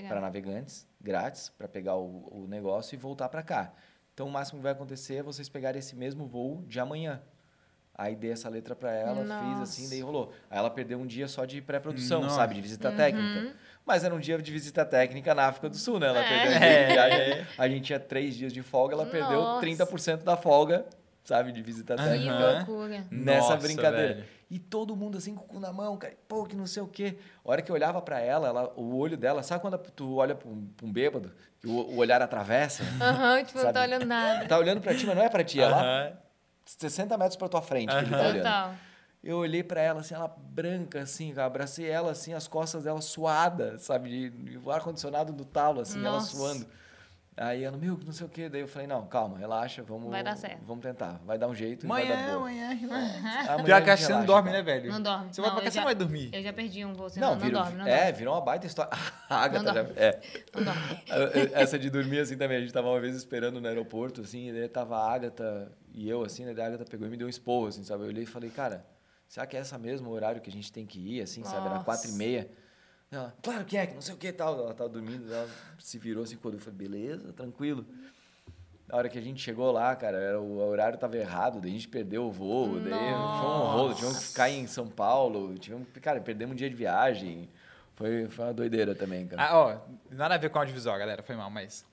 para 0.07 0.21
navegantes, 0.21 0.87
grátis, 0.99 1.49
para 1.57 1.67
pegar 1.67 1.95
o, 1.95 2.27
o 2.31 2.47
negócio 2.47 2.95
e 2.95 2.97
voltar 2.97 3.29
para 3.29 3.43
cá. 3.43 3.73
Então 4.13 4.27
o 4.27 4.31
máximo 4.31 4.59
que 4.59 4.63
vai 4.63 4.71
acontecer 4.71 5.15
é 5.17 5.23
vocês 5.23 5.47
pegarem 5.47 5.79
esse 5.79 5.95
mesmo 5.95 6.25
voo 6.25 6.63
de 6.67 6.79
amanhã. 6.79 7.21
Aí 7.99 8.15
dei 8.15 8.31
essa 8.31 8.47
letra 8.47 8.75
para 8.75 8.91
ela, 8.93 9.21
fiz 9.23 9.27
Nossa. 9.57 9.63
assim, 9.63 9.89
daí 9.89 10.01
rolou. 10.01 10.31
Aí 10.51 10.57
ela 10.59 10.69
perdeu 10.69 10.99
um 10.99 11.05
dia 11.07 11.27
só 11.27 11.45
de 11.45 11.61
pré-produção, 11.61 12.29
sabe? 12.29 12.53
De 12.53 12.61
visita 12.61 12.89
Uhum. 12.89 12.95
técnica. 12.95 13.55
Mas 13.85 14.03
era 14.03 14.13
um 14.13 14.19
dia 14.19 14.37
de 14.39 14.51
visita 14.51 14.85
técnica 14.85 15.33
na 15.33 15.47
África 15.47 15.67
do 15.69 15.75
Sul, 15.77 15.99
né? 15.99 16.07
Ela 16.07 16.19
É. 16.19 16.27
perdeu 16.27 16.51
um 16.57 16.93
viagem. 16.93 17.47
A 17.57 17.67
gente 17.67 17.83
tinha 17.85 17.99
três 17.99 18.35
dias 18.35 18.53
de 18.53 18.61
folga, 18.61 18.93
ela 18.93 19.05
perdeu 19.07 19.41
Nossa. 19.41 19.61
30% 19.65 20.23
da 20.23 20.37
folga, 20.37 20.85
sabe? 21.23 21.51
De 21.51 21.61
visita 21.63 21.95
Que 21.95 22.03
técnica. 22.03 22.33
Aham. 22.33 22.57
loucura. 22.57 23.07
Nessa 23.09 23.55
Nossa, 23.55 23.67
brincadeira. 23.67 24.13
velho. 24.15 24.25
E 24.49 24.57
todo 24.57 24.95
mundo 24.95 25.17
assim 25.17 25.35
com 25.35 25.43
o 25.43 25.47
cu 25.47 25.59
na 25.59 25.73
mão, 25.73 25.97
cara. 25.97 26.15
Pô, 26.27 26.45
que 26.45 26.55
não 26.55 26.65
sei 26.65 26.81
o 26.81 26.87
quê. 26.87 27.17
A 27.43 27.51
hora 27.51 27.61
que 27.61 27.69
eu 27.69 27.75
olhava 27.75 28.01
pra 28.01 28.19
ela, 28.21 28.47
ela, 28.47 28.73
o 28.77 28.95
olho 28.97 29.17
dela, 29.17 29.43
sabe 29.43 29.61
quando 29.61 29.77
tu 29.77 30.15
olha 30.15 30.33
pra 30.35 30.47
um, 30.47 30.65
pra 30.67 30.85
um 30.85 30.91
bêbado, 30.91 31.33
que 31.59 31.67
o, 31.67 31.71
o 31.71 31.97
olhar 31.97 32.21
atravessa? 32.21 32.81
Aham, 33.01 33.43
tipo, 33.43 33.57
não 33.57 33.65
Sabe? 33.65 33.77
tô 33.77 33.83
olhando 33.85 34.05
nada. 34.05 34.47
Tá 34.47 34.57
olhando 34.57 34.79
pra 34.81 34.95
ti, 34.95 35.05
mas 35.05 35.15
não 35.17 35.23
é 35.23 35.29
pra 35.29 35.43
ti, 35.43 35.59
é 35.59 35.67
lá 35.67 35.81
Aham. 35.81 36.17
60 36.65 37.17
metros 37.17 37.35
pra 37.35 37.47
tua 37.49 37.61
frente 37.61 37.89
que 37.93 38.03
ele 38.03 38.09
tá 38.11 38.21
olhando. 38.23 38.35
Total. 38.43 38.73
Eu 39.23 39.37
olhei 39.39 39.63
pra 39.63 39.81
ela, 39.81 39.99
assim, 39.99 40.13
ela 40.15 40.27
branca, 40.27 41.01
assim, 41.01 41.33
cara, 41.33 41.47
abracei 41.47 41.89
ela, 41.89 42.11
assim, 42.11 42.33
as 42.33 42.47
costas 42.47 42.83
dela 42.85 43.01
suadas, 43.01 43.81
sabe? 43.81 44.09
De, 44.09 44.29
de- 44.29 44.57
o 44.59 44.71
ar-condicionado 44.71 45.33
do 45.33 45.43
talo, 45.43 45.81
assim, 45.81 45.99
ela 46.05 46.13
Nossa. 46.17 46.35
suando. 46.37 46.67
Aí 47.39 47.63
ela, 47.63 47.77
meu, 47.77 47.99
não 48.03 48.11
sei 48.11 48.25
o 48.25 48.29
quê. 48.29 48.49
Daí 48.49 48.61
eu 48.61 48.67
falei, 48.67 48.87
não, 48.87 49.05
calma, 49.05 49.37
relaxa, 49.37 49.83
vamos... 49.83 50.09
Vai 50.09 50.23
dar 50.23 50.35
certo. 50.35 50.59
Vamos 50.65 50.81
tentar, 50.81 51.21
vai 51.23 51.37
dar 51.37 51.47
um 51.47 51.53
jeito 51.53 51.87
vai 51.87 52.01
Amanhã, 52.01 52.15
dar 52.17 52.25
boa. 52.31 52.37
amanhã, 52.37 52.69
relaxa. 52.73 53.19
Amanhã 53.53 53.63
Pior 53.63 53.75
a 53.77 53.81
que 53.81 53.89
gente 53.91 54.05
você 54.05 54.13
não 54.13 54.25
dorme, 54.25 54.49
cara. 54.49 54.57
né, 54.57 54.63
velho? 54.63 54.91
Não 54.91 55.01
dorme. 55.01 55.27
Você 55.31 55.41
vai 55.41 55.49
Não, 55.51 55.55
pra 55.57 55.65
cá, 55.65 55.71
você 55.71 55.77
não 55.77 55.85
vai 55.85 55.95
dormir. 55.95 56.29
Eu 56.33 56.41
já 56.41 56.51
perdi 56.53 56.83
um 56.83 56.93
voo, 56.95 57.09
você 57.09 57.19
Não, 57.19 57.27
não, 57.29 57.35
não, 57.35 57.45
virou, 57.45 57.61
dorme, 57.61 57.77
não 57.77 57.85
é, 57.87 57.97
dorme. 58.05 58.11
virou 58.13 58.33
uma 58.33 58.41
baita 58.41 58.65
história. 58.65 58.91
A 59.29 59.35
Agatha 59.43 59.63
Não 59.65 59.73
já, 59.73 59.81
é. 60.01 60.19
Não 60.55 60.63
dorme. 60.63 60.81
Essa 61.53 61.77
de 61.77 61.89
dormir 61.91 62.19
assim 62.21 62.35
também. 62.37 62.57
A 62.57 62.61
gente 62.61 62.73
tava 62.73 62.87
uma 62.89 62.99
vez 62.99 63.15
esperando 63.15 63.61
no 63.61 63.67
aeroporto, 63.67 64.21
assim, 64.21 64.49
e 64.49 64.53
daí 64.53 64.67
tava 64.67 64.97
a 64.97 65.13
Agatha 65.13 65.71
e 65.93 66.09
eu, 66.09 66.23
assim, 66.23 66.43
né? 66.43 66.55
Daí 66.55 66.65
a 66.65 66.67
Agatha 66.69 66.85
pegou 66.85 67.05
e 67.05 67.09
me 67.11 67.17
deu 67.17 67.27
um 67.27 67.29
esporro, 67.29 67.67
assim, 67.67 67.83
sabe? 67.83 68.03
Eu 68.03 68.07
olhei 68.07 68.23
e 68.23 68.25
falei, 68.25 68.49
cara, 68.49 68.83
será 69.27 69.45
que 69.45 69.55
é 69.55 69.59
essa 69.59 69.77
mesmo 69.77 70.09
o 70.09 70.13
horário 70.13 70.41
que 70.41 70.49
a 70.49 70.53
gente 70.53 70.71
tem 70.73 70.87
que 70.87 70.99
ir, 71.17 71.21
assim, 71.21 71.43
sabe? 71.43 71.61
Era 71.67 71.69
Nossa. 71.75 71.85
quatro 71.85 72.09
e 72.09 72.13
meia. 72.13 72.49
Ela, 73.11 73.33
claro 73.41 73.63
que 73.63 73.77
é, 73.77 73.87
que 73.87 73.93
não 73.93 74.01
sei 74.01 74.13
o 74.13 74.17
que 74.17 74.27
e 74.27 74.33
tal. 74.33 74.57
Ela 74.59 74.73
tava 74.73 74.89
dormindo, 74.89 75.31
ela 75.33 75.49
se 75.79 75.97
virou 75.97 76.23
assim, 76.23 76.35
quando 76.37 76.55
eu 76.55 76.59
falei, 76.59 76.77
beleza, 76.87 77.31
tranquilo. 77.33 77.85
Na 78.87 78.97
hora 78.97 79.09
que 79.09 79.17
a 79.17 79.21
gente 79.21 79.41
chegou 79.41 79.69
lá, 79.71 79.95
cara, 79.95 80.17
era, 80.17 80.39
o 80.41 80.57
horário 80.59 80.97
tava 80.97 81.17
errado, 81.17 81.59
daí 81.59 81.71
a 81.71 81.73
gente 81.73 81.87
perdeu 81.89 82.25
o 82.25 82.31
voo, 82.31 82.79
daí 82.79 82.89
foi 82.91 82.99
um 82.99 83.65
rolo, 83.71 83.93
tivemos 83.93 84.19
que 84.19 84.25
ficar 84.27 84.49
em 84.49 84.65
São 84.65 84.87
Paulo, 84.87 85.57
tivemos, 85.57 85.87
que- 85.89 85.99
cara, 85.99 86.21
perdemos 86.21 86.53
um 86.53 86.55
dia 86.57 86.69
de 86.69 86.75
viagem. 86.75 87.49
Foi, 87.95 88.27
foi 88.29 88.45
uma 88.45 88.53
doideira 88.53 88.93
também, 88.95 89.25
cara. 89.27 89.41
Ah, 89.43 89.57
ó, 89.57 89.77
nada 90.09 90.35
a 90.35 90.37
ver 90.37 90.49
com 90.49 90.59
audiovisual, 90.59 90.97
galera, 90.97 91.21
foi 91.23 91.35
mal, 91.35 91.49
mas. 91.49 91.83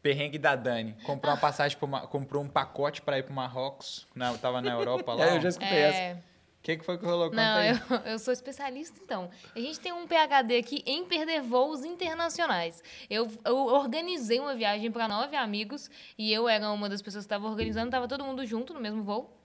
Perrengue 0.00 0.36
da 0.38 0.56
Dani. 0.56 0.96
Comprou 1.04 1.32
uma 1.32 1.38
passagem, 1.40 1.78
comprou 2.10 2.42
um 2.42 2.48
pacote 2.48 3.00
pra 3.02 3.18
ir 3.18 3.22
pro 3.22 3.32
Marrocos. 3.32 4.08
Na, 4.14 4.36
tava 4.36 4.60
na 4.60 4.72
Europa 4.72 5.12
lá. 5.14 5.24
É, 5.26 5.36
eu 5.36 5.40
já 5.40 5.48
escutei 5.50 5.78
essa. 5.78 6.22
O 6.62 6.64
que, 6.64 6.76
que 6.76 6.84
foi 6.84 6.96
que 6.96 7.04
rolou? 7.04 7.28
Conta 7.28 7.42
não, 7.42 7.56
aí. 7.56 7.70
eu, 7.70 8.12
eu 8.12 8.18
sou 8.20 8.32
especialista, 8.32 8.96
então. 9.02 9.28
A 9.52 9.58
gente 9.58 9.80
tem 9.80 9.92
um 9.92 10.06
PHD 10.06 10.58
aqui 10.58 10.80
em 10.86 11.04
perder 11.04 11.42
voos 11.42 11.84
internacionais. 11.84 12.80
Eu, 13.10 13.28
eu 13.44 13.56
organizei 13.56 14.38
uma 14.38 14.54
viagem 14.54 14.88
para 14.88 15.08
nove 15.08 15.34
amigos 15.34 15.90
e 16.16 16.32
eu 16.32 16.48
era 16.48 16.70
uma 16.70 16.88
das 16.88 17.02
pessoas 17.02 17.24
que 17.24 17.26
estava 17.26 17.48
organizando, 17.48 17.86
estava 17.86 18.06
todo 18.06 18.24
mundo 18.24 18.46
junto 18.46 18.72
no 18.72 18.78
mesmo 18.78 19.02
voo. 19.02 19.41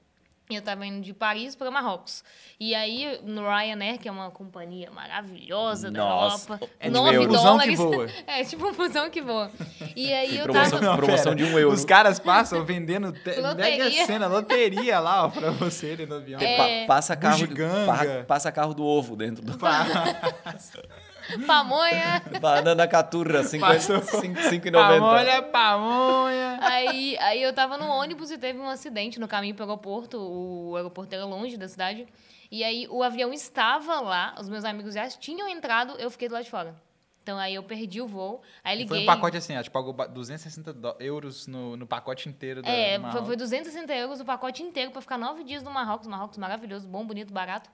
E 0.50 0.56
eu 0.56 0.60
estava 0.60 0.86
indo 0.86 1.02
de 1.02 1.14
Paris 1.14 1.56
para 1.56 1.70
Marrocos. 1.70 2.24
E 2.58 2.74
aí, 2.74 3.20
no 3.24 3.42
Ryanair, 3.42 4.00
que 4.00 4.08
é 4.08 4.12
uma 4.12 4.32
companhia 4.32 4.90
maravilhosa 4.90 5.92
da 5.92 6.00
Nossa, 6.00 6.54
Europa, 6.54 6.70
é 6.80 6.90
9 6.90 7.16
euro. 7.18 7.28
Fusão 7.34 7.58
que 7.60 7.76
dólares. 7.76 7.78
voa. 7.78 8.08
É, 8.28 8.44
tipo 8.46 8.66
um 8.70 8.74
fusão 8.74 9.10
que 9.10 9.22
voa. 9.22 9.52
E 9.94 10.14
aí 10.14 10.30
Tem 10.30 10.38
eu 10.38 10.44
promoção- 10.46 10.80
tava... 10.80 10.98
promoção 10.98 11.36
de 11.36 11.44
um 11.44 11.60
euro. 11.60 11.76
Os 11.76 11.84
caras 11.84 12.18
passam 12.18 12.64
vendendo 12.64 13.14
mega 13.58 13.92
cena, 14.06 14.28
loteria 14.28 15.00
lá, 15.02 15.26
ó, 15.26 15.30
pra 15.30 15.52
você 15.52 15.92
ali 15.92 16.06
no 16.06 16.16
avião. 16.16 16.40
É. 16.40 16.86
Pa- 16.86 16.96
passa, 16.96 17.16
carro, 17.18 17.46
pa- 17.86 18.24
passa 18.26 18.50
carro 18.52 18.74
do 18.74 18.86
ovo 18.86 19.18
dentro 19.18 19.44
do. 19.44 19.58
Pamonha. 21.46 22.22
Banana 22.40 22.88
caturra, 22.88 23.42
Passou. 23.60 24.00
5,90. 24.02 24.72
Pamonha, 24.72 25.42
pamonha. 25.44 26.60
Aí, 26.62 27.18
aí 27.20 27.42
eu 27.42 27.54
tava 27.54 27.78
no 27.78 27.88
ônibus 27.88 28.32
e 28.32 28.38
teve 28.38 28.60
um 28.60 28.68
acidente 28.70 29.20
no 29.20 29.28
caminho 29.28 29.54
pro 29.56 29.66
aeroporto. 29.66 30.18
O 30.20 30.76
aeroporto 30.76 31.14
era 31.14 31.26
longe 31.26 31.58
da 31.58 31.68
cidade. 31.68 32.08
E 32.50 32.64
aí 32.64 32.88
o 32.90 33.04
avião 33.04 33.34
estava 33.34 34.00
lá, 34.00 34.34
os 34.40 34.48
meus 34.48 34.64
amigos 34.64 34.94
já 34.94 35.08
tinham 35.10 35.48
entrado, 35.50 35.96
eu 36.00 36.10
fiquei 36.10 36.30
do 36.30 36.34
lado 36.34 36.46
de 36.46 36.50
fora. 36.50 36.74
Então 37.22 37.38
aí 37.38 37.56
eu 37.56 37.64
perdi 37.64 38.00
o 38.02 38.08
voo. 38.08 38.42
Aí 38.64 38.78
liguei. 38.78 38.88
Foi 38.88 39.04
um 39.04 39.06
pacote 39.06 39.36
assim, 39.36 39.54
a 39.54 39.58
gente 39.58 39.70
pagou 39.70 39.92
ba- 39.92 40.08
260 40.08 40.72
dó- 40.72 40.96
euros 40.98 41.46
no, 41.46 41.76
no 41.76 41.86
pacote 41.86 42.30
inteiro 42.30 42.62
da 42.62 42.70
É, 42.70 42.92
do 42.98 43.02
foi, 43.02 43.04
Marrocos. 43.10 43.28
foi 43.28 43.36
260 43.36 43.94
euros 43.96 44.22
o 44.22 44.26
pacote 44.26 44.64
inteiro 44.64 44.92
pra 44.92 45.02
ficar 45.02 45.18
nove 45.18 45.44
dias 45.44 45.62
no 45.62 45.70
Marrocos. 45.72 46.08
Marrocos 46.08 46.38
maravilhoso, 46.38 46.88
bom, 46.88 47.06
bonito, 47.06 47.34
barato. 47.34 47.70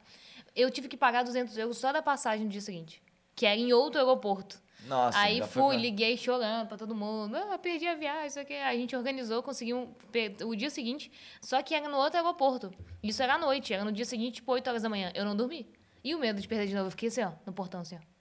Eu 0.56 0.72
tive 0.72 0.88
que 0.88 0.98
pagar 0.98 1.24
200 1.24 1.56
euros 1.56 1.78
só 1.78 1.94
da 1.94 2.02
passagem 2.02 2.46
no 2.46 2.50
dia 2.52 2.62
seguinte, 2.62 3.00
que 3.36 3.46
era 3.46 3.60
em 3.60 3.74
outro 3.74 4.00
aeroporto. 4.00 4.62
Nossa, 4.86 5.18
Aí 5.18 5.42
fui, 5.48 5.74
pra- 5.74 5.82
liguei 5.82 6.18
chorando 6.18 6.68
pra 6.68 6.78
todo 6.78 6.94
mundo. 6.94 7.38
Ah, 7.38 7.58
perdi 7.58 7.88
a 7.88 7.96
viagem, 7.96 8.28
isso 8.28 8.40
aqui. 8.40 8.54
A 8.54 8.76
gente 8.76 8.94
organizou, 8.96 9.42
conseguimos 9.42 9.88
per- 10.12 10.36
o 10.46 10.54
dia 10.56 10.70
seguinte, 10.70 11.10
só 11.42 11.62
que 11.64 11.74
era 11.74 11.88
no 11.88 11.96
outro 11.98 12.18
aeroporto. 12.20 12.70
Isso 13.02 13.24
era 13.24 13.36
à 13.36 13.38
noite, 13.38 13.74
era 13.74 13.86
no 13.86 13.92
dia 13.94 14.04
seguinte, 14.04 14.36
tipo 14.36 14.52
8 14.52 14.68
horas 14.68 14.82
da 14.84 14.90
manhã. 14.90 15.10
Eu 15.16 15.24
não 15.24 15.36
dormi. 15.38 15.66
E 16.04 16.14
o 16.14 16.20
medo 16.20 16.42
de 16.42 16.48
perder 16.50 16.68
de 16.68 16.74
novo, 16.74 16.88
eu 16.88 16.92
fiquei 16.92 17.08
assim, 17.08 17.24
ó, 17.24 17.32
no 17.46 17.54
portão, 17.54 17.80
assim, 17.80 17.96
ó. 17.96 18.13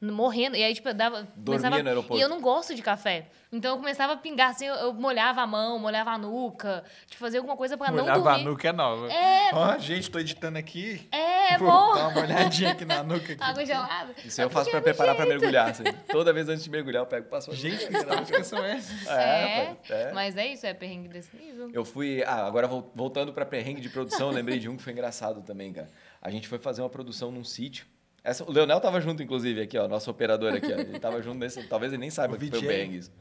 Morrendo. 0.00 0.56
E 0.56 0.62
aí, 0.62 0.74
tipo, 0.74 0.88
eu 0.88 0.94
dava. 0.94 1.26
começava- 1.44 1.82
no 1.82 1.88
aeroporto. 1.88 2.18
E 2.18 2.20
eu 2.20 2.28
não 2.28 2.40
gosto 2.40 2.74
de 2.74 2.82
café. 2.82 3.28
Então 3.52 3.72
eu 3.72 3.76
começava 3.78 4.12
a 4.12 4.16
pingar 4.16 4.50
assim, 4.50 4.66
eu, 4.66 4.74
eu 4.74 4.92
molhava 4.92 5.40
a 5.40 5.46
mão, 5.46 5.78
molhava 5.78 6.10
a 6.10 6.18
nuca, 6.18 6.84
de 7.08 7.16
fazer 7.16 7.38
alguma 7.38 7.56
coisa 7.56 7.78
pra 7.78 7.90
não 7.90 8.02
Olhava 8.04 8.32
a 8.34 8.38
nuca 8.38 8.68
é 8.68 8.72
nova. 8.72 9.10
É. 9.10 9.50
Ó, 9.54 9.78
gente, 9.78 10.10
tô 10.10 10.18
editando 10.18 10.58
aqui. 10.58 11.08
É, 11.12 11.54
é 11.54 11.58
Vou 11.58 11.68
bom. 11.70 11.94
dar 11.94 12.08
uma 12.08 12.20
olhadinha 12.20 12.72
aqui 12.72 12.84
na 12.84 13.02
nuca. 13.02 13.32
Aqui. 13.32 13.42
Água 13.42 13.64
gelada. 13.64 14.14
Isso 14.24 14.40
aí 14.40 14.46
eu 14.46 14.50
faço 14.50 14.70
pra 14.70 14.82
preparar 14.82 15.14
pra 15.16 15.24
mergulhar. 15.24 15.70
assim. 15.70 15.84
Toda 16.10 16.32
vez 16.32 16.48
antes 16.48 16.64
de 16.64 16.70
mergulhar, 16.70 17.02
eu 17.02 17.06
pego 17.06 17.26
e 17.26 17.30
passo 17.30 17.50
a 17.50 17.54
Gente, 17.54 17.86
que 17.86 18.04
táticas 18.04 18.46
são 18.48 18.62
essas? 18.64 19.06
É, 19.06 19.62
rapaz, 19.68 19.90
é. 19.90 20.12
mas 20.12 20.36
é 20.36 20.46
isso, 20.48 20.66
é 20.66 20.74
perrengue 20.74 21.08
desse 21.08 21.34
nível. 21.36 21.70
Eu 21.72 21.84
fui. 21.84 22.22
Ah, 22.26 22.44
agora 22.46 22.66
vol- 22.66 22.90
voltando 22.94 23.32
pra 23.32 23.46
perrengue 23.46 23.80
de 23.80 23.88
produção, 23.88 24.28
eu 24.28 24.34
lembrei 24.34 24.58
de 24.58 24.68
um 24.68 24.76
que 24.76 24.82
foi 24.82 24.92
engraçado 24.92 25.40
também, 25.42 25.72
cara. 25.72 25.88
A 26.20 26.30
gente 26.30 26.48
foi 26.48 26.58
fazer 26.58 26.82
uma 26.82 26.90
produção 26.90 27.30
num 27.30 27.44
sítio. 27.44 27.86
Essa, 28.26 28.44
o 28.44 28.50
Leonel 28.52 28.80
tava 28.80 29.00
junto, 29.00 29.22
inclusive, 29.22 29.60
aqui, 29.60 29.78
ó, 29.78 29.86
nosso 29.86 30.10
operador 30.10 30.52
aqui, 30.52 30.72
ó. 30.72 30.78
Ele 30.78 30.98
tava 31.00 31.22
junto 31.22 31.38
nesse. 31.38 31.62
Talvez 31.68 31.92
ele 31.92 32.00
nem 32.00 32.10
saiba 32.10 32.34
O 32.34 32.38
que 32.38 32.50
foi 32.50 32.58
o 32.58 32.62
VJ. 32.62 32.96
isso. 32.96 33.12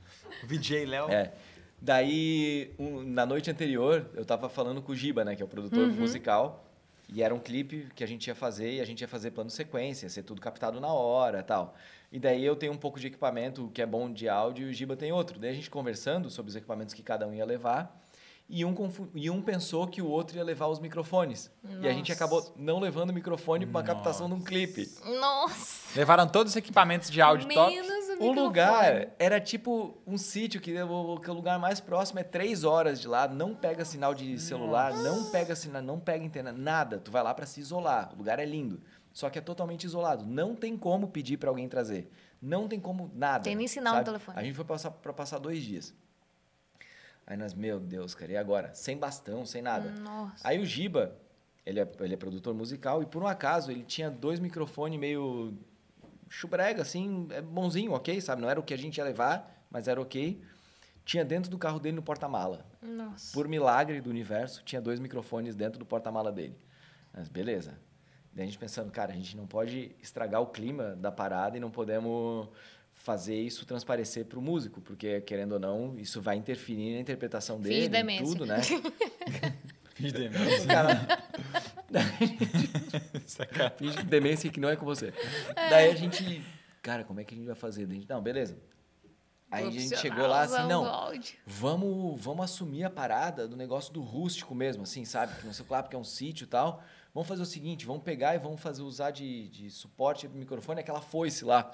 O 0.43 0.47
VJ 0.47 0.85
Léo. 0.85 1.09
É. 1.09 1.31
Daí, 1.81 2.73
um- 2.79 3.03
na 3.03 3.25
noite 3.25 3.51
anterior, 3.51 4.09
eu 4.15 4.25
tava 4.25 4.49
falando 4.49 4.81
com 4.81 4.91
o 4.91 4.95
Giba, 4.95 5.23
né, 5.23 5.35
que 5.35 5.41
é 5.41 5.45
o 5.45 5.47
produtor 5.47 5.87
musical. 5.89 6.63
E 7.07 7.21
era 7.21 7.35
um 7.35 7.39
clipe 7.39 7.87
que 7.95 8.03
a 8.03 8.07
gente 8.07 8.25
ia 8.25 8.33
fazer 8.33 8.73
e 8.77 8.81
a 8.81 8.85
gente 8.85 9.01
ia 9.01 9.07
fazer 9.07 9.29
plano 9.29 9.51
sequência, 9.51 10.07
ia 10.07 10.09
ser 10.09 10.23
tudo 10.23 10.41
captado 10.41 10.81
na 10.81 10.91
hora 10.91 11.43
tal. 11.43 11.75
E 12.11 12.17
daí 12.17 12.43
eu 12.43 12.55
tenho 12.55 12.73
um 12.73 12.77
pouco 12.77 12.99
de 12.99 13.05
equipamento 13.05 13.69
que 13.71 13.79
é 13.79 13.85
bom 13.85 14.11
de 14.11 14.27
áudio 14.27 14.65
e 14.67 14.71
o 14.71 14.73
Giba 14.73 14.95
tem 14.95 15.11
outro. 15.11 15.37
Daí 15.37 15.51
a 15.51 15.53
gente 15.53 15.69
conversando 15.69 16.31
sobre 16.31 16.49
os 16.49 16.55
equipamentos 16.55 16.95
que 16.95 17.03
cada 17.03 17.27
um 17.27 17.33
ia 17.35 17.45
levar. 17.45 18.03
E 18.47 18.63
um, 18.63 18.75
e 19.15 19.29
um 19.29 19.41
pensou 19.41 19.87
que 19.87 20.03
o 20.03 20.07
outro 20.07 20.37
ia 20.37 20.43
levar 20.43 20.67
os 20.67 20.79
microfones. 20.79 21.51
E 21.81 21.87
a 21.87 21.91
gente 21.91 22.09
Nossa. 22.09 22.13
acabou 22.13 22.53
não 22.55 22.79
levando 22.79 23.09
o 23.09 23.13
microfone 23.13 23.65
para 23.65 23.83
captação 23.83 24.27
de 24.29 24.35
um 24.35 24.41
clipe. 24.41 24.87
Nossa! 25.19 25.97
Levaram 25.97 26.27
todos 26.27 26.53
os 26.53 26.55
equipamentos 26.55 27.09
de 27.09 27.21
áudio 27.21 27.49
top. 27.49 27.73
Menos 27.73 28.19
o 28.19 28.23
O 28.23 28.31
lugar 28.31 29.09
era 29.17 29.41
tipo 29.41 29.97
um 30.05 30.17
sítio 30.17 30.61
que 30.61 30.79
o, 30.79 31.19
que 31.19 31.29
o 31.29 31.33
lugar 31.33 31.57
mais 31.57 31.79
próximo 31.79 32.19
é 32.19 32.23
três 32.23 32.63
horas 32.63 33.01
de 33.01 33.07
lá, 33.07 33.27
não 33.27 33.55
pega 33.55 33.83
sinal 33.83 34.13
de 34.13 34.39
celular, 34.39 34.93
não 34.93 35.31
pega 35.31 35.55
sinal, 35.55 35.81
não 35.81 35.99
pega 35.99 36.23
internet, 36.23 36.55
nada. 36.55 36.99
Tu 36.99 37.09
vai 37.09 37.23
lá 37.23 37.33
para 37.33 37.47
se 37.47 37.59
isolar. 37.59 38.13
O 38.13 38.17
lugar 38.17 38.37
é 38.37 38.45
lindo, 38.45 38.79
só 39.11 39.27
que 39.27 39.39
é 39.39 39.41
totalmente 39.41 39.85
isolado. 39.85 40.23
Não 40.23 40.55
tem 40.55 40.77
como 40.77 41.07
pedir 41.07 41.37
para 41.37 41.49
alguém 41.49 41.67
trazer. 41.67 42.11
Não 42.39 42.67
tem 42.67 42.79
como 42.79 43.09
nada. 43.15 43.43
Tem 43.43 43.55
nem 43.55 43.67
sinal 43.67 43.93
no 43.93 43.97
sabe? 43.97 44.05
telefone. 44.05 44.37
A 44.37 44.43
gente 44.43 44.55
foi 44.55 44.65
passar 44.65 44.91
para 44.91 45.13
passar 45.13 45.39
dois 45.39 45.63
dias. 45.63 45.95
Aí 47.27 47.35
nós, 47.35 47.53
meu 47.53 47.79
Deus, 47.79 48.13
cara, 48.13 48.31
e 48.31 48.37
agora? 48.37 48.73
Sem 48.73 48.97
bastão, 48.97 49.45
sem 49.45 49.61
nada. 49.61 49.89
Nossa. 49.91 50.47
Aí 50.47 50.59
o 50.59 50.65
Giba, 50.65 51.17
ele 51.65 51.79
é, 51.79 51.91
ele 51.99 52.13
é 52.13 52.17
produtor 52.17 52.53
musical 52.53 53.01
e 53.01 53.05
por 53.05 53.23
um 53.23 53.27
acaso 53.27 53.71
ele 53.71 53.83
tinha 53.83 54.11
dois 54.11 54.39
microfones 54.39 54.99
meio 54.99 55.57
chubrega, 56.29 56.81
assim, 56.81 57.27
é 57.31 57.41
bonzinho, 57.41 57.93
ok, 57.93 58.19
sabe? 58.21 58.41
Não 58.41 58.49
era 58.49 58.59
o 58.59 58.63
que 58.63 58.73
a 58.73 58.77
gente 58.77 58.97
ia 58.97 59.03
levar, 59.03 59.65
mas 59.69 59.87
era 59.87 59.99
ok. 59.99 60.41
Tinha 61.03 61.23
dentro 61.23 61.49
do 61.49 61.57
carro 61.57 61.79
dele 61.79 61.95
no 61.95 62.03
porta-mala. 62.03 62.65
Nossa. 62.81 63.31
Por 63.33 63.47
milagre 63.47 64.01
do 64.01 64.09
universo, 64.09 64.63
tinha 64.63 64.81
dois 64.81 64.99
microfones 64.99 65.55
dentro 65.55 65.79
do 65.79 65.85
porta-mala 65.85 66.31
dele. 66.31 66.57
Mas 67.13 67.29
beleza. 67.29 67.77
Daí 68.33 68.43
a 68.43 68.45
gente 68.47 68.57
pensando, 68.57 68.91
cara, 68.91 69.13
a 69.13 69.15
gente 69.15 69.37
não 69.37 69.47
pode 69.47 69.95
estragar 70.01 70.41
o 70.41 70.47
clima 70.47 70.95
da 70.95 71.11
parada 71.11 71.55
e 71.57 71.59
não 71.59 71.71
podemos 71.71 72.49
fazer 72.95 73.35
isso 73.35 73.65
transparecer 73.65 74.25
para 74.25 74.39
o 74.39 74.41
músico, 74.41 74.81
porque 74.81 75.21
querendo 75.21 75.51
ou 75.53 75.59
não, 75.59 75.95
isso 75.99 76.19
vai 76.21 76.37
interferir 76.37 76.95
na 76.95 76.99
interpretação 76.99 77.61
dele, 77.61 77.85
em 77.85 77.89
demência. 77.89 78.25
tudo, 78.25 78.45
né? 78.45 78.61
Fiz 79.95 80.11
demência. 80.11 80.67
Cara. 83.47 83.69
Finge 83.77 84.03
demência 84.03 84.51
que 84.51 84.59
não 84.59 84.69
é 84.69 84.75
com 84.75 84.85
você. 84.85 85.13
Daí 85.55 85.89
a 85.89 85.95
gente, 85.95 86.43
cara, 86.81 87.05
como 87.05 87.21
é 87.21 87.23
que 87.23 87.33
a 87.33 87.37
gente 87.37 87.47
vai 87.47 87.55
fazer? 87.55 87.85
Daí 87.85 87.97
gente, 87.97 88.09
não, 88.09 88.21
beleza. 88.21 88.57
Aí 89.49 89.67
a 89.67 89.71
gente 89.71 89.95
chegou 89.97 90.27
lá 90.27 90.41
assim, 90.41 90.67
não, 90.67 91.11
vamos, 91.45 92.21
vamos 92.21 92.43
assumir 92.43 92.83
a 92.83 92.89
parada 92.89 93.47
do 93.47 93.55
negócio 93.55 93.93
do 93.93 94.01
rústico 94.01 94.53
mesmo, 94.53 94.83
assim, 94.83 95.05
sabe? 95.05 95.39
Que 95.39 95.45
não 95.45 95.53
sei 95.53 95.65
lá, 95.69 95.81
porque 95.81 95.95
é 95.95 95.99
um 95.99 96.03
sítio 96.03 96.43
e 96.43 96.47
tal. 96.47 96.83
Vamos 97.15 97.29
fazer 97.29 97.41
o 97.43 97.45
seguinte, 97.45 97.85
vamos 97.85 98.03
pegar 98.03 98.35
e 98.35 98.37
vamos 98.37 98.59
fazer 98.61 98.81
usar 98.81 99.09
de, 99.09 99.47
de 99.47 99.71
suporte 99.71 100.27
do 100.27 100.37
microfone 100.37 100.81
aquela 100.81 100.99
foice 100.99 101.45
lá. 101.45 101.71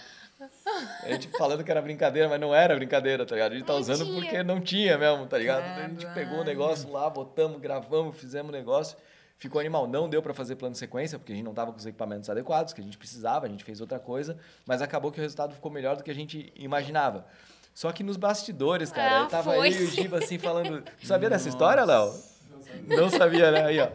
A 1.04 1.08
gente 1.10 1.28
falando 1.30 1.64
que 1.64 1.72
era 1.72 1.82
brincadeira, 1.82 2.30
mas 2.30 2.40
não 2.40 2.54
era 2.54 2.76
brincadeira, 2.76 3.26
tá 3.26 3.34
ligado? 3.34 3.54
A 3.54 3.56
gente 3.56 3.66
tá 3.66 3.74
Não 3.74 3.80
usando 3.80 4.06
tinha. 4.06 4.22
porque 4.22 4.44
não 4.44 4.62
tinha 4.62 5.00
mesmo, 5.00 5.26
tá 5.26 5.40
ligado? 5.40 5.62
Daí 5.64 5.86
a 5.86 5.90
gente 5.90 6.06
pegou 6.14 6.42
o 6.42 6.44
negócio 6.44 6.92
lá, 6.92 7.10
botamos, 7.10 7.60
gravamos, 7.60 8.16
fizemos 8.18 8.50
o 8.50 8.52
negócio. 8.52 8.96
Ficou 9.40 9.60
animal. 9.60 9.88
Não 9.88 10.08
deu 10.08 10.22
para 10.22 10.32
fazer 10.32 10.56
plano 10.58 10.74
de 10.74 10.78
sequência, 10.78 11.18
porque 11.18 11.34
a 11.34 11.36
gente 11.36 11.44
não 11.46 11.56
tava 11.56 11.72
com 11.72 11.80
os 11.80 11.88
equipamentos 11.88 12.30
adequados, 12.30 12.72
que 12.72 12.80
a 12.80 12.84
gente 12.84 12.96
precisava, 13.00 13.48
a 13.48 13.50
gente 13.50 13.64
fez 13.64 13.82
outra 13.82 13.98
coisa, 13.98 14.38
mas 14.68 14.80
acabou 14.80 15.12
que 15.12 15.18
o 15.18 15.24
resultado 15.24 15.56
ficou 15.56 15.72
melhor 15.72 15.98
do 15.98 16.04
que 16.04 16.12
a 16.12 16.16
gente 16.16 16.54
imaginava. 16.56 17.26
Só 17.74 17.92
que 17.92 18.04
nos 18.04 18.16
bastidores, 18.16 18.92
cara, 18.92 19.22
Ah, 19.22 19.24
aí 19.24 19.28
tava 19.28 19.68
e 19.68 19.72
o. 19.86 19.88
Giba 19.88 20.20
assim 20.20 20.38
falando. 20.38 20.84
Sabia 21.04 21.32
dessa 21.32 21.50
história, 21.50 21.84
Léo? 21.84 22.14
Não 22.86 23.10
sabia, 23.10 23.50
né? 23.52 23.66
Aí, 23.66 23.80
ó. 23.80 23.88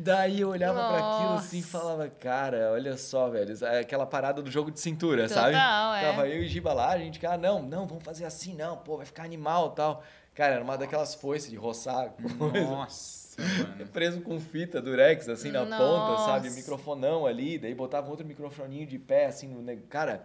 Daí 0.00 0.42
eu 0.42 0.50
olhava 0.50 0.78
pra 0.78 0.98
aquilo 0.98 1.32
assim 1.34 1.56
e 1.56 1.60
Nossa. 1.60 1.72
falava, 1.72 2.08
cara, 2.08 2.70
olha 2.70 2.96
só, 2.96 3.28
velho, 3.28 3.52
é 3.64 3.80
aquela 3.80 4.06
parada 4.06 4.40
do 4.40 4.48
jogo 4.48 4.70
de 4.70 4.78
cintura, 4.78 5.28
sabe? 5.28 5.54
Total, 5.54 5.94
é. 5.96 6.02
Tava 6.02 6.28
eu 6.28 6.40
e 6.40 6.46
Giba 6.46 6.72
lá, 6.72 6.90
a 6.90 6.98
gente, 6.98 7.26
ah, 7.26 7.36
não, 7.36 7.60
não, 7.60 7.84
vamos 7.84 8.04
fazer 8.04 8.24
assim, 8.24 8.54
não, 8.54 8.76
pô, 8.76 8.96
vai 8.96 9.04
ficar 9.04 9.24
animal 9.24 9.70
tal. 9.70 10.04
Cara, 10.36 10.54
era 10.54 10.62
uma 10.62 10.78
daquelas 10.78 11.16
foices 11.16 11.50
de 11.50 11.56
roçar, 11.56 12.10
coisa, 12.38 12.60
Nossa, 12.70 13.42
mano. 13.42 13.86
preso 13.92 14.20
com 14.20 14.38
fita 14.38 14.80
durex, 14.80 15.28
assim, 15.28 15.50
na 15.50 15.62
ponta, 15.62 15.78
Nossa. 15.78 16.26
sabe? 16.26 16.50
Microfonão 16.50 17.26
ali, 17.26 17.58
daí 17.58 17.74
botava 17.74 18.08
outro 18.08 18.24
microfoninho 18.24 18.86
de 18.86 19.00
pé, 19.00 19.26
assim, 19.26 19.48
no... 19.48 19.76
Cara, 19.88 20.24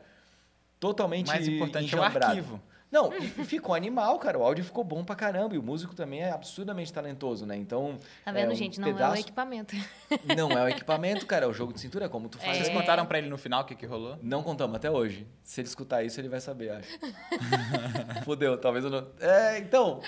totalmente 0.80 1.26
Mais 1.30 1.48
importante 1.48 1.96
é 1.96 1.98
o 1.98 2.00
enjambrado. 2.00 2.26
arquivo. 2.26 2.62
Não, 2.94 3.12
e 3.18 3.28
ficou 3.44 3.74
animal, 3.74 4.20
cara. 4.20 4.38
O 4.38 4.44
áudio 4.44 4.64
ficou 4.64 4.84
bom 4.84 5.04
pra 5.04 5.16
caramba. 5.16 5.56
E 5.56 5.58
o 5.58 5.64
músico 5.64 5.96
também 5.96 6.22
é 6.22 6.30
absurdamente 6.32 6.94
talentoso, 6.94 7.44
né? 7.46 7.58
Então. 7.58 7.98
Tá 8.24 8.32
vendo, 8.32 8.52
é 8.52 8.54
um 8.54 8.56
gente? 8.56 8.80
Não 8.80 8.88
é 8.88 8.92
o 8.92 8.94
pedaço- 8.94 9.22
equipamento. 9.22 9.76
Não 10.38 10.52
é 10.52 10.64
o 10.64 10.70
equipamento, 10.70 11.26
cara. 11.26 11.46
É 11.46 11.48
o 11.48 11.54
jogo 11.54 11.74
de 11.74 11.80
cintura, 11.82 12.08
como 12.08 12.30
tu 12.30 12.38
faz. 12.38 12.58
Vocês 12.58 12.70
É. 12.70 12.74
contaram 12.74 13.06
pra 13.08 13.18
ele 13.18 13.28
no 13.30 13.38
final 13.38 13.64
o 13.64 13.66
que, 13.66 13.74
que 13.76 13.86
rolou? 13.88 14.20
Não 14.22 14.44
contamos 14.44 14.76
até 14.76 14.92
hoje. 14.92 15.28
Se 15.44 15.60
ele 15.62 15.68
escutar 15.68 16.04
isso, 16.04 16.20
ele 16.22 16.30
vai 16.30 16.40
saber, 16.40 16.70
acho. 16.72 16.88
Fudeu, 18.24 18.58
talvez 18.58 18.86
eu 18.86 18.92
não. 18.92 19.08
É, 19.20 19.58
então. 19.58 20.00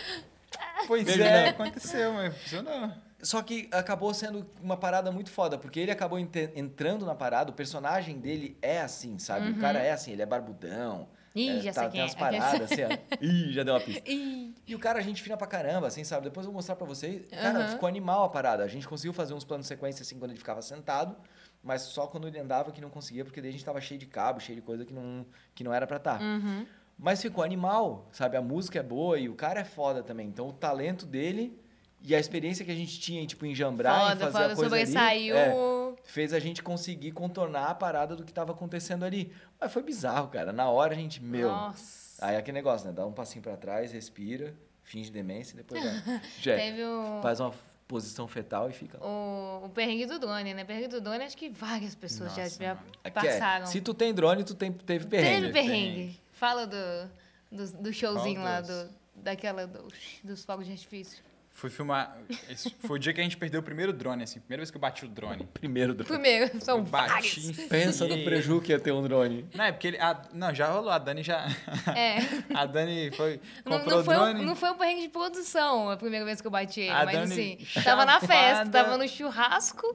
Pois 0.87 1.07
Ele 1.07 1.23
é, 1.23 1.43
não. 1.43 1.49
aconteceu, 1.49 2.13
mas 2.13 2.37
funcionou. 2.37 2.91
Só 3.21 3.41
que 3.41 3.67
acabou 3.71 4.13
sendo 4.13 4.45
uma 4.61 4.77
parada 4.77 5.11
muito 5.11 5.31
foda, 5.31 5.57
porque 5.57 5.79
ele 5.79 5.89
acabou 5.91 6.19
entrando 6.19 7.05
na 7.05 7.15
parada, 7.15 7.49
o 7.49 7.53
personagem 7.53 8.19
dele 8.19 8.55
é 8.61 8.79
assim, 8.81 9.17
sabe? 9.17 9.49
O 9.51 9.59
cara 9.59 9.79
é 9.79 9.91
assim, 9.91 10.11
ele 10.11 10.21
é 10.21 10.25
barbudão. 10.25 11.07
Uhum. 11.35 11.41
Ih, 11.41 11.49
é, 11.59 11.61
já 11.61 11.73
tá, 11.73 11.81
sei 11.81 11.89
tem 11.89 11.91
quem 11.91 11.99
é. 11.99 12.03
umas 12.03 12.15
paradas 12.15 12.71
assim, 12.71 12.81
ó. 12.83 12.97
Ih, 13.21 13.51
já 13.53 13.63
deu 13.63 13.73
uma 13.73 13.79
pista. 13.81 14.09
Ih, 14.09 14.53
E 14.65 14.73
o 14.75 14.79
cara, 14.79 14.99
a 14.99 15.01
gente 15.01 15.21
fina 15.21 15.35
pra 15.35 15.45
caramba, 15.47 15.87
assim, 15.87 16.03
sabe? 16.03 16.23
Depois 16.23 16.45
eu 16.45 16.51
vou 16.51 16.57
mostrar 16.57 16.75
pra 16.75 16.87
vocês. 16.87 17.27
Cara, 17.27 17.59
Aham. 17.59 17.67
ficou 17.67 17.87
animal 17.87 18.23
a 18.23 18.29
parada. 18.29 18.63
A 18.63 18.67
gente 18.67 18.87
conseguiu 18.87 19.13
fazer 19.13 19.33
uns 19.33 19.43
planos 19.43 19.65
de 19.65 19.67
sequência, 19.67 20.01
assim, 20.03 20.17
quando 20.17 20.31
ele 20.31 20.39
ficava 20.39 20.61
sentado, 20.61 21.15
mas 21.61 21.81
só 21.81 22.07
quando 22.07 22.27
ele 22.27 22.39
andava 22.39 22.71
que 22.71 22.79
não 22.79 22.89
conseguia, 22.89 23.25
porque 23.25 23.41
daí 23.41 23.49
a 23.49 23.51
gente 23.53 23.65
tava 23.65 23.81
cheio 23.81 23.99
de 23.99 24.05
cabo, 24.05 24.39
cheio 24.39 24.55
de 24.55 24.61
coisa 24.61 24.85
que 24.85 24.93
não, 24.93 25.25
que 25.53 25.63
não 25.63 25.73
era 25.73 25.85
pra 25.85 25.97
estar. 25.97 26.21
uhum. 26.21 26.65
Mas 26.97 27.21
ficou 27.21 27.43
animal, 27.43 28.07
sabe? 28.13 28.37
A 28.37 28.41
música 28.41 28.79
é 28.79 28.83
boa 28.83 29.19
e 29.19 29.27
o 29.27 29.35
cara 29.35 29.59
é 29.59 29.65
foda 29.65 30.01
também. 30.01 30.27
Então 30.27 30.47
o 30.47 30.53
talento 30.53 31.05
dele 31.05 31.59
e 32.05 32.13
a 32.13 32.19
experiência 32.19 32.63
que 32.63 32.71
a 32.71 32.75
gente 32.75 32.99
tinha 32.99 33.21
em, 33.21 33.25
tipo, 33.25 33.45
em 33.45 33.55
Foda, 33.55 33.75
fazer 33.75 34.31
foda. 34.31 34.53
a 34.53 34.55
coisa 34.55 34.75
ali, 34.75 34.85
Sobressaiu. 34.85 35.35
é, 35.35 35.93
fez 36.03 36.33
a 36.33 36.39
gente 36.39 36.61
conseguir 36.61 37.11
contornar 37.11 37.67
a 37.67 37.75
parada 37.75 38.15
do 38.15 38.23
que 38.23 38.31
tava 38.31 38.51
acontecendo 38.51 39.03
ali. 39.03 39.33
Mas 39.59 39.73
foi 39.73 39.81
bizarro, 39.81 40.27
cara. 40.27 40.53
Na 40.53 40.69
hora 40.69 40.93
a 40.93 40.95
gente, 40.95 41.21
meu... 41.21 41.49
Nossa. 41.49 42.05
Aí 42.23 42.35
é 42.35 42.37
aquele 42.37 42.55
negócio, 42.55 42.87
né? 42.87 42.93
Dá 42.93 43.05
um 43.05 43.11
passinho 43.11 43.41
pra 43.41 43.57
trás, 43.57 43.91
respira, 43.91 44.53
finge 44.83 45.11
demência 45.11 45.53
e 45.53 45.57
depois 45.57 45.83
vai. 45.83 46.21
Já 46.39 46.55
Teve 46.55 46.83
o, 46.83 47.19
faz 47.21 47.39
uma 47.39 47.53
posição 47.87 48.27
fetal 48.27 48.69
e 48.69 48.73
fica. 48.73 48.97
lá. 48.99 49.05
o, 49.05 49.65
o 49.65 49.69
perrengue 49.69 50.05
do 50.05 50.19
drone, 50.19 50.53
né? 50.53 50.63
Perrengue 50.63 50.87
do 50.87 51.01
drone, 51.01 51.23
acho 51.23 51.35
que 51.35 51.49
várias 51.49 51.95
pessoas 51.95 52.33
já, 52.35 52.43
Nossa, 52.43 52.63
já 52.63 52.75
mano. 52.75 52.87
Aqui 53.03 53.27
é, 53.27 53.31
passaram. 53.31 53.65
se 53.65 53.81
tu 53.81 53.93
tem 53.93 54.13
drone, 54.13 54.43
tu 54.43 54.53
tem, 54.53 54.71
teve 54.71 55.07
perrengue. 55.07 55.41
Teve 55.41 55.53
perrengue. 55.53 56.19
Fala 56.33 56.65
do, 56.67 57.09
do, 57.51 57.71
do 57.81 57.93
showzinho 57.93 58.41
Qual 58.41 58.45
lá, 58.45 58.61
do, 58.61 58.89
daquela, 59.15 59.65
do, 59.67 59.87
dos 60.23 60.45
fogos 60.45 60.65
de 60.65 60.71
artifício. 60.71 61.23
Fui 61.57 61.69
filmar. 61.69 62.17
Esse 62.49 62.69
foi 62.85 62.97
o 62.97 62.99
dia 62.99 63.13
que 63.13 63.21
a 63.21 63.23
gente 63.23 63.37
perdeu 63.37 63.61
o 63.61 63.63
primeiro 63.63 63.93
drone, 63.93 64.23
assim. 64.23 64.41
Primeira 64.41 64.59
vez 64.59 64.69
que 64.69 64.75
eu 64.75 64.81
bati 64.81 65.05
o 65.05 65.07
drone. 65.07 65.47
Primeiro 65.53 65.93
drone. 65.93 66.09
Primeiro, 66.09 66.59
são 66.61 66.79
eu 66.79 66.83
bati. 66.83 67.09
vários. 67.09 67.51
Pensa 67.69 68.05
no 68.05 68.23
preju 68.25 68.59
que 68.59 68.73
ia 68.73 68.79
ter 68.79 68.91
um 68.91 69.01
drone. 69.01 69.47
Não, 69.55 69.63
é 69.63 69.71
porque 69.71 69.87
ele. 69.87 69.97
a- 69.97 70.21
não, 70.33 70.53
já 70.53 70.67
rolou. 70.67 70.89
A 70.91 70.97
Dani 70.97 71.23
já. 71.23 71.47
É. 71.95 72.17
A 72.53 72.65
Dani 72.65 73.09
foi. 73.11 73.39
Não, 73.65 73.77
Comprou 73.79 73.97
não, 73.99 74.03
foi 74.03 74.15
o 74.15 74.19
um, 74.19 74.23
drone. 74.25 74.45
não 74.45 74.55
foi 74.55 74.69
um 74.71 74.75
perrengue 74.77 75.01
de 75.03 75.07
produção 75.09 75.89
a 75.89 75.95
primeira 75.95 76.25
vez 76.25 76.41
que 76.41 76.47
eu 76.47 76.51
bati 76.51 76.81
ele, 76.81 76.89
A 76.89 77.05
mas 77.05 77.15
Dani 77.29 77.57
assim, 77.63 77.81
tava 77.83 78.03
na 78.05 78.19
festa, 78.19 78.35
chapada. 78.35 78.71
tava 78.71 78.97
no 78.97 79.07
churrasco 79.07 79.93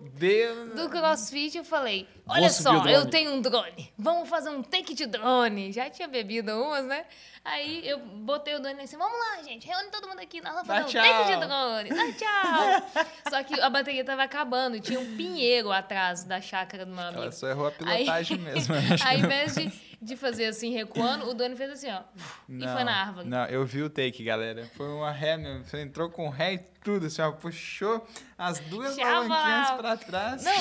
do 0.74 0.88
CrossFit 0.88 1.58
eu 1.58 1.64
falei, 1.64 2.08
olha 2.30 2.50
só, 2.50 2.70
o 2.70 2.80
drone." 2.80 2.92
eu 2.92 3.06
tenho 3.10 3.32
um 3.32 3.40
drone, 3.40 3.92
vamos 3.98 4.28
fazer 4.28 4.50
um 4.50 4.62
take 4.62 4.94
de 4.94 5.06
drone. 5.06 5.72
Já 5.72 5.90
tinha 5.90 6.08
bebido 6.08 6.52
umas, 6.52 6.86
né? 6.86 7.04
Aí 7.44 7.86
eu 7.88 7.98
botei 7.98 8.54
o 8.54 8.60
drone 8.60 8.82
assim, 8.82 8.98
vamos 8.98 9.18
lá, 9.18 9.42
gente, 9.42 9.66
reúne 9.66 9.88
todo 9.90 10.08
mundo 10.08 10.20
aqui, 10.20 10.40
nós 10.42 10.52
vamos 10.52 10.68
Dá 10.68 10.82
fazer 10.82 10.98
um 10.98 11.02
take 11.02 11.24
de 11.24 11.30
tchau. 11.30 11.48
drone, 11.48 11.88
dá 11.90 12.12
tchau. 12.12 13.06
Só 13.30 13.42
que 13.42 13.60
a 13.60 13.70
bateria 13.70 14.04
tava 14.04 14.22
acabando 14.22 14.78
tinha 14.80 15.00
um 15.00 15.16
pinheiro 15.16 15.72
atrás 15.72 16.24
da 16.24 16.40
chácara 16.40 16.84
do 16.84 16.92
meu 16.92 17.04
amigo. 17.04 17.22
Ela 17.22 17.32
só 17.32 17.48
errou 17.48 17.68
a 17.68 17.70
pilotagem 17.70 18.38
mesmo. 18.38 18.74
acho 18.76 18.96
que 18.96 19.08
Aí, 19.08 19.16
ao 19.20 19.24
invés 19.24 19.54
de, 19.54 19.72
de 20.00 20.16
fazer 20.16 20.46
assim, 20.46 20.72
recuando, 20.72 21.28
o 21.28 21.34
drone 21.34 21.54
fez 21.56 21.70
assim, 21.72 21.90
ó, 21.90 22.00
e 22.48 22.66
foi 22.66 22.84
na 22.84 23.02
árvore. 23.06 23.28
Não, 23.28 23.44
eu 23.46 23.66
vi 23.66 23.82
o 23.82 23.90
take, 23.90 24.24
galera. 24.24 24.68
Foi 24.76 24.88
uma 24.88 25.10
ré 25.10 25.36
mesmo. 25.36 25.64
Você 25.64 25.80
entrou 25.80 26.08
com 26.10 26.28
ré 26.30 26.54
e 26.54 26.58
tudo, 26.82 27.07
assim, 27.07 27.20
ó. 27.22 27.32
Puxou 27.32 28.07
as 28.38 28.61
duas 28.61 28.96
Tchau, 28.96 29.07
alavanquinhas 29.07 29.68
Val. 29.68 29.78
pra 29.78 29.96
trás. 29.96 30.42
Não. 30.42 30.53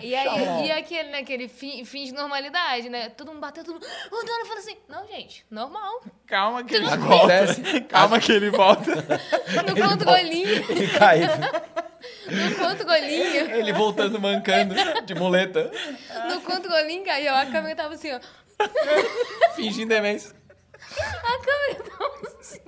E 0.00 0.14
aí, 0.14 0.66
e 0.66 0.72
aquele, 0.72 1.10
naquele 1.10 1.48
fim, 1.48 1.84
fim 1.84 2.04
de 2.04 2.12
normalidade, 2.12 2.88
né? 2.88 3.08
Todo 3.08 3.28
mundo 3.28 3.40
bateu, 3.40 3.64
todo 3.64 3.74
mundo. 3.74 3.86
O 4.12 4.24
dono 4.24 4.44
falou 4.44 4.58
assim: 4.58 4.76
não, 4.88 5.06
gente, 5.08 5.44
normal. 5.50 6.02
Calma 6.26 6.62
que 6.62 6.74
ele 6.74 6.86
Acontece. 6.86 7.60
volta. 7.62 7.80
Calma 7.82 8.20
que 8.20 8.32
ele 8.32 8.50
volta. 8.50 8.90
No 9.66 9.88
controlinho, 9.88 10.48
Ele 10.70 10.88
caído. 10.88 11.32
No 12.30 12.56
controlinho, 12.56 13.50
Ele 13.54 13.72
voltando 13.72 14.20
mancando 14.20 14.74
de 15.04 15.14
muleta. 15.14 15.70
no 16.28 16.40
controlinho 16.40 17.04
caiu. 17.04 17.34
A 17.34 17.46
câmera 17.46 17.76
tava 17.76 17.94
assim, 17.94 18.12
ó. 18.12 18.20
Fingindo 19.54 19.88
demência. 19.88 20.34
A 21.22 21.38
câmera 21.44 21.90
tava 21.90 22.38
assim. 22.40 22.60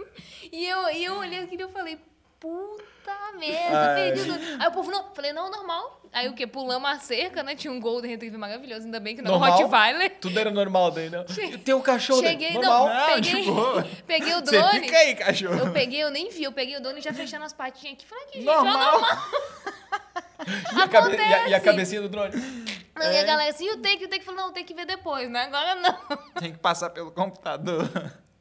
E 0.52 0.66
eu, 0.66 0.90
e 0.90 1.04
eu 1.04 1.14
olhei 1.16 1.40
aquilo 1.40 1.62
e 1.62 1.64
eu 1.64 1.70
falei, 1.70 1.98
puta 2.38 2.91
merda, 3.38 3.94
perdi 3.94 4.20
o 4.20 4.24
drone. 4.24 4.57
Aí 4.62 4.68
o 4.68 4.72
povo, 4.72 4.90
não, 4.90 5.05
falei, 5.14 5.32
não, 5.32 5.50
normal. 5.50 6.00
Aí 6.12 6.28
o 6.28 6.34
quê? 6.34 6.46
Pulamos 6.46 6.90
a 6.90 6.98
cerca, 6.98 7.42
né? 7.42 7.55
Tinha 7.57 7.72
um 7.72 7.80
Golden 7.80 8.11
Retriever 8.11 8.38
maravilhoso, 8.38 8.84
ainda 8.84 9.00
bem 9.00 9.16
que 9.16 9.22
não 9.22 9.30
é 9.34 9.38
Normal? 9.38 9.59
Rottweiler. 9.59 10.18
Tudo 10.20 10.38
era 10.38 10.50
normal 10.50 10.90
daí, 10.90 11.09
não. 11.09 11.24
Tem 11.64 11.74
um 11.74 11.80
cachorro 11.80 12.20
daí, 12.20 12.32
Cheguei, 12.32 12.53
normal. 12.53 12.88
não, 12.88 12.94
Não, 12.94 13.14
peguei, 13.14 13.44
boa. 13.46 13.86
peguei 14.07 14.34
o 14.34 14.40
Você 14.44 14.50
drone. 14.59 14.80
fica 14.80 14.96
aí, 14.98 15.14
cachorro. 15.14 15.59
Eu 15.59 15.72
peguei, 15.72 16.03
eu 16.03 16.11
nem 16.11 16.28
vi, 16.30 16.42
eu 16.44 16.53
peguei 16.53 16.76
o 16.76 16.82
drone 16.82 17.00
já 17.00 17.12
fechando 17.14 17.44
as 17.44 17.53
patinhas 17.53 17.94
aqui. 17.94 18.07
Falei, 18.07 18.24
que 18.26 18.34
gente, 18.34 18.44
Normal. 18.44 18.96
ó, 18.96 19.00
normal. 19.00 19.18
E 20.44 20.80
a, 20.80 20.88
cabe- 20.88 21.14
e 21.16 21.20
a- 21.20 21.48
e 21.50 21.55
a 21.55 21.61
cabecinha 21.61 22.00
do 22.03 22.09
drone. 22.09 22.32
Não, 22.96 23.12
E 23.12 23.16
a 23.18 23.22
galera 23.22 23.48
assim, 23.50 23.64
e 23.64 23.70
o 23.70 23.78
take, 23.78 24.05
o 24.05 24.09
take 24.09 24.24
falou, 24.24 24.40
não, 24.40 24.53
tem 24.53 24.64
que 24.64 24.74
ver 24.74 24.84
depois, 24.84 25.30
né? 25.30 25.44
Agora 25.44 25.76
não. 25.76 25.96
Tem 26.40 26.50
que 26.53 26.59
passar 26.59 26.90
pelo 26.90 27.12
computador. 27.12 27.88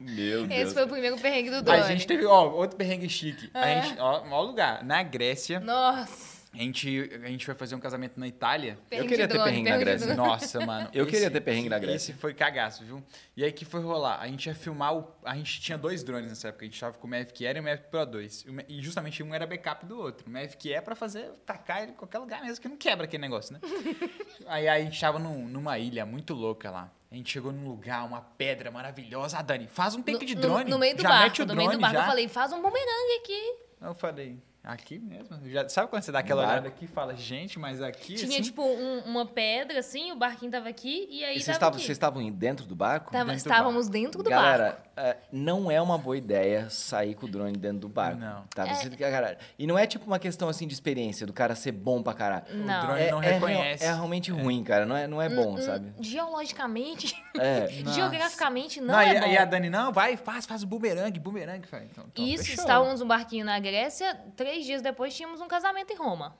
Meu 0.02 0.46
Esse 0.52 0.74
foi 0.74 0.84
o 0.84 0.88
primeiro 0.88 1.18
perrengue 1.18 1.50
do 1.50 1.62
drone. 1.62 1.80
A 1.82 1.88
gente 1.88 2.06
teve, 2.08 2.26
ó, 2.26 2.50
outro 2.50 2.76
perrengue 2.78 3.08
chique. 3.10 3.50
A 3.54 3.68
É. 3.68 3.82
gente, 3.84 4.00
ó, 4.00 4.24
maior 4.26 4.42
lugar. 4.42 4.84
Na 4.84 5.04
Grécia, 5.04 5.60
Nossa. 5.60 6.41
A 6.54 6.58
gente, 6.58 7.10
a 7.24 7.28
gente 7.30 7.46
foi 7.46 7.56
fazer 7.56 7.76
um 7.76 7.80
casamento 7.80 8.20
na 8.20 8.28
Itália. 8.28 8.78
perrengue 8.90 9.08
queria 9.10 9.28
de 9.28 9.34
ter 9.34 9.42
perrengue 9.44 9.70
na 9.70 9.78
de 9.78 9.84
Grécia. 9.86 10.14
Nossa, 10.16 10.66
mano. 10.66 10.90
Eu 10.94 11.06
queria 11.08 11.32
ter 11.32 11.40
perrengue 11.40 11.70
na 11.70 11.80
Grécia. 11.80 12.12
Esse 12.12 12.14
foi 12.14 12.34
cagaço, 12.34 12.84
viu? 12.84 13.02
E 13.38 13.44
aí 13.46 13.52
que 13.54 13.64
foi 13.64 13.80
rolar? 13.82 14.20
A 14.20 14.28
gente 14.28 14.48
ia 14.48 14.54
filmar 14.56 14.94
o. 14.96 15.08
A 15.24 15.34
gente 15.36 15.62
tinha 15.62 15.78
dois 15.78 16.04
drones 16.04 16.28
nessa 16.30 16.50
época. 16.50 16.66
A 16.66 16.68
gente 16.68 16.80
tava 16.80 16.98
com 16.98 17.08
o 17.08 17.10
Mavic 17.10 17.46
Air 17.48 17.56
e 17.56 17.60
o 17.62 17.64
Mavic 17.64 17.86
Pro 17.90 18.06
2. 18.06 18.46
O 18.50 18.54
Ma- 18.54 18.64
E 18.68 18.82
justamente 18.82 19.24
um 19.24 19.34
era 19.34 19.48
backup 19.48 19.86
do 19.86 19.98
outro. 19.98 20.28
O 20.28 20.30
Mavic 20.30 20.74
Air 20.74 20.84
pra 20.84 20.94
fazer, 20.96 21.30
tacar 21.46 21.84
ele 21.84 21.94
em 21.94 21.96
qualquer 21.96 22.20
lugar 22.20 22.42
mesmo, 22.44 22.62
que 22.62 22.68
não 22.68 22.76
quebra 22.78 23.06
aquele 23.06 23.22
negócio, 23.22 23.54
né? 23.54 23.60
aí, 24.46 24.68
aí 24.68 24.82
a 24.82 24.84
gente 24.84 25.00
tava 25.00 25.20
num- 25.20 25.48
numa 25.48 25.80
ilha 25.80 26.06
muito 26.06 26.34
louca 26.34 26.70
lá. 26.70 26.92
A 27.10 27.16
gente 27.16 27.32
chegou 27.32 27.52
num 27.52 27.68
lugar, 27.68 28.06
uma 28.06 28.22
pedra 28.22 28.70
maravilhosa. 28.72 29.38
Ah, 29.38 29.42
Dani, 29.42 29.68
faz 29.68 29.96
um 29.96 30.02
take 30.02 30.26
de 30.26 30.36
No- 30.36 30.42
drone. 30.42 30.70
No, 30.70 30.78
meio 30.80 30.96
do 30.96 31.02
já 31.02 31.10
barco, 31.10 31.24
mete 31.26 31.42
o 31.42 31.46
no 31.46 31.54
drone 31.54 31.68
meio 31.68 31.78
do 31.78 31.82
barco. 31.82 31.96
já. 31.96 32.04
Eu 32.04 32.08
falei, 32.08 32.28
faz 32.28 32.52
um 32.54 32.62
bumerangue 32.62 33.20
aqui. 33.24 33.56
Eu 33.82 33.94
falei, 33.94 34.38
aqui 34.64 35.00
mesmo? 35.00 35.38
Já, 35.50 35.68
sabe 35.70 35.88
quando 35.90 36.04
você 36.04 36.12
dá 36.12 36.20
aquela 36.20 36.42
Barco. 36.44 36.54
olhada 36.62 36.68
aqui 36.68 36.86
e 36.86 36.88
fala, 36.88 37.16
gente, 37.16 37.58
mas 37.58 37.82
aqui. 37.82 38.16
Tinha, 38.16 38.30
assim, 38.30 38.42
tipo, 38.42 38.62
um- 38.64 39.00
uma 39.06 39.26
pedra, 39.26 39.80
assim, 39.80 40.12
o 40.12 40.16
barquinho 40.16 40.52
tava 40.52 40.70
aqui, 40.70 41.08
e 41.10 41.24
aí 41.26 41.38
E 41.38 41.42
vocês 41.42 41.58
tava 41.58 41.78
vocês 41.78 41.90
estavam 41.92 42.30
dentro 42.32 42.66
do 42.66 42.76
barco? 42.76 43.12
Tava- 43.12 43.26
dentro 43.32 43.44
do 43.44 43.48
estávamos 43.50 43.90
dentro 43.90 44.24
do 44.24 44.30
barco. 44.30 44.44
Galera, 44.46 44.84
é, 44.96 45.18
não 45.32 45.72
é 45.72 45.82
uma 45.82 45.98
boa 45.98 46.16
ideia 46.18 46.70
sair 46.70 47.16
com 47.16 47.26
o 47.26 47.30
drone 47.30 47.58
dentro 47.58 47.80
do 47.80 47.90
barco. 47.90 48.20
Não. 48.20 48.44
Tá? 48.54 48.68
É. 48.68 48.74
Você, 48.76 48.90
cara, 48.92 49.38
e 49.58 49.66
não 49.66 49.78
é 49.80 49.88
tipo 49.88 50.06
uma 50.06 50.20
questão 50.20 50.48
assim 50.50 50.68
de 50.68 50.74
experiência, 50.74 51.26
do 51.26 51.34
cara 51.34 51.56
ser 51.56 51.72
bom 51.72 52.04
pra 52.04 52.14
caralho. 52.14 52.46
Não. 52.54 52.84
O 52.84 52.86
drone 52.88 53.02
É, 53.02 53.12
não 53.12 53.24
é 53.24 53.32
reconhece. 53.34 53.84
É, 53.84 53.88
realmente 53.94 54.32
ruim, 54.32 54.64
cara. 54.64 54.86
Não 54.86 54.96
é, 54.96 55.08
não 55.08 55.22
é 55.22 55.30
bom, 55.30 55.54
Hum, 55.56 55.62
sabe? 55.62 55.92
Geologicamente, 56.00 57.16
É. 57.40 57.68
Geograficamente, 57.94 58.80
não, 58.82 58.94
Não, 58.94 59.00
é 59.00 59.16
e, 59.16 59.20
bom. 59.20 59.28
e 59.28 59.38
a 59.38 59.46
Dani, 59.46 59.70
não, 59.70 59.92
vai, 59.92 60.18
faz, 60.18 60.46
faz 60.46 60.64
o 60.64 60.68
bumerangue, 60.68 61.20
bumerangue. 61.20 61.68
Então, 61.68 62.06
então, 62.12 62.26
Isso, 62.26 62.44
fechou. 62.46 62.64
estávamos 62.64 63.00
num 63.00 63.08
barquinho 63.08 63.46
na 63.46 63.60
Grécia, 63.60 64.14
três 64.36 64.51
dias 64.66 64.82
depois 64.82 65.16
tínhamos 65.16 65.42
um 65.42 65.48
casamento 65.48 65.92
em 65.92 65.96
Roma. 65.96 66.36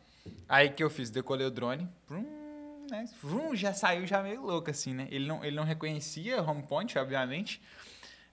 Aí 0.48 0.70
que 0.70 0.84
eu 0.84 0.90
fiz? 0.90 1.10
Decolei 1.10 1.48
o 1.48 1.52
drone, 1.52 1.88
né? 2.90 3.06
Já 3.54 3.74
saiu 3.74 4.06
já 4.06 4.22
meio 4.22 4.42
louco, 4.42 4.70
assim, 4.70 4.94
né? 4.94 5.08
Ele 5.10 5.26
não, 5.28 5.44
ele 5.44 5.56
não 5.56 5.64
reconhecia 5.64 6.42
home 6.42 6.64
point, 6.64 6.98
obviamente. 6.98 7.62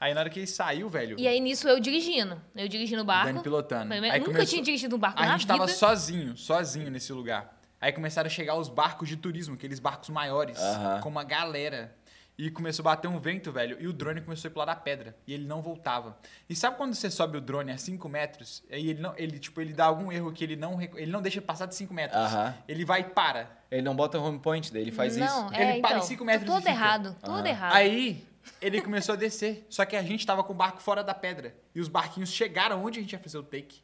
Aí 0.01 0.15
na 0.15 0.21
hora 0.21 0.31
que 0.31 0.39
ele 0.39 0.47
saiu, 0.47 0.89
velho, 0.89 1.19
E 1.19 1.27
aí 1.27 1.41
nisso 1.41 1.69
eu 1.69 1.81
dirigindo, 1.81 2.41
eu 2.55 2.69
dirigindo 2.69 3.03
o 3.03 3.05
barco. 3.05 3.27
Dani 3.27 3.43
pilotando. 3.43 3.93
Aí 3.93 4.01
Nunca 4.01 4.21
começou- 4.27 4.47
tinha 4.47 4.63
dirigido 4.63 4.95
um 4.95 4.99
barco 4.99 5.19
a 5.21 5.27
na 5.27 5.33
gente 5.33 5.41
vida. 5.41 5.55
tava 5.55 5.69
sozinho, 5.69 6.37
sozinho 6.37 6.91
nesse 6.91 7.13
lugar. 7.13 7.57
Aí 7.81 7.93
começaram 7.93 8.27
a 8.27 8.31
chegar 8.31 8.55
os 8.57 8.69
barcos 8.69 9.09
de 9.09 9.17
turismo, 9.17 9.55
aqueles 9.55 9.79
barcos 9.81 10.09
maiores, 10.09 10.59
Aham. 10.59 11.01
com 11.01 11.09
uma 11.09 11.25
galera. 11.25 11.95
E 12.39 12.51
começou 12.51 12.85
a 12.85 12.95
bater 12.95 13.09
um 13.09 13.19
vento, 13.19 13.51
velho, 13.51 13.77
e 13.81 13.89
o 13.89 13.93
drone 13.93 14.21
começou 14.21 14.47
a 14.47 14.51
ir 14.51 14.53
pro 14.53 14.61
lado 14.61 14.69
da 14.69 14.77
pedra. 14.77 15.17
E 15.27 15.35
ele 15.35 15.45
não 15.45 15.61
voltava. 15.61 16.17
E 16.49 16.55
sabe 16.55 16.77
quando 16.77 16.95
você 16.95 17.11
sobe 17.11 17.37
o 17.37 17.41
drone 17.41 17.73
a 17.73 17.77
5 17.77 18.09
metros? 18.09 18.63
Aí 18.71 18.91
ele 18.91 19.01
não. 19.01 19.13
Ele, 19.17 19.41
tipo, 19.41 19.61
ele 19.61 19.73
dá 19.73 19.87
algum 19.87 20.13
erro 20.13 20.33
que 20.33 20.45
ele 20.45 20.55
não. 20.55 20.81
Ele 20.81 21.11
não 21.11 21.21
deixa 21.21 21.43
passar 21.43 21.67
de 21.67 21.75
5 21.75 21.93
metros. 21.93 22.17
Aham. 22.17 22.55
Ele 22.69 22.85
vai 22.85 23.01
e 23.01 23.05
para. 23.05 23.51
Ele 23.69 23.83
não 23.83 23.97
bota 23.97 24.21
home 24.21 24.39
point 24.39 24.73
dele, 24.73 24.85
ele 24.85 24.97
faz 24.97 25.17
não, 25.17 25.27
isso. 25.47 25.55
É, 25.55 25.73
Ele 25.73 25.81
para 25.81 25.91
em 25.91 25.97
então, 25.97 26.07
cinco 26.07 26.25
metros 26.25 26.51
Tudo 26.51 26.67
errado, 26.67 27.17
tudo 27.21 27.39
Aham. 27.39 27.49
errado. 27.49 27.75
Aí 27.75 28.25
ele 28.63 28.81
começou 28.81 29.15
a 29.15 29.17
descer. 29.17 29.67
Só 29.69 29.85
que 29.85 29.97
a 29.97 30.03
gente 30.03 30.25
tava 30.25 30.43
com 30.43 30.53
o 30.53 30.57
barco 30.57 30.81
fora 30.81 31.05
da 31.05 31.13
pedra. 31.13 31.55
E 31.75 31.81
os 31.81 31.89
barquinhos 31.89 32.31
chegaram 32.31 32.83
onde 32.85 32.99
a 32.99 33.03
gente 33.03 33.13
ia 33.13 33.19
fazer 33.19 33.39
o 33.39 33.43
take. 33.43 33.83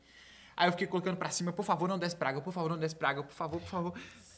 Aí 0.57 0.69
eu 0.69 0.73
fiquei 0.73 0.87
colocando 0.87 1.17
pra 1.17 1.31
cima, 1.31 1.53
por 1.53 1.65
favor, 1.65 1.89
não 1.89 1.99
desce 1.99 2.15
praga, 2.15 2.41
por 2.41 2.53
favor, 2.53 2.71
não 2.71 2.79
desce 2.79 2.95
praga, 2.95 3.23
por 3.23 3.35
favor, 3.35 3.61
por 3.61 3.69
favor. 3.69 3.95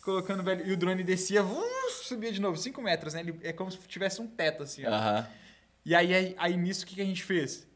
Colocando, 0.07 0.43
velho. 0.43 0.65
E 0.67 0.73
o 0.73 0.77
drone 0.77 1.03
descia, 1.03 1.43
uh, 1.45 1.91
subia 2.05 2.31
de 2.33 2.41
novo, 2.41 2.57
5 2.57 2.81
metros, 2.81 3.13
né? 3.13 3.21
Ele, 3.21 3.39
é 3.43 3.53
como 3.53 3.71
se 3.71 3.79
tivesse 3.89 4.21
um 4.23 4.27
teto, 4.27 4.63
assim, 4.63 4.87
ó. 4.87 4.89
Aham. 4.91 5.27
E 5.85 5.95
aí, 5.95 6.15
aí, 6.15 6.35
aí 6.39 6.57
nisso, 6.57 6.85
o 6.85 6.87
que, 6.87 6.95
que 6.95 7.03
a 7.03 7.05
gente 7.05 7.23
fez? 7.25 7.67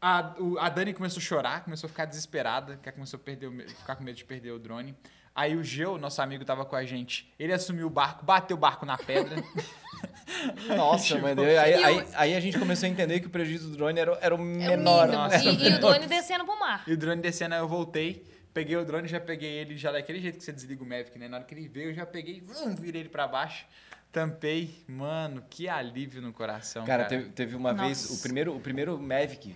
A, 0.00 0.34
o- 0.38 0.58
a 0.58 0.68
Dani 0.68 0.92
começou 0.92 1.18
a 1.20 1.22
chorar, 1.22 1.64
começou 1.64 1.86
a 1.86 1.90
ficar 1.90 2.04
desesperada, 2.04 2.76
que 2.82 2.88
ela 2.88 2.94
começou 2.94 3.18
a 3.18 3.20
perder, 3.22 3.46
o 3.46 3.52
ficar 3.68 3.96
com 3.96 4.04
medo 4.04 4.16
de 4.16 4.24
perder 4.24 4.50
o 4.50 4.58
drone. 4.58 4.94
Aí 5.34 5.54
o 5.56 5.62
Geo, 5.62 5.96
nosso 5.98 6.20
amigo, 6.20 6.44
tava 6.44 6.64
com 6.64 6.74
a 6.76 6.84
gente. 6.84 7.32
Ele 7.38 7.52
assumiu 7.52 7.86
o 7.86 7.90
barco, 7.90 8.24
bateu 8.24 8.56
o 8.56 8.60
barco 8.60 8.84
na 8.84 8.96
pedra. 8.98 9.36
Nossa, 10.76 11.04
Tipo, 11.04 11.22
mano. 11.22 11.42
Aí, 11.42 11.56
aí, 11.58 11.74
o- 11.74 11.86
aí, 12.00 12.06
aí 12.14 12.34
a 12.36 12.40
gente 12.40 12.58
começou 12.58 12.86
a 12.86 12.90
entender 12.90 13.20
que 13.20 13.26
o 13.26 13.30
prejuízo 13.30 13.70
do 13.70 13.76
drone 13.76 13.98
era, 14.00 14.18
era 14.20 14.34
o 14.34 14.38
É 14.38 14.40
o 14.40 14.44
menor. 14.44 15.08
Nossa, 15.08 15.36
E, 15.44 15.68
e 15.70 15.74
o 15.74 15.78
drone 15.80 16.06
descendo 16.06 16.44
pro 16.44 16.58
mar. 16.58 16.82
E 16.86 16.92
o 16.92 16.96
drone 16.96 17.20
descendo, 17.22 17.54
aí 17.54 17.60
eu 17.60 17.68
voltei, 17.68 18.24
peguei 18.56 18.74
o 18.74 18.86
drone, 18.86 19.06
já 19.06 19.20
peguei 19.20 19.50
ele 19.52 19.76
já 19.76 19.92
daquele 19.92 20.18
jeito 20.18 20.38
que 20.38 20.44
você 20.44 20.50
desliga 20.50 20.82
o 20.82 20.86
Mavic, 20.86 21.18
né? 21.18 21.28
Na 21.28 21.36
hora 21.36 21.44
que 21.44 21.54
ele 21.54 21.68
veio, 21.68 21.90
eu 21.90 21.94
já 21.94 22.06
peguei, 22.06 22.40
vum, 22.40 22.74
virei 22.74 23.02
ele 23.02 23.10
pra 23.10 23.28
baixo, 23.28 23.66
tampei. 24.10 24.82
Mano, 24.88 25.44
que 25.50 25.68
alívio 25.68 26.22
no 26.22 26.32
coração, 26.32 26.86
Cara, 26.86 27.04
cara. 27.04 27.20
teve, 27.20 27.32
teve 27.32 27.54
uma 27.54 27.74
Nossa. 27.74 27.84
vez, 27.84 28.18
o 28.18 28.22
primeiro, 28.22 28.56
o 28.56 28.60
primeiro 28.60 28.98
Mavic 28.98 29.54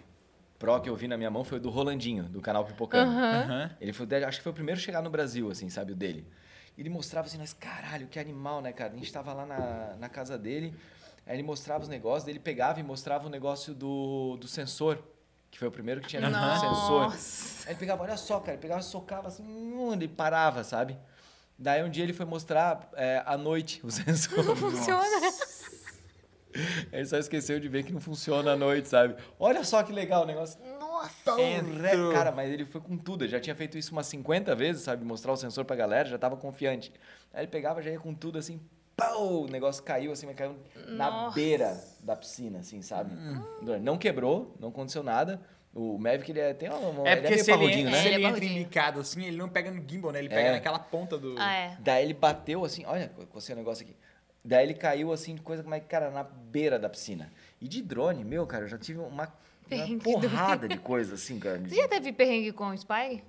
Pro 0.58 0.78
que 0.82 0.90
eu 0.90 0.94
vi 0.94 1.08
na 1.08 1.16
minha 1.16 1.30
mão 1.30 1.42
foi 1.42 1.56
o 1.56 1.60
do 1.62 1.70
Rolandinho, 1.70 2.24
do 2.24 2.42
canal 2.42 2.66
Pipocando. 2.66 3.10
Aham. 3.10 3.74
Ele 3.80 3.94
foi, 3.94 4.06
acho 4.22 4.36
que 4.36 4.42
foi 4.42 4.52
o 4.52 4.54
primeiro 4.54 4.78
a 4.78 4.82
chegar 4.82 5.00
no 5.00 5.08
Brasil, 5.08 5.50
assim, 5.50 5.70
sabe, 5.70 5.92
o 5.92 5.96
dele. 5.96 6.26
Ele 6.76 6.90
mostrava 6.90 7.26
assim, 7.26 7.38
nós, 7.38 7.54
caralho, 7.54 8.06
que 8.06 8.18
animal, 8.18 8.60
né, 8.60 8.70
cara? 8.70 8.92
A 8.92 8.96
gente 8.96 9.10
tava 9.10 9.32
lá 9.32 9.46
na, 9.46 9.96
na 9.98 10.08
casa 10.10 10.36
dele, 10.36 10.74
aí 11.26 11.36
ele 11.36 11.42
mostrava 11.42 11.82
os 11.82 11.88
negócios, 11.88 12.28
ele 12.28 12.38
pegava 12.38 12.78
e 12.78 12.82
mostrava 12.82 13.26
o 13.26 13.30
negócio 13.30 13.74
do, 13.74 14.36
do 14.36 14.46
sensor, 14.46 15.02
que 15.50 15.58
foi 15.58 15.68
o 15.68 15.70
primeiro 15.72 16.00
que 16.00 16.08
tinha 16.08 16.20
vindo 16.22 16.32
no 16.38 16.52
sensor. 16.60 17.02
Nossa. 17.02 17.68
Aí 17.68 17.72
ele 17.72 17.78
pegava, 17.80 18.02
olha 18.02 18.16
só, 18.16 18.38
cara, 18.40 18.52
ele 18.52 18.62
pegava, 18.62 18.82
socava 18.82 19.28
assim, 19.28 19.42
hum, 19.42 19.92
ele 19.92 20.08
parava, 20.08 20.62
sabe? 20.64 20.96
Daí 21.58 21.82
um 21.82 21.90
dia 21.90 22.04
ele 22.04 22.12
foi 22.12 22.24
mostrar 22.24 22.88
é, 22.94 23.22
à 23.26 23.36
noite 23.36 23.80
o 23.84 23.90
sensor. 23.92 24.56
Funciona. 24.56 25.04
Ele 26.92 27.06
só 27.06 27.16
esqueceu 27.16 27.60
de 27.60 27.68
ver 27.68 27.84
que 27.84 27.92
não 27.92 28.00
funciona 28.00 28.52
à 28.52 28.56
noite, 28.56 28.88
sabe? 28.88 29.14
Olha 29.38 29.62
só 29.62 29.82
que 29.84 29.92
legal 29.92 30.24
o 30.24 30.26
negócio. 30.26 30.58
Nossa. 30.80 31.36
Re- 31.36 32.12
Cara, 32.12 32.32
mas 32.32 32.50
ele 32.50 32.64
foi 32.64 32.80
com 32.80 32.96
tudo. 32.96 33.22
Ele 33.24 33.30
já 33.30 33.38
tinha 33.40 33.54
feito 33.54 33.78
isso 33.78 33.92
umas 33.92 34.06
50 34.08 34.54
vezes, 34.56 34.82
sabe? 34.82 35.04
Mostrar 35.04 35.32
o 35.32 35.36
sensor 35.36 35.64
pra 35.64 35.76
galera, 35.76 36.08
já 36.08 36.18
tava 36.18 36.36
confiante. 36.36 36.92
Aí 37.32 37.42
ele 37.44 37.50
pegava, 37.50 37.80
já 37.80 37.90
ia 37.90 38.00
com 38.00 38.12
tudo 38.12 38.36
assim, 38.38 38.60
pau! 39.00 39.42
O 39.42 39.48
negócio 39.48 39.82
caiu 39.82 40.12
assim, 40.12 40.26
mas 40.26 40.36
caiu 40.36 40.56
na 40.88 41.10
Nossa. 41.10 41.34
beira 41.34 41.82
da 42.00 42.14
piscina, 42.14 42.60
assim, 42.60 42.82
sabe? 42.82 43.12
Não 43.82 43.96
quebrou, 43.98 44.54
não 44.60 44.68
aconteceu 44.68 45.02
nada. 45.02 45.40
O 45.72 45.96
Mavic, 45.98 46.30
ele 46.30 46.40
é, 46.40 46.52
tem 46.52 46.68
uma, 46.68 47.08
É 47.08 47.12
ele 47.12 47.20
porque 47.20 47.34
meio 47.34 47.44
se 47.44 47.50
ele, 47.52 47.58
parrudinho, 47.58 47.86
se 47.86 47.92
né? 47.92 47.98
É, 47.98 48.06
ele 48.06 48.14
ele 48.16 48.24
é 48.24 48.28
entra 48.28 48.44
em 48.44 48.54
micado 48.58 49.00
assim, 49.00 49.24
ele 49.24 49.36
não 49.36 49.48
pega 49.48 49.70
no 49.70 49.80
gimbal, 49.88 50.10
né? 50.10 50.18
Ele 50.18 50.28
pega 50.28 50.48
É. 50.48 50.52
naquela 50.52 50.80
ponta 50.80 51.16
do... 51.16 51.36
Ah, 51.38 51.52
é. 51.54 51.76
Daí 51.78 52.04
ele 52.04 52.14
bateu 52.14 52.64
assim, 52.64 52.84
olha, 52.86 53.08
cocei 53.30 53.54
o 53.54 53.58
negócio 53.58 53.84
aqui. 53.84 53.94
Daí 54.44 54.64
ele 54.66 54.74
caiu 54.74 55.12
assim, 55.12 55.36
coisa 55.36 55.62
mas 55.62 55.84
cara, 55.86 56.10
na 56.10 56.24
beira 56.24 56.76
da 56.78 56.88
piscina. 56.88 57.30
E 57.60 57.68
de 57.68 57.82
drone, 57.82 58.24
meu, 58.24 58.46
cara, 58.48 58.64
eu 58.64 58.68
já 58.68 58.78
tive 58.78 58.98
uma, 58.98 59.32
uma 59.70 59.98
porrada 60.02 60.66
de 60.66 60.78
coisa 60.78 61.14
assim, 61.14 61.38
cara. 61.38 61.58
Você 61.58 61.76
já 61.76 61.86
teve 61.86 62.12
perrengue 62.12 62.50
com 62.52 62.70
o 62.70 62.74
Spy? 62.74 63.22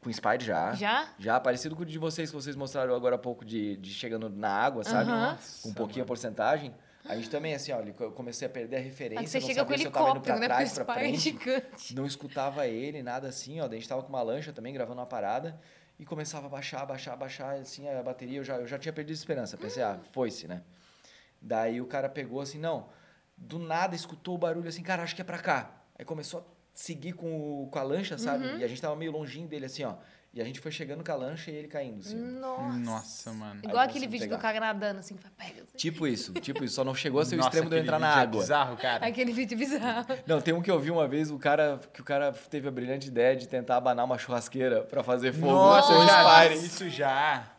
Com 0.00 0.12
Spider 0.12 0.42
já. 0.42 0.74
Já? 0.74 1.08
Já, 1.18 1.40
parecido 1.40 1.74
com 1.74 1.82
o 1.82 1.86
de 1.86 1.98
vocês, 1.98 2.30
que 2.30 2.36
vocês 2.36 2.54
mostraram 2.54 2.94
agora 2.94 3.16
há 3.16 3.18
pouco 3.18 3.44
de, 3.44 3.76
de 3.76 3.90
chegando 3.92 4.30
na 4.30 4.50
água, 4.50 4.84
sabe? 4.84 5.10
Aham. 5.10 5.38
Com 5.62 5.68
um 5.70 5.74
pouquinho 5.74 6.04
a 6.04 6.06
porcentagem. 6.06 6.72
A 7.04 7.16
gente 7.16 7.30
também, 7.30 7.54
assim, 7.54 7.72
olha, 7.72 7.94
eu 7.98 8.12
comecei 8.12 8.46
a 8.46 8.50
perder 8.50 8.76
a 8.76 8.80
referência, 8.80 9.20
Aí 9.20 9.26
você 9.26 9.40
não 9.40 9.46
chega 9.46 9.64
com 9.64 9.70
sabia 9.70 9.78
se 9.78 9.86
eu 9.86 9.90
tava 9.90 10.10
indo 10.10 10.20
pra 10.20 10.36
helicóptero, 10.36 10.40
né? 10.40 10.46
Trás, 10.46 10.72
o 10.72 10.84
pra 10.84 10.84
Spy 10.84 10.92
é 10.92 11.08
frente. 11.08 11.18
gigante. 11.20 11.94
Não 11.94 12.06
escutava 12.06 12.66
ele, 12.66 13.02
nada 13.02 13.28
assim, 13.28 13.60
ó. 13.60 13.66
Daí 13.66 13.78
a 13.78 13.80
gente 13.80 13.88
tava 13.88 14.02
com 14.02 14.08
uma 14.10 14.22
lancha 14.22 14.52
também, 14.52 14.74
gravando 14.74 15.00
uma 15.00 15.06
parada. 15.06 15.58
E 15.98 16.04
começava 16.04 16.46
a 16.46 16.50
baixar, 16.50 16.84
baixar, 16.86 17.16
baixar, 17.16 17.54
assim, 17.54 17.88
a 17.88 18.02
bateria, 18.02 18.38
eu 18.38 18.44
já, 18.44 18.56
eu 18.56 18.66
já 18.66 18.78
tinha 18.78 18.92
perdido 18.92 19.16
a 19.16 19.18
esperança. 19.18 19.56
Pensei, 19.56 19.82
ah, 19.82 19.98
foi-se, 20.12 20.46
né? 20.46 20.62
Daí 21.40 21.80
o 21.80 21.86
cara 21.86 22.08
pegou 22.08 22.40
assim, 22.40 22.58
não, 22.58 22.88
do 23.36 23.58
nada 23.58 23.96
escutou 23.96 24.34
o 24.34 24.38
barulho 24.38 24.68
assim, 24.68 24.82
cara, 24.82 25.02
acho 25.02 25.14
que 25.14 25.22
é 25.22 25.24
pra 25.24 25.38
cá. 25.38 25.70
Aí 25.98 26.04
começou 26.04 26.40
a 26.40 26.57
seguir 26.78 27.12
com, 27.12 27.64
o, 27.64 27.66
com 27.66 27.78
a 27.78 27.82
lancha, 27.82 28.16
sabe? 28.16 28.46
Uhum. 28.46 28.58
E 28.58 28.64
a 28.64 28.68
gente 28.68 28.80
tava 28.80 28.94
meio 28.94 29.10
longinho 29.10 29.48
dele, 29.48 29.66
assim, 29.66 29.82
ó. 29.82 29.94
E 30.32 30.40
a 30.40 30.44
gente 30.44 30.60
foi 30.60 30.70
chegando 30.70 31.02
com 31.02 31.10
a 31.10 31.14
lancha 31.16 31.50
e 31.50 31.54
ele 31.54 31.66
caindo, 31.66 32.00
assim. 32.00 32.14
Nossa. 32.14 32.78
Nossa, 32.78 33.32
mano. 33.32 33.60
Igual 33.64 33.78
aquele 33.78 34.06
vídeo 34.06 34.26
pegar. 34.26 34.36
do 34.36 34.40
cara 34.40 34.60
nadando, 34.60 35.00
assim, 35.00 35.16
pega. 35.36 35.62
assim. 35.62 35.76
Tipo 35.76 36.06
isso, 36.06 36.32
tipo 36.34 36.62
isso. 36.62 36.76
Só 36.76 36.84
não 36.84 36.94
chegou 36.94 37.20
a 37.20 37.24
ser 37.24 37.36
o 37.36 37.40
extremo 37.40 37.68
de 37.68 37.76
eu 37.76 37.80
entrar 37.80 37.98
na 37.98 38.08
é 38.08 38.22
água. 38.22 38.40
bizarro, 38.40 38.76
cara. 38.76 39.04
Aquele 39.04 39.32
vídeo 39.32 39.58
bizarro. 39.58 40.06
Não, 40.24 40.40
tem 40.40 40.54
um 40.54 40.62
que 40.62 40.70
eu 40.70 40.78
vi 40.78 40.90
uma 40.92 41.08
vez, 41.08 41.32
o 41.32 41.38
cara, 41.38 41.80
que 41.92 42.00
o 42.00 42.04
cara 42.04 42.30
teve 42.30 42.68
a 42.68 42.70
brilhante 42.70 43.08
ideia 43.08 43.34
de 43.34 43.48
tentar 43.48 43.78
abanar 43.78 44.04
uma 44.04 44.16
churrasqueira 44.16 44.82
pra 44.82 45.02
fazer 45.02 45.32
fogo. 45.32 45.50
Nossa, 45.50 45.92
com 45.92 46.06
já 46.06 46.54
isso 46.54 46.88
já. 46.88 47.50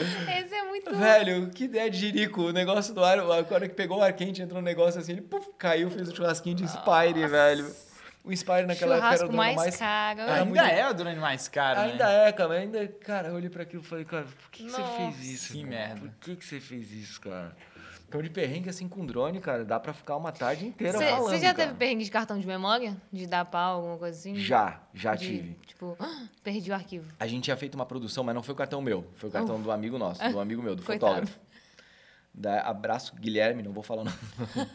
Esse 0.00 0.52
é 0.52 0.64
muito... 0.64 0.92
Velho, 0.92 1.50
que 1.50 1.64
ideia 1.64 1.88
de 1.88 1.98
jirico. 1.98 2.42
O 2.42 2.52
negócio 2.52 2.92
do 2.92 3.04
ar, 3.04 3.20
a 3.20 3.24
hora 3.24 3.68
que 3.68 3.74
pegou 3.76 3.98
o 3.98 4.02
ar 4.02 4.12
quente, 4.12 4.42
entrou 4.42 4.60
um 4.60 4.64
negócio 4.64 5.00
assim, 5.00 5.12
ele 5.12 5.20
puf, 5.22 5.50
caiu, 5.56 5.88
fez 5.88 6.08
o 6.08 6.16
churrasquinho 6.16 6.56
de 6.56 6.66
Spire, 6.66 7.28
velho. 7.28 7.93
O 8.24 8.32
Inspire 8.32 8.64
naquela 8.66 8.96
época 8.96 9.14
era 9.14 9.26
o 9.28 9.32
mais, 9.36 9.54
mais... 9.54 9.76
caro. 9.76 10.20
Era 10.20 10.32
ainda 10.36 10.44
muito- 10.46 10.60
é 10.64 10.90
o 10.90 10.94
drone 10.94 11.20
mais 11.20 11.46
caro, 11.46 11.80
Ainda 11.80 12.06
né? 12.06 12.28
é, 12.28 12.32
cara. 12.32 12.54
Ainda, 12.54 12.88
cara, 12.88 13.28
eu 13.28 13.34
olhei 13.34 13.50
pra 13.50 13.64
aquilo 13.64 13.82
e 13.82 13.86
falei, 13.86 14.04
cara, 14.06 14.24
por 14.24 14.50
que, 14.50 14.64
que 14.64 14.70
você 14.70 14.82
fez 14.96 15.24
isso? 15.24 15.52
que 15.52 15.58
cara? 15.62 15.68
merda. 15.70 16.00
Por 16.00 16.10
que, 16.20 16.36
que 16.36 16.44
você 16.44 16.58
fez 16.58 16.90
isso, 16.90 17.20
cara? 17.20 17.54
Então, 18.08 18.22
de 18.22 18.30
perrengue 18.30 18.68
assim 18.70 18.88
com 18.88 19.04
drone, 19.04 19.40
cara, 19.40 19.64
dá 19.64 19.78
pra 19.80 19.92
ficar 19.92 20.16
uma 20.16 20.30
tarde 20.30 20.64
inteira 20.66 20.96
Você 20.96 21.04
falando, 21.04 21.22
você 21.24 21.38
já 21.38 21.52
cara. 21.52 21.66
teve 21.68 21.78
perrengue 21.78 22.04
de 22.04 22.10
cartão 22.10 22.38
de 22.38 22.46
memória? 22.46 22.96
De 23.12 23.26
dar 23.26 23.44
pau, 23.44 23.76
alguma 23.78 23.98
coisa 23.98 24.16
assim? 24.16 24.36
Já, 24.36 24.80
já 24.94 25.14
De, 25.16 25.26
tive. 25.26 25.58
Tipo, 25.66 25.98
perdi 26.44 26.70
o 26.70 26.74
arquivo. 26.74 27.12
A 27.18 27.26
gente 27.26 27.42
tinha 27.44 27.56
feito 27.56 27.74
uma 27.74 27.84
produção, 27.84 28.22
mas 28.24 28.34
não 28.34 28.42
foi 28.42 28.54
o 28.54 28.56
cartão 28.56 28.80
meu. 28.80 29.04
Foi 29.16 29.28
o 29.28 29.32
cartão 29.32 29.60
do 29.60 29.70
amigo 29.70 29.98
nosso, 29.98 30.26
do 30.30 30.38
amigo 30.40 30.62
meu, 30.62 30.76
do 30.76 30.82
Coitado. 30.84 31.12
fotógrafo. 31.12 31.40
Da, 32.34 32.62
abraço, 32.62 33.14
Guilherme, 33.14 33.62
não 33.62 33.72
vou 33.72 33.82
falar 33.82 34.02
nome. 34.04 34.16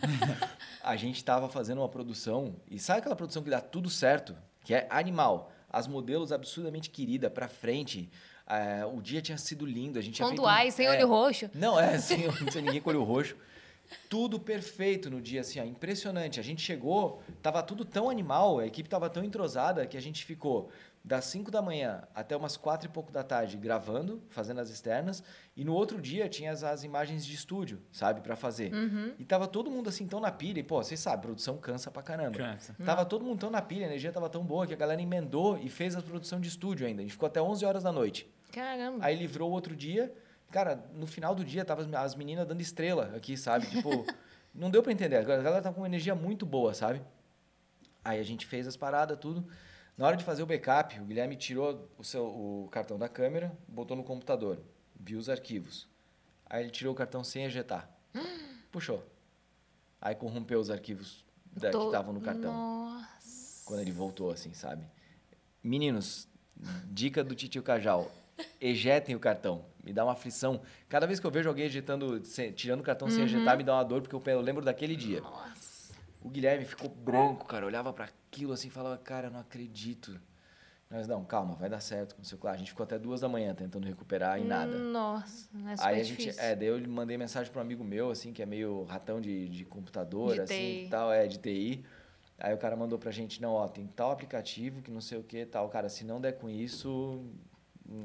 a 0.82 0.95
gente 0.95 1.24
tava 1.24 1.49
fazendo 1.49 1.80
uma 1.80 1.89
produção, 1.89 2.55
e 2.72 2.80
sabe 2.80 2.99
aquela 2.99 3.16
produção 3.16 3.43
que 3.43 3.49
dá 3.49 3.60
tudo 3.60 3.89
certo? 3.89 4.36
Que 4.64 4.74
é 4.74 4.88
animal. 4.89 5.51
As 5.70 5.86
modelos 5.88 6.32
absurdamente 6.32 6.89
querida 6.89 7.30
pra 7.30 7.47
frente. 7.49 8.10
é, 8.47 8.84
o 8.86 9.01
dia 9.01 9.22
tinha 9.22 9.38
sido 9.38 9.66
lindo, 9.66 9.99
a 9.99 10.01
gente 10.01 10.24
um- 10.24 10.30
Pontuais, 10.30 10.74
sem 10.74 10.88
é, 10.88 10.89
olho 10.91 11.07
roxo. 11.07 11.49
Não, 11.53 11.80
é, 11.80 11.97
sem, 11.99 12.32
sem 12.49 12.62
ninguém 12.64 12.82
com 12.82 12.89
olho 12.89 13.03
roxo. 13.03 13.36
Tudo 14.07 14.39
perfeito 14.39 15.10
no 15.10 15.20
dia, 15.20 15.41
assim, 15.41 15.60
ó, 15.60 15.64
impressionante. 15.64 16.39
A 16.39 16.43
gente 16.43 16.62
chegou, 16.62 17.22
tava 17.41 17.62
tudo 17.62 17.84
tão 17.84 18.10
animal, 18.10 18.60
a 18.60 18.66
equipe 18.68 18.88
tava 18.88 19.10
tão 19.10 19.24
entrosada 19.24 19.86
que 19.86 19.97
a 19.97 20.01
gente 20.01 20.24
ficou 20.26 20.70
das 21.04 21.26
5 21.26 21.50
da 21.50 21.62
manhã 21.62 22.04
até 22.14 22.36
umas 22.36 22.58
4 22.58 22.88
e 22.88 22.91
pouco 22.91 23.12
da 23.12 23.24
tarde 23.24 23.56
gravando, 23.58 24.22
fazendo 24.30 24.60
as 24.60 24.70
externas, 24.70 25.24
e 25.56 25.64
no 25.64 25.74
outro 25.74 26.02
dia 26.02 26.28
tinha 26.28 26.52
as, 26.52 26.64
as 26.64 26.84
imagens 26.84 27.26
de 27.26 27.34
estúdio, 27.34 27.82
sabe, 27.91 28.22
para 28.22 28.36
fazer. 28.36 28.74
Uhum. 28.74 29.14
E 29.18 29.24
tava 29.26 29.47
todo 29.47 29.72
mundo 29.72 29.88
assim 29.89 30.06
tão 30.08 30.20
na 30.20 30.32
pilha, 30.32 30.60
e 30.60 30.64
pô, 30.64 30.84
vocês 30.84 31.00
sabem, 31.00 31.22
produção 31.22 31.58
cansa 31.58 31.89
pra 31.89 32.04
caramba. 32.04 32.38
Cansa. 32.38 32.76
Tava 32.86 33.06
todo 33.06 33.24
mundo 33.24 33.39
tão 33.39 33.50
na 33.50 33.62
pilha, 33.62 33.86
a 33.86 33.88
energia 33.89 34.12
tava 34.12 34.30
tão 34.30 34.43
boa 34.43 34.68
que 34.68 34.74
a 34.74 34.78
galera 34.78 35.02
emendou 35.02 35.58
e 35.58 35.70
fez 35.70 35.95
a 35.95 36.02
produção 36.02 36.39
de 36.39 36.50
estúdio 36.50 36.86
ainda. 36.86 37.02
A 37.02 37.04
gente 37.04 37.14
ficou 37.14 37.28
até 37.28 37.41
11 37.41 37.66
horas 37.66 37.84
da 37.84 37.91
noite. 37.91 38.30
Caramba. 38.52 39.06
Aí 39.06 39.16
livrou 39.16 39.50
o 39.50 39.54
outro 39.54 39.76
dia. 39.76 40.14
Cara, 40.52 40.84
no 40.93 41.06
final 41.08 41.34
do 41.34 41.45
dia, 41.45 41.64
tava 41.64 41.82
as- 41.82 41.93
as 41.93 42.16
meninas 42.16 42.45
dando 42.47 42.60
estrela 42.62 43.14
aqui, 43.16 43.38
sabe? 43.38 43.68
Tipo, 43.68 43.89
não 44.54 44.70
deu 44.70 44.84
pra 44.84 44.91
entender. 44.91 45.16
A 45.16 45.22
galera 45.24 45.62
tava 45.62 45.76
com 45.76 45.82
uma 45.82 45.88
energia 45.88 46.14
muito 46.16 46.45
boa, 46.45 46.74
sabe? 46.74 47.02
Aí 48.04 48.20
a 48.20 48.24
gente 48.24 48.45
fez 48.45 48.68
as 48.68 48.76
paradas, 48.76 49.18
tudo. 49.20 49.45
Na 50.00 50.08
hora 50.08 50.16
de 50.16 50.24
fazer 50.24 50.41
o 50.41 50.45
backup, 50.45 50.97
o 50.97 51.04
Guilherme 51.04 51.36
tirou 51.36 51.89
o, 51.97 52.06
seu, 52.06 52.24
o 52.26 52.70
cartão 52.72 52.97
da 52.97 53.10
câmera, 53.10 53.52
botou 53.68 53.97
no 53.97 54.04
computador, 54.04 54.58
viu 54.97 55.20
os 55.20 55.28
arquivos. 55.28 55.89
Aí 56.45 56.64
ele 56.64 56.72
tirou 56.72 56.93
o 56.93 56.95
cartão 56.95 57.22
sem 57.22 57.43
ejetar. 57.43 57.89
Puxou. 58.72 59.06
Aí 60.00 60.16
corrompeu 60.16 60.58
os 60.58 60.70
arquivos 60.70 61.26
da, 61.52 61.68
que 61.68 61.74
Tô- 61.74 61.88
estavam 61.88 62.14
no 62.14 62.22
cartão. 62.22 62.54
Nossa. 62.54 63.66
Quando 63.66 63.82
ele 63.82 63.91
voltou, 63.91 64.32
assim, 64.32 64.54
sabe? 64.54 64.86
Meninos, 65.62 66.30
dica 66.86 67.22
do 67.22 67.36
Titio 67.36 67.62
Cajal. 67.62 68.10
Ejetem 68.62 69.16
o 69.16 69.20
cartão. 69.20 69.66
Me 69.84 69.91
dá 69.91 70.06
uma 70.06 70.14
aflição. 70.14 70.62
Cada 70.88 71.06
vez 71.06 71.20
que 71.20 71.28
eu 71.28 71.32
vejo 71.32 71.50
alguém 71.50 71.66
ejetando, 71.66 72.22
tirando 72.56 72.80
o 72.80 72.84
cartão 72.84 73.10
sem 73.10 73.26
ejetar, 73.26 73.58
me 73.58 73.66
dá 73.66 73.74
uma 73.76 73.84
dor, 73.84 74.02
porque 74.02 74.16
eu 74.30 74.39
lembro 74.39 74.64
daquele 74.64 74.95
dia. 74.95 75.20
Nossa. 75.20 75.59
O 76.22 76.30
Guilherme 76.30 76.66
ficou 76.66 76.90
branco, 76.90 77.46
cara. 77.46 77.66
Olhava 77.66 77.94
para 77.94 78.06
aquilo 78.06 78.54
assim 78.54 78.68
e 78.68 78.72
falava, 78.72 78.98
cara, 78.98 79.28
eu 79.28 79.32
não 79.32 79.40
acredito. 79.40 80.20
Mas 80.90 81.08
não, 81.08 81.24
calma, 81.24 81.54
vai 81.56 81.70
dar 81.70 81.80
certo 81.80 82.16
com 82.16 82.22
o 82.24 82.26
seu 82.26 82.38
claro. 82.38 82.56
A 82.56 82.58
gente 82.60 82.72
ficou 82.72 82.84
até 82.84 82.98
duas 82.98 83.22
da 83.22 83.30
manhã 83.30 83.54
tentando 83.54 83.86
recuperar 83.88 84.40
e 84.40 84.44
nada. 84.44 84.76
Nossa, 84.78 85.48
não 85.54 85.70
é 85.70 85.78
super 85.78 85.88
Aí 85.90 86.02
a 86.02 86.04
gente, 86.04 86.18
difícil. 86.18 86.42
é, 86.44 86.56
daí 86.56 86.68
eu 86.68 86.90
mandei 86.90 87.16
mensagem 87.16 87.52
para 87.52 87.60
um 87.60 87.64
amigo 87.64 87.84
meu, 87.84 88.10
assim, 88.10 88.34
que 88.34 88.42
é 88.42 88.46
meio 88.46 88.84
ratão 88.86 89.22
de, 89.22 89.48
de 89.50 89.66
computador, 89.66 90.34
De 90.34 90.42
assim, 90.42 90.56
TI. 90.86 90.88
tal, 90.90 91.12
é, 91.14 91.28
de 91.28 91.38
TI. 91.38 91.86
Aí 92.40 92.54
o 92.54 92.58
cara 92.58 92.76
mandou 92.76 92.98
pra 92.98 93.12
gente, 93.12 93.40
não, 93.40 93.54
ó, 93.54 93.68
tem 93.68 93.86
tal 93.86 94.10
aplicativo 94.12 94.82
que 94.82 94.90
não 94.90 95.00
sei 95.02 95.20
o 95.20 95.24
que, 95.24 95.46
tal. 95.46 95.70
Cara, 95.70 95.90
se 95.90 96.04
não 96.04 96.20
der 96.20 96.34
com 96.40 96.50
isso, 96.50 97.24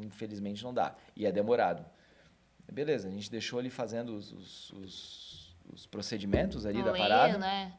infelizmente 0.02 0.62
não 0.62 0.74
dá. 0.74 0.94
E 1.16 1.24
é 1.24 1.32
demorado. 1.32 1.84
Beleza, 2.70 3.08
a 3.08 3.10
gente 3.10 3.30
deixou 3.30 3.58
ali 3.58 3.70
fazendo 3.70 4.14
os, 4.16 4.30
os, 4.32 4.70
os- 4.72 5.56
os 5.72 5.86
procedimentos 5.86 6.66
ali 6.66 6.82
da 6.82 6.92
parada. 6.92 7.38
né? 7.38 7.72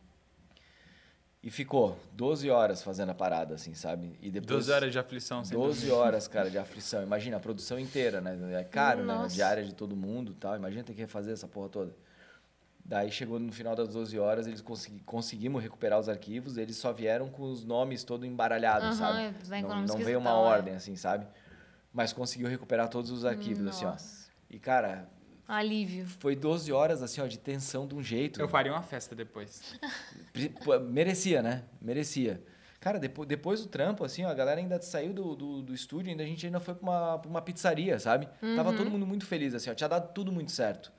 E 1.46 1.52
ficou 1.52 1.96
12 2.14 2.50
horas 2.50 2.82
fazendo 2.82 3.12
a 3.12 3.14
parada, 3.14 3.54
assim, 3.54 3.76
sabe? 3.76 4.18
E 4.20 4.32
depois... 4.32 4.66
12 4.66 4.72
horas 4.72 4.92
de 4.92 4.98
aflição 4.98 5.46
sem 5.46 5.56
12 5.56 5.86
dormir. 5.86 5.94
horas, 6.02 6.28
cara, 6.28 6.50
de 6.50 6.58
aflição. 6.58 7.04
Imagina, 7.04 7.38
a 7.38 7.40
produção 7.40 7.80
inteira, 7.80 8.20
né? 8.20 8.36
É 8.60 8.64
caro, 8.64 9.06
né? 9.06 9.14
Nossa. 9.14 9.36
Diária 9.36 9.64
de 9.64 9.72
todo 9.72 9.96
mundo 9.96 10.32
e 10.32 10.36
tal. 10.36 10.56
Imagina 10.56 10.84
ter 10.84 10.96
que 10.96 11.02
refazer 11.02 11.34
essa 11.34 11.48
porra 11.48 11.70
toda. 11.70 11.96
Daí 12.84 13.12
chegou 13.12 13.38
no 13.40 13.52
final 13.52 13.76
das 13.76 13.90
12 13.90 14.18
horas, 14.18 14.48
eles 14.48 14.60
consegui, 14.60 15.00
conseguimos 15.02 15.62
recuperar 15.62 16.00
os 16.00 16.10
arquivos, 16.10 16.58
eles 16.58 16.78
só 16.78 16.92
vieram 16.92 17.30
com 17.30 17.44
os 17.44 17.64
nomes 17.64 18.04
todo 18.04 18.26
embaralhados, 18.26 19.00
Aham, 19.00 19.32
sabe? 19.32 19.36
vem 19.48 19.62
com 19.62 19.70
Não, 19.70 19.86
não 19.86 19.98
veio 19.98 20.18
uma 20.18 20.32
é. 20.32 20.34
ordem, 20.34 20.74
assim, 20.74 20.96
sabe? 20.96 21.28
Mas 21.94 22.12
conseguiu 22.12 22.48
recuperar 22.50 22.90
todos 22.90 23.12
os 23.12 23.24
arquivos, 23.24 23.68
assim, 23.68 23.86
ó. 23.86 23.92
Nossa. 23.92 24.30
E, 24.50 24.58
cara, 24.58 25.08
Alívio. 25.48 26.08
foi 26.20 26.36
12 26.36 26.72
horas, 26.72 27.02
assim, 27.04 27.22
ó, 27.22 27.28
de 27.28 27.38
tensão 27.40 27.88
de 27.88 27.96
um 27.96 28.02
jeito. 28.04 28.42
Eu 28.42 28.48
faria 28.48 28.72
uma 28.72 28.82
festa 28.84 29.16
depois. 29.16 29.62
Merecia, 30.90 31.42
né? 31.42 31.64
Merecia. 31.82 32.42
Cara, 32.80 33.00
depois, 33.00 33.28
depois 33.28 33.62
do 33.62 33.68
trampo, 33.68 34.04
assim, 34.04 34.24
ó, 34.26 34.30
a 34.30 34.34
galera 34.34 34.60
ainda 34.60 34.80
saiu 34.82 35.12
do, 35.14 35.36
do, 35.36 35.62
do 35.64 35.74
estúdio, 35.74 36.12
ainda 36.12 36.24
a 36.24 36.26
gente 36.26 36.46
ainda 36.46 36.60
foi 36.60 36.76
pra 36.76 36.84
uma, 36.84 37.18
pra 37.20 37.30
uma 37.30 37.42
pizzaria, 37.42 37.98
sabe? 38.00 38.28
Tava 38.56 38.74
todo 38.74 38.92
mundo 38.92 39.08
muito 39.08 39.26
feliz, 39.26 39.54
assim, 39.56 39.70
ó, 39.72 39.74
tinha 39.74 39.88
dado 39.90 40.14
tudo 40.14 40.32
muito 40.32 40.52
certo. 40.52 40.92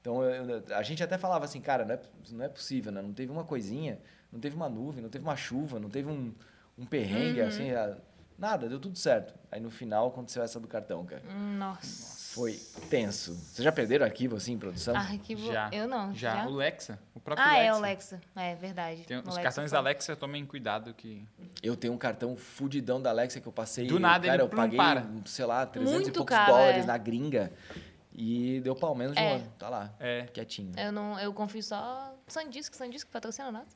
Então, 0.00 0.22
eu- 0.22 0.62
a 0.74 0.82
gente 0.82 1.02
até 1.02 1.18
falava 1.18 1.44
assim, 1.44 1.60
cara, 1.60 1.84
não 1.84 1.94
é, 1.94 2.00
não 2.30 2.44
é 2.44 2.48
possível, 2.48 2.90
né? 2.92 3.02
Não 3.02 3.12
teve 3.12 3.30
uma 3.30 3.44
coisinha, 3.44 3.98
não 4.32 4.40
teve 4.40 4.56
uma 4.56 4.68
nuvem, 4.68 5.02
não 5.02 5.10
teve 5.10 5.24
uma 5.24 5.36
chuva, 5.36 5.78
não 5.78 5.90
teve 5.90 6.08
um, 6.08 6.32
um 6.78 6.86
perrengue, 6.86 7.40
assim, 7.42 7.70
ah, 7.72 7.98
nada, 8.38 8.68
deu 8.68 8.78
tudo 8.78 8.98
certo. 8.98 9.34
Aí, 9.50 9.60
no 9.60 9.70
final, 9.70 10.08
aconteceu 10.08 10.42
essa 10.42 10.58
do 10.60 10.66
cartão, 10.68 11.04
cara. 11.04 11.22
Nossa. 11.32 12.16
Foi 12.34 12.52
tenso. 12.90 13.34
Vocês 13.34 13.64
já 13.64 13.72
perderam 13.72 14.04
arquivo, 14.04 14.36
assim, 14.36 14.52
em 14.52 14.58
produção? 14.58 14.94
Arquivo. 14.94 15.46
Já. 15.50 15.70
Eu 15.72 15.88
não. 15.88 16.14
Já. 16.14 16.46
O 16.46 16.54
Lexa. 16.54 16.98
O 17.14 17.20
próprio 17.20 17.46
Ah, 17.46 17.52
Lexa. 17.52 17.64
é 17.64 17.74
o 17.74 17.78
Lexa. 17.78 18.20
É 18.36 18.54
verdade. 18.54 19.04
Tem 19.04 19.16
os 19.18 19.24
Lexa 19.24 19.40
cartões 19.42 19.70
foi. 19.70 19.76
da 19.76 19.78
Alexa, 19.78 20.14
tomem 20.16 20.44
cuidado 20.44 20.92
que... 20.92 21.26
Eu 21.62 21.74
tenho 21.76 21.94
um 21.94 21.98
cartão 21.98 22.36
fudidão 22.36 23.00
da 23.00 23.08
Alexa 23.08 23.40
que 23.40 23.46
eu 23.48 23.52
passei. 23.52 23.86
Do 23.86 23.98
nada, 23.98 24.26
cara, 24.26 24.34
ele 24.36 24.42
eu 24.42 24.48
paguei, 24.54 24.76
para. 24.76 25.06
sei 25.24 25.46
lá, 25.46 25.64
300 25.64 25.90
e 25.90 25.94
Muito 26.02 26.12
poucos 26.18 26.36
caro, 26.36 26.52
dólares 26.52 26.84
é. 26.84 26.86
na 26.86 26.98
gringa. 26.98 27.50
E 28.12 28.60
deu 28.60 28.74
pau 28.74 28.94
menos 28.94 29.14
de 29.16 29.22
um 29.22 29.24
É. 29.24 29.34
ano. 29.36 29.52
Tá 29.58 29.68
lá, 29.70 29.94
É. 29.98 30.24
quietinho. 30.32 30.72
Eu, 30.76 30.92
não, 30.92 31.18
eu 31.18 31.32
confio 31.32 31.62
só 31.62 32.14
Sandisk, 32.28 32.74
Sandisk 32.74 33.08
patrocina 33.12 33.52
nós. 33.52 33.68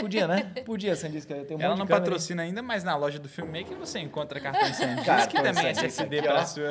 Podia, 0.00 0.26
né? 0.26 0.42
Podia, 0.64 0.96
Sandisk. 0.96 1.30
Eu 1.30 1.44
tenho 1.46 1.60
um 1.60 1.62
Ela 1.62 1.76
não 1.76 1.86
patrocina 1.86 2.42
ainda, 2.42 2.60
mas 2.60 2.82
na 2.82 2.96
loja 2.96 3.18
do 3.20 3.28
Filmmaker 3.28 3.76
você 3.76 4.00
encontra 4.00 4.40
cartão 4.40 4.66
SanDisk, 4.74 5.28
que 5.30 5.36
também 5.40 5.66
é 5.66 5.74
SanDisk 5.74 5.84
SSD 5.84 6.22
para 6.22 6.46
sua... 6.46 6.70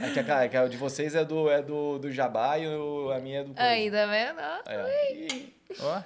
É 0.00 0.10
que, 0.12 0.30
a, 0.30 0.44
é 0.44 0.48
que 0.48 0.56
a 0.56 0.66
de 0.68 0.76
vocês 0.76 1.14
é 1.14 1.24
do, 1.24 1.50
é 1.50 1.60
do, 1.62 1.98
do 1.98 2.10
Jabá 2.10 2.56
e 2.58 2.66
o- 2.68 3.10
a 3.12 3.18
minha 3.18 3.40
é 3.40 3.44
do... 3.44 3.52
coisa. 3.54 3.68
Aí, 3.68 3.90
tá 3.90 4.06
vendo? 4.06 4.38
Ó. 4.40 4.62
Aí, 4.86 5.54
ó. 5.80 6.02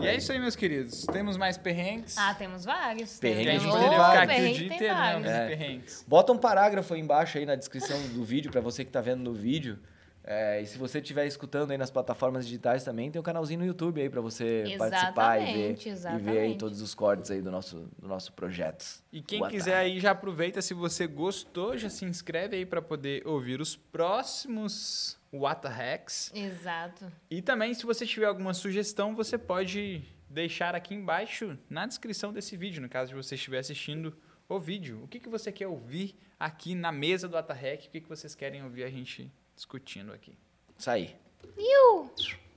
E 0.00 0.06
é 0.06 0.16
isso 0.16 0.32
aí, 0.32 0.38
meus 0.38 0.56
queridos. 0.56 1.04
Temos 1.06 1.36
mais 1.36 1.58
perrengues. 1.58 2.16
Ah, 2.16 2.34
temos 2.34 2.64
vários. 2.64 3.18
Perrengue 3.18 3.44
Que 3.44 3.50
a 3.50 3.58
gente 3.58 3.70
poderia 3.70 3.90
ficar 3.90 4.22
aqui 4.22 4.32
o 4.32 4.54
dia 4.54 4.68
tem 4.68 4.76
inteiro, 4.76 4.94
né? 5.20 5.44
É. 5.44 5.48
perrengues. 5.48 6.04
Bota 6.08 6.32
um 6.32 6.38
parágrafo 6.38 6.94
aí 6.94 7.00
embaixo 7.00 7.36
aí 7.36 7.44
na 7.44 7.54
descrição 7.54 8.00
do 8.08 8.24
vídeo 8.24 8.50
para 8.50 8.62
você 8.62 8.82
que 8.82 8.90
tá 8.90 9.02
vendo 9.02 9.20
no 9.22 9.34
vídeo. 9.34 9.78
É, 10.24 10.60
e 10.60 10.66
se 10.66 10.78
você 10.78 11.00
estiver 11.00 11.26
escutando 11.26 11.72
aí 11.72 11.78
nas 11.78 11.90
plataformas 11.90 12.46
digitais 12.46 12.84
também, 12.84 13.10
tem 13.10 13.18
um 13.18 13.24
canalzinho 13.24 13.60
no 13.60 13.66
YouTube 13.66 14.00
aí 14.00 14.08
para 14.08 14.20
você 14.20 14.64
participar 14.78 15.38
e 15.40 15.44
ver, 15.44 15.70
Exatamente, 15.72 15.88
e 15.88 15.92
ver 15.92 16.30
aí 16.30 16.36
exatamente. 16.36 16.58
todos 16.58 16.80
os 16.80 16.94
cortes 16.94 17.30
aí 17.30 17.42
do 17.42 17.50
nosso, 17.50 17.88
do 17.98 18.06
nosso 18.06 18.32
projeto. 18.32 19.02
E 19.12 19.20
quem 19.20 19.40
Boa 19.40 19.50
quiser 19.50 19.72
tarde. 19.72 19.92
aí 19.92 20.00
já 20.00 20.12
aproveita, 20.12 20.62
se 20.62 20.74
você 20.74 21.06
gostou, 21.06 21.76
já 21.76 21.90
se 21.90 22.04
inscreve 22.04 22.56
aí 22.56 22.64
para 22.64 22.80
poder 22.80 23.26
ouvir 23.26 23.60
os 23.60 23.74
próximos 23.74 25.18
What 25.32 25.66
Hacks. 25.66 26.30
Exato. 26.34 27.10
E 27.28 27.42
também, 27.42 27.74
se 27.74 27.84
você 27.84 28.06
tiver 28.06 28.26
alguma 28.26 28.54
sugestão, 28.54 29.16
você 29.16 29.36
pode 29.36 30.04
deixar 30.28 30.74
aqui 30.74 30.94
embaixo 30.94 31.58
na 31.68 31.84
descrição 31.86 32.32
desse 32.32 32.56
vídeo, 32.56 32.80
no 32.80 32.88
caso 32.88 33.10
de 33.10 33.16
você 33.16 33.34
estiver 33.34 33.58
assistindo 33.58 34.16
o 34.48 34.58
vídeo. 34.58 35.02
O 35.02 35.08
que, 35.08 35.18
que 35.18 35.28
você 35.28 35.50
quer 35.50 35.66
ouvir 35.66 36.14
aqui 36.38 36.74
na 36.74 36.92
mesa 36.92 37.28
do 37.28 37.36
Atahack? 37.36 37.88
O 37.88 37.90
que, 37.90 38.00
que 38.00 38.08
vocês 38.08 38.34
querem 38.34 38.62
ouvir 38.62 38.84
a 38.84 38.90
gente 38.90 39.30
discutindo 39.62 40.12
aqui? 40.12 40.36
Isso 40.76 40.90
aí. 40.90 41.16
Iu! 41.56 42.10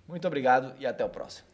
Muito 0.07 0.27
obrigado 0.27 0.75
e 0.79 0.87
até 0.87 1.05
o 1.05 1.09
próximo. 1.09 1.47